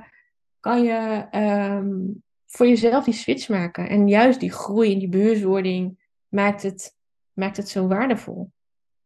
kan 0.60 0.84
je 0.84 1.28
um, 1.32 2.24
voor 2.46 2.68
jezelf 2.68 3.04
die 3.04 3.14
switch 3.14 3.50
maken. 3.50 3.90
En 3.90 4.08
juist 4.08 4.40
die 4.40 4.52
groei 4.52 4.94
en 4.94 5.00
die 5.00 5.10
bewustwording 5.10 6.08
maakt 6.28 6.62
het, 6.62 6.96
maakt 7.34 7.58
het 7.58 7.70
zo 7.70 7.88
waardevol. 7.88 8.52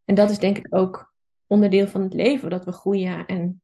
En 0.05 0.15
dat 0.15 0.29
is 0.29 0.39
denk 0.39 0.57
ik 0.57 0.67
ook 0.69 1.13
onderdeel 1.47 1.87
van 1.87 2.01
het 2.01 2.13
leven, 2.13 2.49
dat 2.49 2.65
we 2.65 2.71
groeien 2.71 3.25
en 3.25 3.61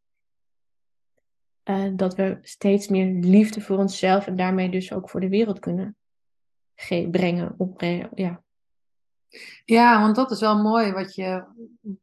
uh, 1.63 1.91
dat 1.93 2.15
we 2.15 2.37
steeds 2.41 2.87
meer 2.87 3.23
liefde 3.23 3.61
voor 3.61 3.77
onszelf 3.77 4.27
en 4.27 4.35
daarmee 4.35 4.69
dus 4.69 4.93
ook 4.93 5.09
voor 5.09 5.19
de 5.19 5.29
wereld 5.29 5.59
kunnen 5.59 5.97
brengen. 7.11 7.55
Opbrengen, 7.57 8.09
ja. 8.15 8.43
Ja, 9.65 10.01
want 10.01 10.15
dat 10.15 10.31
is 10.31 10.39
wel 10.39 10.61
mooi 10.61 10.91
wat 10.91 11.15
je, 11.15 11.43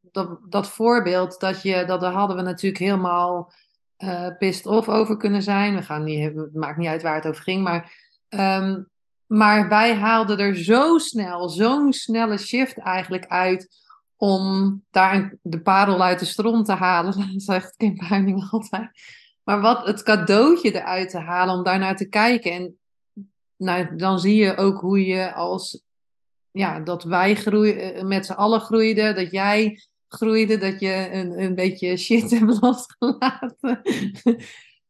dat, 0.00 0.38
dat 0.48 0.68
voorbeeld, 0.68 1.40
dat 1.40 1.62
je, 1.62 1.84
dat 1.84 2.00
daar 2.00 2.12
hadden 2.12 2.36
we 2.36 2.42
natuurlijk 2.42 2.82
helemaal 2.82 3.52
uh, 3.98 4.28
pissed 4.38 4.66
off 4.66 4.88
over 4.88 5.16
kunnen 5.16 5.42
zijn. 5.42 5.74
We 5.74 5.82
gaan 5.82 6.04
niet, 6.04 6.34
het 6.34 6.54
maakt 6.54 6.78
niet 6.78 6.88
uit 6.88 7.02
waar 7.02 7.14
het 7.14 7.26
over 7.26 7.42
ging, 7.42 7.62
maar, 7.62 7.92
um, 8.28 8.88
maar 9.26 9.68
wij 9.68 9.94
haalden 9.94 10.38
er 10.38 10.56
zo 10.56 10.98
snel, 10.98 11.48
zo'n 11.48 11.92
snelle 11.92 12.38
shift 12.38 12.78
eigenlijk 12.78 13.26
uit 13.26 13.84
om 14.16 14.82
daar 14.90 15.38
de 15.42 15.60
parel 15.60 16.02
uit 16.02 16.18
de 16.18 16.24
stroom 16.24 16.62
te 16.62 16.72
halen. 16.72 17.12
Dat 17.32 17.42
zegt 17.42 17.76
Kim 17.76 17.96
Puining 17.96 18.48
altijd. 18.50 18.90
Maar 19.44 19.60
wat 19.60 19.86
het 19.86 20.02
cadeautje 20.02 20.74
eruit 20.74 21.10
te 21.10 21.18
halen 21.18 21.54
om 21.54 21.64
daarnaar 21.64 21.96
te 21.96 22.08
kijken. 22.08 22.52
En 22.52 22.78
nou, 23.56 23.96
dan 23.96 24.18
zie 24.18 24.36
je 24.36 24.56
ook 24.56 24.80
hoe 24.80 25.06
je 25.06 25.32
als, 25.32 25.85
ja, 26.56 26.80
dat 26.80 27.04
wij 27.04 27.44
eh, 27.44 28.02
met 28.04 28.26
z'n 28.26 28.32
allen 28.32 28.60
groeiden, 28.60 29.14
dat 29.14 29.30
jij 29.30 29.80
groeide, 30.08 30.58
dat 30.58 30.80
je 30.80 31.08
een, 31.12 31.42
een 31.42 31.54
beetje 31.54 31.96
shit 31.96 32.30
hebt 32.38 32.60
losgelaten. 32.60 33.82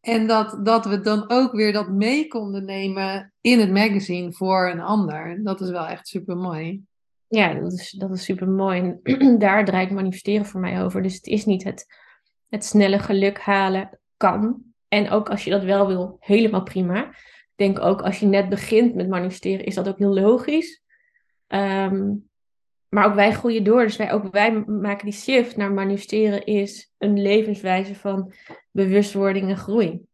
en 0.00 0.26
dat, 0.26 0.58
dat 0.62 0.84
we 0.84 1.00
dan 1.00 1.30
ook 1.30 1.52
weer 1.52 1.72
dat 1.72 1.88
mee 1.88 2.28
konden 2.28 2.64
nemen 2.64 3.32
in 3.40 3.60
het 3.60 3.70
magazine 3.70 4.32
voor 4.32 4.70
een 4.70 4.80
ander. 4.80 5.40
Dat 5.42 5.60
is 5.60 5.70
wel 5.70 5.86
echt 5.86 6.08
super 6.08 6.36
mooi. 6.36 6.82
Ja, 7.28 7.54
dat 7.54 7.72
is, 7.72 7.90
dat 7.90 8.10
is 8.10 8.24
super 8.24 8.48
mooi. 8.48 8.98
En 9.02 9.38
daar 9.38 9.64
draait 9.64 9.90
manifesteren 9.90 10.46
voor 10.46 10.60
mij 10.60 10.82
over. 10.82 11.02
Dus 11.02 11.14
het 11.14 11.26
is 11.26 11.44
niet 11.44 11.64
het, 11.64 11.86
het 12.48 12.64
snelle 12.64 12.98
geluk 12.98 13.38
halen 13.38 13.98
kan. 14.16 14.62
En 14.88 15.10
ook 15.10 15.30
als 15.30 15.44
je 15.44 15.50
dat 15.50 15.64
wel 15.64 15.86
wil, 15.86 16.16
helemaal 16.20 16.62
prima 16.62 17.14
denk 17.56 17.80
ook 17.80 18.02
als 18.02 18.20
je 18.20 18.26
net 18.26 18.48
begint 18.48 18.94
met 18.94 19.08
manifesteren, 19.08 19.64
is 19.64 19.74
dat 19.74 19.88
ook 19.88 19.98
heel 19.98 20.14
logisch. 20.14 20.82
Um, 21.48 22.28
maar 22.88 23.06
ook 23.06 23.14
wij 23.14 23.32
groeien 23.32 23.64
door. 23.64 23.82
Dus 23.82 23.96
wij, 23.96 24.12
ook 24.12 24.32
wij 24.32 24.52
maken 24.66 25.04
die 25.04 25.14
shift 25.14 25.56
naar 25.56 25.72
manifesteren 25.72 26.46
is 26.46 26.92
een 26.98 27.22
levenswijze 27.22 27.94
van 27.94 28.32
bewustwording 28.70 29.48
en 29.48 29.56
groei. 29.56 30.06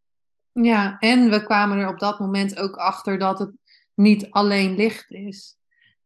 Ja, 0.51 0.97
en 0.99 1.29
we 1.29 1.43
kwamen 1.43 1.77
er 1.77 1.87
op 1.87 1.99
dat 1.99 2.19
moment 2.19 2.59
ook 2.59 2.75
achter 2.75 3.17
dat 3.17 3.39
het 3.39 3.51
niet 3.93 4.31
alleen 4.31 4.75
licht 4.75 5.11
is. 5.11 5.57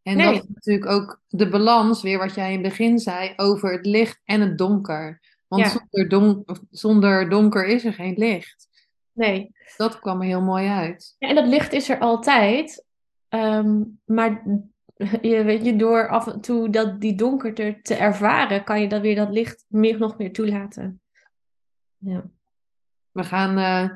En 0.03 0.17
nee. 0.17 0.25
dat 0.25 0.43
is 0.43 0.49
natuurlijk 0.53 0.91
ook 0.91 1.21
de 1.27 1.49
balans, 1.49 2.01
weer 2.01 2.17
wat 2.17 2.35
jij 2.35 2.53
in 2.53 2.59
het 2.59 2.69
begin 2.69 2.99
zei, 2.99 3.33
over 3.35 3.71
het 3.71 3.85
licht 3.85 4.21
en 4.25 4.41
het 4.41 4.57
donker. 4.57 5.19
Want 5.47 5.63
ja. 5.63 5.69
zonder, 5.69 6.09
don 6.09 6.45
zonder 6.69 7.29
donker 7.29 7.65
is 7.65 7.85
er 7.85 7.93
geen 7.93 8.17
licht. 8.17 8.67
Nee. 9.11 9.51
Dat 9.77 9.99
kwam 9.99 10.21
er 10.21 10.27
heel 10.27 10.41
mooi 10.41 10.67
uit. 10.67 11.15
Ja, 11.19 11.27
en 11.27 11.35
dat 11.35 11.47
licht 11.47 11.73
is 11.73 11.89
er 11.89 11.99
altijd. 11.99 12.85
Um, 13.29 13.99
maar 14.05 14.43
je, 15.21 15.43
weet 15.43 15.65
je, 15.65 15.75
door 15.75 16.07
af 16.07 16.27
en 16.27 16.41
toe 16.41 16.69
dat, 16.69 17.01
die 17.01 17.15
donkerte 17.15 17.79
te 17.81 17.95
ervaren, 17.95 18.63
kan 18.63 18.81
je 18.81 18.89
dan 18.89 19.01
weer 19.01 19.15
dat 19.15 19.29
licht 19.29 19.65
meer, 19.67 19.99
nog 19.99 20.17
meer 20.17 20.33
toelaten. 20.33 21.01
Ja. 21.97 22.29
We 23.11 23.23
gaan 23.23 23.57
uh, 23.57 23.89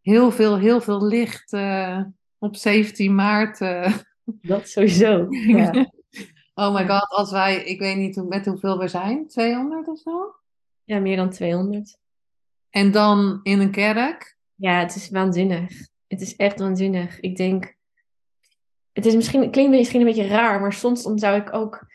heel 0.00 0.30
veel, 0.30 0.58
heel 0.58 0.80
veel 0.80 1.06
licht 1.06 1.52
uh, 1.52 2.02
op 2.38 2.56
17 2.56 3.14
maart. 3.14 3.60
Uh... 3.60 3.96
Dat 4.42 4.68
sowieso. 4.68 5.26
Ja. 5.30 5.70
oh 6.54 6.74
my 6.74 6.86
god, 6.86 7.08
als 7.08 7.30
wij, 7.30 7.64
ik 7.64 7.78
weet 7.78 7.96
niet 7.96 8.28
met 8.28 8.46
hoeveel 8.46 8.78
we 8.78 8.88
zijn, 8.88 9.26
200 9.26 9.88
of 9.88 9.98
zo? 9.98 10.34
Ja, 10.84 10.98
meer 10.98 11.16
dan 11.16 11.30
200. 11.30 11.98
En 12.70 12.90
dan 12.90 13.40
in 13.42 13.60
een 13.60 13.70
kerk? 13.70 14.36
Ja, 14.54 14.78
het 14.78 14.94
is 14.94 15.10
waanzinnig. 15.10 15.70
Het 16.06 16.20
is 16.20 16.36
echt 16.36 16.58
waanzinnig. 16.58 17.20
Ik 17.20 17.36
denk, 17.36 17.75
het 18.96 19.06
is 19.06 19.14
misschien, 19.14 19.50
klinkt 19.50 19.70
misschien 19.70 20.00
een 20.00 20.06
beetje 20.06 20.26
raar, 20.26 20.60
maar 20.60 20.72
soms 20.72 21.02
dan 21.02 21.18
zou 21.18 21.36
ik 21.36 21.54
ook, 21.54 21.86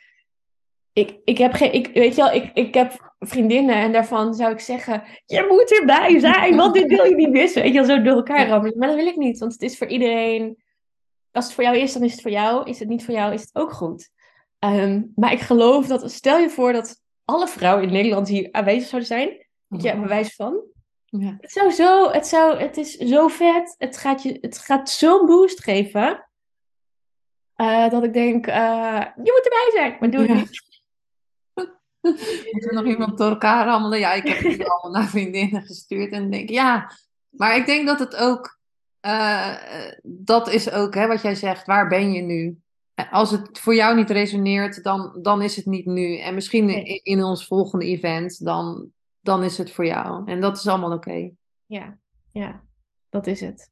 ik, 0.94 1.20
ik 1.24 1.38
heb 1.38 1.54
geen, 1.54 1.74
ik, 1.74 1.90
weet 1.94 2.16
je 2.16 2.22
wel, 2.22 2.32
ik, 2.32 2.52
ik 2.54 2.74
heb 2.74 3.14
vriendinnen 3.20 3.76
en 3.76 3.92
daarvan 3.92 4.34
zou 4.34 4.52
ik 4.52 4.60
zeggen, 4.60 5.04
je 5.26 5.46
moet 5.50 5.80
erbij 5.80 6.20
zijn, 6.20 6.56
want 6.56 6.74
dit 6.74 6.88
wil 6.88 7.06
je 7.06 7.16
niet 7.16 7.30
missen. 7.30 7.62
Weet 7.62 7.74
je 7.74 7.86
wel, 7.86 7.98
zo 7.98 8.04
door 8.04 8.16
elkaar 8.16 8.48
rammelen. 8.48 8.78
Maar 8.78 8.88
dat 8.88 8.98
wil 8.98 9.08
ik 9.08 9.16
niet, 9.16 9.40
want 9.40 9.54
het 9.54 9.62
is 9.62 9.78
voor 9.78 9.88
iedereen, 9.88 10.64
als 11.32 11.46
het 11.46 11.54
voor 11.54 11.64
jou 11.64 11.78
is, 11.78 11.94
dan 11.94 12.04
is 12.04 12.12
het 12.12 12.22
voor 12.22 12.32
jou. 12.32 12.70
Is 12.70 12.80
het 12.80 12.88
niet 12.88 13.06
voor 13.06 13.14
jou, 13.14 13.34
is 13.34 13.42
het 13.42 13.56
ook 13.56 13.72
goed. 13.72 14.10
Um, 14.60 15.12
maar 15.16 15.32
ik 15.32 15.40
geloof 15.40 15.88
dat, 15.88 16.12
stel 16.12 16.38
je 16.38 16.50
voor 16.50 16.74
dat 16.74 17.02
alle 17.26 17.48
vrouwen 17.48 17.84
in 17.84 17.92
Nederland 17.92 18.28
hier 18.28 18.48
aanwezig 18.52 18.88
zouden 18.88 19.10
zijn, 19.10 19.48
je 19.68 20.00
bewijs 20.00 20.36
van, 20.36 20.64
ja. 21.06 21.38
Het, 21.40 21.52
zou 21.52 21.72
zo, 21.72 22.10
het, 22.10 22.28
zou, 22.28 22.60
het 22.60 22.78
is 22.78 22.96
zo 22.96 23.28
vet. 23.28 23.76
Het 23.78 23.98
gaat, 23.98 24.24
je, 24.24 24.38
het 24.42 24.58
gaat 24.58 24.90
zo'n 24.90 25.26
boost 25.26 25.64
geven. 25.64 26.30
Uh, 27.62 27.90
dat 27.90 28.04
ik 28.04 28.14
denk, 28.14 28.48
uh, 28.48 29.06
je 29.16 29.32
moet 29.32 29.44
erbij 29.44 29.72
zijn. 29.74 29.98
Maar 30.00 30.12
doe 30.12 30.20
het 30.20 30.30
ja. 30.30 30.36
niet. 30.36 30.70
Moet 32.52 32.66
er 32.66 32.74
nog 32.74 32.86
iemand 32.86 33.18
door 33.18 33.30
elkaar 33.30 33.66
rammelen? 33.66 34.00
Ja, 34.00 34.14
ik 34.14 34.28
heb 34.28 34.40
het 34.40 34.70
allemaal 34.70 35.02
naar 35.02 35.10
vriendinnen 35.10 35.62
gestuurd. 35.62 36.12
En 36.12 36.32
denk, 36.32 36.50
ja. 36.50 36.92
Maar 37.30 37.56
ik 37.56 37.66
denk 37.66 37.88
dat 37.88 38.00
het 38.00 38.16
ook... 38.16 38.60
Uh, 39.06 39.56
dat 40.04 40.50
is 40.50 40.72
ook 40.72 40.96
hè, 40.96 41.08
wat 41.08 41.22
jij 41.22 41.36
zegt. 41.36 41.66
Waar 41.66 41.88
ben 41.88 42.12
je 42.12 42.22
nu? 42.22 42.62
Als 43.12 43.32
het 43.32 43.60
voor 43.60 43.76
jou 43.76 43.96
niet 43.96 44.10
resoneert, 44.10 44.84
dan, 44.84 45.20
dan 45.22 45.42
is 45.42 45.56
het 45.56 45.66
niet 45.66 45.86
nu. 45.86 46.18
En 46.18 46.34
misschien 46.34 46.66
nee. 46.66 46.84
in, 46.84 47.00
in 47.04 47.24
ons 47.24 47.48
volgende 47.48 47.86
event, 47.86 48.46
dan, 48.46 48.90
dan 49.20 49.44
is 49.44 49.58
het 49.58 49.72
voor 49.72 49.86
jou. 49.86 50.32
En 50.32 50.42
dat 50.42 50.58
is 50.58 50.68
allemaal 50.68 50.94
oké. 50.94 51.10
Okay. 51.10 51.34
Ja, 51.66 51.98
ja, 52.32 52.64
dat 53.10 53.28
is 53.28 53.42
het. 53.42 53.72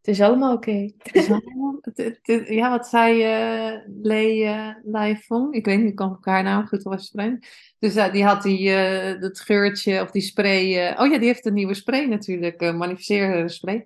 Het 0.00 0.08
is 0.08 0.20
allemaal 0.20 0.52
oké. 0.54 0.90
Het 0.98 1.14
is 1.14 1.30
allemaal- 1.30 1.78
het- 1.80 1.96
het- 1.96 2.18
het- 2.22 2.48
Ja, 2.48 2.70
wat 2.70 2.86
zei 2.86 3.22
eh 3.22 3.78
Lee 4.02 4.44
eh, 4.44 4.68
Laifong? 4.84 5.54
Ik 5.54 5.64
weet 5.64 5.78
niet, 5.78 5.88
ik 5.88 5.94
kan 5.96 6.08
elkaar 6.10 6.42
naam 6.42 6.66
goed 6.66 6.86
uitspreken. 6.86 7.38
Dus 7.78 7.94
eh, 7.94 8.12
die 8.12 8.24
had 8.24 8.42
die, 8.42 8.70
dat 9.18 9.40
geurtje 9.40 10.02
of 10.02 10.10
die 10.10 10.22
spray. 10.22 10.90
oh 10.98 11.06
ja, 11.10 11.18
die 11.18 11.26
heeft 11.26 11.46
een 11.46 11.54
nieuwe 11.54 11.74
spray 11.74 12.04
natuurlijk, 12.06 12.60
een 12.60 12.76
manifesteer 12.76 13.50
spray. 13.50 13.84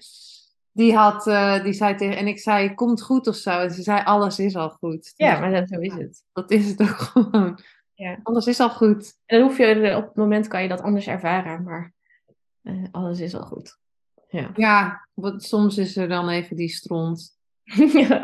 Die 0.73 0.95
had, 0.95 1.25
die 1.65 1.73
zei 1.73 1.95
tegen, 1.95 2.17
en 2.17 2.27
ik 2.27 2.39
zei, 2.39 2.75
komt 2.75 3.03
goed 3.03 3.27
of 3.27 3.35
zo. 3.37 3.51
En 3.61 3.71
ze 3.71 3.83
zei, 3.83 4.03
alles 4.05 4.39
is 4.39 4.57
al 4.57 4.71
goed. 4.71 5.13
Ja, 5.17 5.41
maar 5.41 5.53
dat, 5.53 5.69
zo 5.69 5.79
is 5.79 5.95
het. 5.95 6.23
Dat 6.33 6.51
is 6.51 6.69
het 6.69 6.81
ook 6.83 6.89
gewoon. 7.13 7.59
Ja. 7.95 8.19
Alles 8.23 8.47
is 8.47 8.61
al 8.61 8.71
goed. 8.71 9.17
En 9.27 9.39
dan 9.39 9.49
hoef 9.49 9.59
je, 9.59 9.97
op 9.97 10.05
het 10.05 10.17
moment 10.17 10.49
kan 10.49 10.63
je 10.63 10.69
dat 10.69 10.81
anders 10.81 11.07
ervaren, 11.07 11.63
maar 11.63 11.93
alles 12.91 13.21
is 13.21 13.35
al 13.35 13.43
goed. 13.47 13.79
Ja. 14.35 14.51
Ja, 14.55 15.09
want 15.15 15.43
soms 15.43 15.79
is 15.79 15.97
er 15.97 16.09
dan 16.09 16.29
even 16.29 16.57
die 16.57 16.69
stront. 16.69 17.39
ja. 18.09 18.21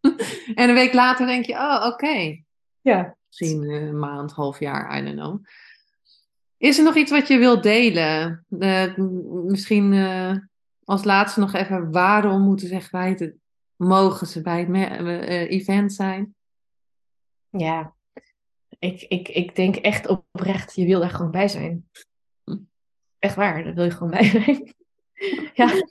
En 0.54 0.68
een 0.68 0.74
week 0.74 0.92
later 0.92 1.26
denk 1.26 1.44
je, 1.44 1.52
oh, 1.52 1.86
oké. 1.86 2.42
ja. 2.80 3.16
Misschien 3.28 3.70
een 3.70 3.98
maand, 3.98 4.32
half 4.32 4.58
jaar, 4.58 4.98
I 4.98 5.04
don't 5.04 5.16
know. 5.16 5.44
Is 6.56 6.78
er 6.78 6.84
nog 6.84 6.96
iets 6.96 7.10
wat 7.10 7.28
je 7.28 7.38
wilt 7.38 7.62
delen? 7.62 8.44
Misschien 9.46 9.92
eh, 9.92 10.36
als 10.84 11.04
laatste 11.04 11.40
nog 11.40 11.52
even, 11.52 11.90
waarom 11.90 12.42
moeten 12.42 12.68
ze 12.68 12.74
echt 12.74 12.90
bij 12.90 13.10
het, 13.10 13.34
mogen 13.76 14.26
ze 14.26 14.40
bij 14.42 14.60
het 14.60 15.06
eh, 15.06 15.50
event 15.50 15.92
zijn? 15.92 16.34
Ja. 17.48 17.94
Ik, 18.78 19.02
ik, 19.02 19.28
ik 19.28 19.56
denk 19.56 19.76
echt 19.76 20.06
oprecht, 20.06 20.74
je 20.74 20.84
wil 20.84 21.00
daar 21.00 21.10
gewoon 21.10 21.30
bij 21.30 21.48
zijn. 21.48 21.88
Hm. 22.44 22.56
Echt 23.18 23.34
waar, 23.34 23.64
daar 23.64 23.74
wil 23.74 23.84
je 23.84 23.90
gewoon 23.90 24.10
bij 24.10 24.24
zijn. 24.24 24.74
ja. 25.54 25.84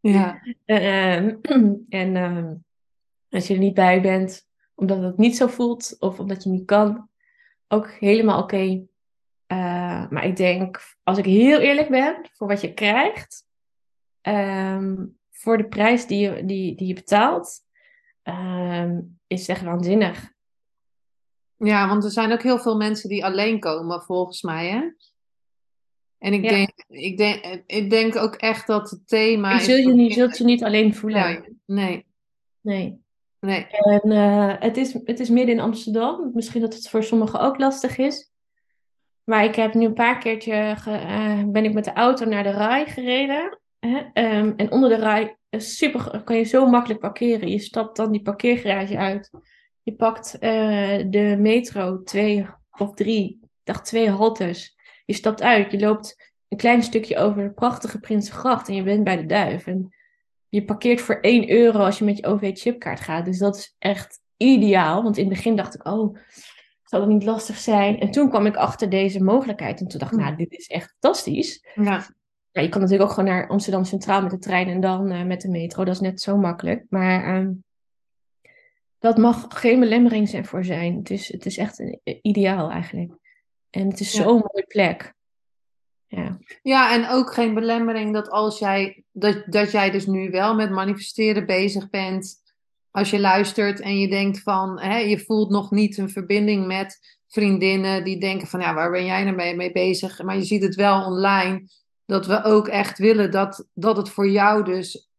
Ja, 0.00 0.42
Ehm, 0.64 1.36
en 1.88 2.16
ehm, 2.16 2.54
als 3.28 3.46
je 3.46 3.54
er 3.54 3.60
niet 3.60 3.74
bij 3.74 4.02
bent, 4.02 4.48
omdat 4.74 5.02
het 5.02 5.16
niet 5.16 5.36
zo 5.36 5.46
voelt 5.46 5.96
of 5.98 6.18
omdat 6.18 6.42
je 6.42 6.50
niet 6.50 6.64
kan, 6.66 7.08
ook 7.68 7.90
helemaal 7.90 8.42
oké. 8.42 8.86
Eh, 9.46 10.10
maar 10.10 10.24
ik 10.24 10.36
denk, 10.36 10.96
als 11.02 11.18
ik 11.18 11.24
heel 11.24 11.58
eerlijk 11.58 11.88
ben, 11.88 12.28
voor 12.32 12.48
wat 12.48 12.60
je 12.60 12.74
krijgt, 12.74 13.44
ehm, 14.20 15.06
voor 15.30 15.56
de 15.56 15.68
prijs 15.68 16.06
die 16.06 16.18
je, 16.18 16.44
die, 16.44 16.76
die 16.76 16.86
je 16.86 16.94
betaalt, 16.94 17.60
ehm, 18.22 19.00
is 19.26 19.40
het 19.40 19.48
echt 19.48 19.62
waanzinnig. 19.62 20.32
ja, 21.56 21.88
want 21.88 22.04
er 22.04 22.10
zijn 22.10 22.32
ook 22.32 22.42
heel 22.42 22.58
veel 22.58 22.76
mensen 22.76 23.08
die 23.08 23.24
alleen 23.24 23.60
komen, 23.60 24.02
volgens 24.02 24.42
mij, 24.42 24.68
hè? 24.68 24.90
En 26.20 26.32
ik, 26.32 26.42
Ja. 26.42 26.48
denk, 26.50 26.70
ik, 26.88 27.16
denk, 27.16 27.62
ik 27.66 27.90
denk 27.90 28.16
ook 28.16 28.34
echt 28.34 28.66
dat 28.66 28.90
het 28.90 29.08
thema 29.08 29.54
Je 29.54 29.60
zult 29.60 29.82
je, 29.84 29.92
niet, 29.94 30.14
zult 30.14 30.38
je 30.38 30.44
niet 30.44 30.64
alleen 30.64 30.94
voelen. 30.94 31.22
Nee, 31.22 31.40
nee, 31.66 32.06
Nee. 32.60 33.00
nee. 33.40 33.66
En 33.66 34.10
eh, 34.12 34.54
het, 34.58 34.76
is, 34.76 34.92
het 35.04 35.20
is 35.20 35.28
midden 35.28 35.54
in 35.54 35.60
Amsterdam. 35.60 36.30
Misschien 36.34 36.60
dat 36.60 36.74
het 36.74 36.88
voor 36.88 37.02
sommigen 37.04 37.40
ook 37.40 37.58
lastig 37.58 37.98
is. 37.98 38.30
Maar 39.24 39.44
ik 39.44 39.54
heb 39.54 39.74
nu 39.74 39.84
een 39.84 39.94
paar 39.94 40.18
keertje 40.18 40.74
ge- 40.78 40.90
eh, 40.90 41.42
ben 41.46 41.64
ik 41.64 41.72
met 41.72 41.84
de 41.84 41.92
auto 41.92 42.24
naar 42.26 42.42
de 42.42 42.50
RAI 42.50 42.86
gereden. 42.86 43.58
Hè? 43.78 44.00
Ehm, 44.12 44.52
en 44.56 44.70
onder 44.72 44.88
de 44.88 44.96
RAI 44.96 45.36
is 45.50 45.76
super, 45.76 46.22
kan 46.24 46.36
je 46.36 46.42
zo 46.44 46.66
makkelijk 46.66 47.00
parkeren. 47.00 47.48
Je 47.48 47.58
stapt 47.58 47.96
dan 47.96 48.12
die 48.12 48.22
parkeergarage 48.22 48.96
uit. 48.98 49.30
Je 49.82 49.94
pakt 49.94 50.38
eh, 50.38 51.04
de 51.10 51.36
metro 51.38 52.02
twee 52.02 52.46
of 52.78 52.94
drie, 52.94 53.38
ik 53.42 53.48
dacht 53.64 53.84
twee 53.84 54.10
haltes. 54.10 54.78
Je 55.10 55.16
stapt 55.16 55.42
uit. 55.42 55.72
Je 55.72 55.78
loopt 55.78 56.30
een 56.48 56.58
klein 56.58 56.82
stukje 56.82 57.16
over 57.18 57.42
de 57.42 57.50
prachtige 57.50 57.98
Prinsengracht 57.98 58.68
en 58.68 58.74
je 58.74 58.82
bent 58.82 59.04
bij 59.04 59.16
de 59.16 59.26
Duif. 59.26 59.66
En 59.66 59.94
je 60.48 60.64
parkeert 60.64 61.00
voor 61.00 61.20
1 61.20 61.50
euro 61.50 61.78
als 61.78 61.98
je 61.98 62.04
met 62.04 62.16
je 62.16 62.26
OV-chipkaart 62.26 63.00
gaat. 63.00 63.24
Dus 63.24 63.38
dat 63.38 63.56
is 63.56 63.74
echt 63.78 64.20
ideaal. 64.36 65.02
Want 65.02 65.16
in 65.16 65.24
het 65.24 65.34
begin 65.34 65.56
dacht 65.56 65.74
ik, 65.74 65.86
oh, 65.86 66.16
zal 66.84 67.00
dat 67.00 67.08
niet 67.08 67.24
lastig 67.24 67.56
zijn? 67.56 68.00
En 68.00 68.10
toen 68.10 68.28
kwam 68.28 68.46
ik 68.46 68.56
achter 68.56 68.88
deze 68.88 69.22
mogelijkheid. 69.22 69.80
En 69.80 69.86
toen 69.86 69.98
dacht 69.98 70.12
ik, 70.12 70.18
nou, 70.18 70.36
dit 70.36 70.52
is 70.52 70.66
echt 70.66 70.96
fantastisch. 71.00 71.66
Ja, 71.74 72.06
Ja, 72.52 72.62
je 72.62 72.68
kan 72.68 72.80
natuurlijk 72.80 73.08
ook 73.08 73.14
gewoon 73.16 73.30
naar 73.30 73.48
Amsterdam 73.48 73.84
Centraal 73.84 74.22
met 74.22 74.30
de 74.30 74.38
trein 74.38 74.68
en 74.68 74.80
dan 74.80 75.10
eh, 75.10 75.24
met 75.24 75.40
de 75.40 75.48
metro. 75.48 75.84
Dat 75.84 75.94
is 75.94 76.00
net 76.00 76.20
zo 76.20 76.36
makkelijk. 76.36 76.84
Maar 76.88 77.24
ehm, 77.24 77.52
dat 78.98 79.18
mag 79.18 79.46
geen 79.48 79.80
belemmering 79.80 80.28
zijn 80.28 80.46
voor 80.46 80.64
zijn. 80.64 80.96
Het 80.96 81.10
is, 81.10 81.32
het 81.32 81.46
is 81.46 81.56
echt 81.56 81.78
een, 81.78 82.00
eh, 82.04 82.18
ideaal 82.22 82.70
eigenlijk. 82.70 83.19
En 83.70 83.88
het 83.88 84.00
is 84.00 84.12
Ja. 84.12 84.22
zo'n 84.22 84.32
mooie 84.32 84.64
plek. 84.66 85.14
Ja. 86.06 86.38
Ja, 86.62 86.92
en 86.92 87.08
ook 87.08 87.32
geen 87.32 87.54
belemmering 87.54 88.12
dat 88.12 88.28
als 88.28 88.58
jij, 88.58 89.04
dat, 89.12 89.42
dat 89.46 89.70
jij 89.70 89.90
dus 89.90 90.06
nu 90.06 90.30
wel 90.30 90.54
met 90.54 90.70
manifesteren 90.70 91.46
bezig 91.46 91.90
bent, 91.90 92.36
als 92.90 93.10
je 93.10 93.20
luistert 93.20 93.80
en 93.80 93.98
je 93.98 94.08
denkt 94.08 94.42
van, 94.42 94.80
hè, 94.80 94.96
je 94.98 95.18
voelt 95.18 95.50
nog 95.50 95.70
niet 95.70 95.98
een 95.98 96.10
verbinding 96.10 96.66
met 96.66 97.18
vriendinnen 97.28 98.04
die 98.04 98.20
denken 98.20 98.48
van, 98.48 98.60
ja, 98.60 98.74
waar 98.74 98.90
ben 98.90 99.04
jij 99.04 99.24
nou 99.24 99.36
mee, 99.36 99.56
mee 99.56 99.72
bezig? 99.72 100.22
Maar 100.22 100.36
je 100.36 100.44
ziet 100.44 100.62
het 100.62 100.74
wel 100.74 101.04
online, 101.04 101.68
dat 102.04 102.26
we 102.26 102.44
ook 102.44 102.68
echt 102.68 102.98
willen 102.98 103.30
dat, 103.30 103.66
dat 103.74 103.96
het 103.96 104.08
voor 104.08 104.28
jou 104.28 104.64
dus 104.64 105.10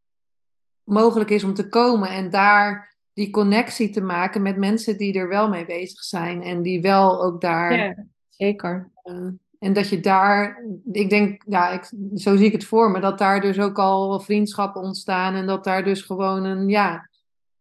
mogelijk 0.83 1.29
is 1.29 1.43
om 1.43 1.53
te 1.53 1.69
komen 1.69 2.09
en 2.09 2.29
daar 2.29 2.95
die 3.13 3.29
connectie 3.29 3.89
te 3.89 4.01
maken 4.01 4.41
met 4.41 4.57
mensen 4.57 4.97
die 4.97 5.13
er 5.13 5.27
wel 5.27 5.49
mee 5.49 5.65
bezig 5.65 6.03
zijn 6.03 6.43
en 6.43 6.61
die 6.61 6.81
wel 6.81 7.23
ook 7.23 7.41
daar... 7.41 7.77
ja, 7.77 8.05
zeker. 8.45 8.89
Uh, 9.03 9.27
en 9.59 9.73
dat 9.73 9.89
je 9.89 9.99
daar, 9.99 10.63
ik 10.91 11.09
denk, 11.09 11.43
ja, 11.47 11.69
ik, 11.69 11.91
zo 12.15 12.35
zie 12.35 12.45
ik 12.45 12.51
het 12.51 12.65
voor 12.65 12.91
me, 12.91 12.99
dat 12.99 13.17
daar 13.17 13.41
dus 13.41 13.59
ook 13.59 13.79
al 13.79 14.19
vriendschappen 14.19 14.81
ontstaan 14.81 15.33
en 15.35 15.45
dat 15.47 15.63
daar 15.63 15.83
dus 15.83 16.01
gewoon 16.01 16.43
een, 16.43 16.67
ja, 16.69 17.09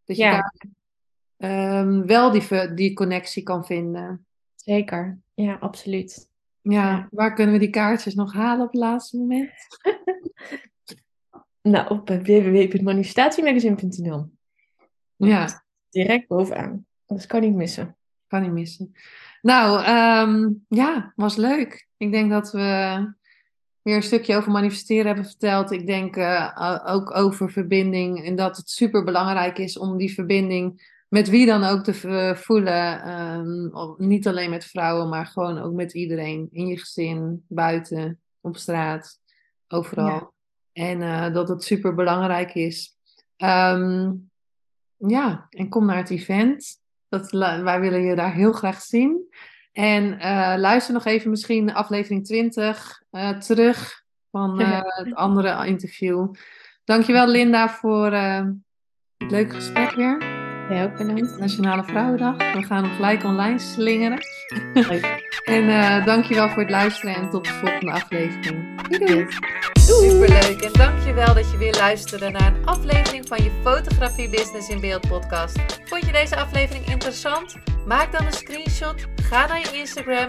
dat 0.05 0.17
je 0.17 0.23
Ja. 0.23 0.31
daar 0.31 0.55
um, 1.81 2.07
wel 2.07 2.31
die, 2.31 2.75
die 2.75 2.95
connectie 2.95 3.43
kan 3.43 3.65
vinden. 3.65 4.25
Zeker. 4.57 5.19
Ja, 5.35 5.57
absoluut. 5.61 6.29
Ja, 6.63 6.73
Ja. 6.91 7.09
waar 7.11 7.35
kunnen 7.35 7.55
we 7.55 7.61
die 7.61 7.71
kaartjes 7.71 8.15
nog 8.15 8.33
halen 8.33 8.67
op 8.67 8.73
het 8.73 8.81
laatste 8.81 9.17
moment? 9.19 9.51
Nou, 11.63 11.89
op 11.89 12.09
www.manifestatiemagazine.nl. 12.09 14.31
Ja, 15.17 15.65
Direct 15.91 16.29
bovenaan. 16.29 16.87
Dat 17.07 17.27
kan 17.27 17.41
niet 17.41 17.55
missen. 17.55 17.97
kan 18.27 18.43
niet 18.43 18.53
missen. 18.53 18.93
Nou, 19.43 19.79
um, 20.29 20.65
ja, 20.69 21.13
was 21.17 21.37
leuk. 21.37 21.89
Ik 21.97 22.13
denk 22.13 22.31
dat 22.31 22.53
we 22.53 22.59
weer 23.83 23.97
een 23.97 24.03
stukje 24.03 24.37
over 24.37 24.53
manifesteren 24.53 25.07
hebben 25.07 25.25
verteld. 25.25 25.71
Ik 25.71 25.87
denk 25.87 26.17
uh, 26.17 26.81
ook 26.85 27.17
over 27.17 27.51
verbinding 27.51 28.25
en 28.25 28.37
dat 28.37 28.57
het 28.57 28.71
super 28.71 29.05
belangrijk 29.05 29.59
is 29.59 29.79
om 29.79 29.97
die 29.97 30.15
verbinding 30.15 30.99
met 31.09 31.29
wie 31.29 31.47
dan 31.47 31.65
ook 31.65 31.85
te 31.85 32.35
voelen. 32.37 33.11
Um, 33.11 33.95
niet 33.97 34.29
alleen 34.29 34.51
met 34.51 34.65
vrouwen, 34.65 35.09
maar 35.09 35.27
gewoon 35.27 35.59
ook 35.59 35.73
met 35.73 35.95
iedereen. 35.95 36.49
In 36.53 36.67
je 36.67 36.79
gezin, 36.79 37.45
buiten, 37.49 38.21
op 38.41 38.57
straat, 38.57 39.19
overal. 39.69 40.07
Ja. 40.07 40.31
En 40.73 41.01
uh, 41.01 41.35
dat 41.35 41.49
het 41.49 41.65
super 41.65 41.95
belangrijk 41.95 42.55
is. 42.55 42.97
Um, 43.37 44.31
ja, 44.97 45.47
en 45.51 45.69
kom 45.69 45.87
naar 45.87 45.97
het 45.97 46.11
event. 46.11 46.81
Dat, 47.11 47.31
wij 47.31 47.81
willen 47.81 48.03
je 48.03 48.15
daar 48.15 48.33
heel 48.33 48.53
graag 48.53 48.81
zien. 48.81 49.29
En 49.73 50.05
uh, 50.05 50.55
luister 50.57 50.95
nog 50.95 51.05
even 51.05 51.31
misschien 51.31 51.75
aflevering 51.75 52.25
20 52.25 53.03
uh, 53.13 53.31
terug 53.31 54.03
van 54.31 54.61
uh, 54.61 54.81
het 54.83 55.15
andere 55.15 55.67
interview. 55.67 56.35
Dankjewel 56.85 57.27
Linda 57.27 57.69
voor 57.69 58.13
het 58.13 59.31
leuke 59.31 59.55
gesprek 59.55 59.91
weer. 59.91 60.40
Ja, 60.71 60.85
ook 60.85 60.97
bedankt. 60.97 61.39
Nationale 61.39 61.85
Vrouwendag. 61.85 62.37
We 62.37 62.63
gaan 62.63 62.85
hem 62.85 62.95
gelijk 62.95 63.25
online 63.25 63.59
slingeren. 63.59 64.19
en 65.45 65.65
uh, 65.65 66.05
dankjewel 66.05 66.49
voor 66.49 66.63
het 66.63 66.71
luisteren 66.71 67.15
en 67.15 67.31
tot 67.31 67.45
de 67.45 67.53
volgende 67.53 67.93
aflevering. 67.93 68.83
Doei. 68.89 69.27
Superleuk 69.73 70.61
en 70.61 70.73
dankjewel 70.73 71.35
dat 71.35 71.51
je 71.51 71.57
weer 71.57 71.75
luisterde 71.75 72.31
naar 72.31 72.55
een 72.55 72.67
aflevering 72.67 73.29
van 73.29 73.45
je 73.45 73.51
Fotografie 73.63 74.29
Business 74.29 74.69
in 74.69 74.81
Beeld 74.81 75.09
podcast. 75.09 75.59
Vond 75.85 76.07
je 76.07 76.13
deze 76.13 76.37
aflevering 76.37 76.87
interessant? 76.87 77.57
Maak 77.87 78.13
dan 78.13 78.27
een 78.27 78.33
screenshot, 78.33 79.07
ga 79.23 79.47
naar 79.47 79.59
je 79.59 79.71
Instagram, 79.73 80.29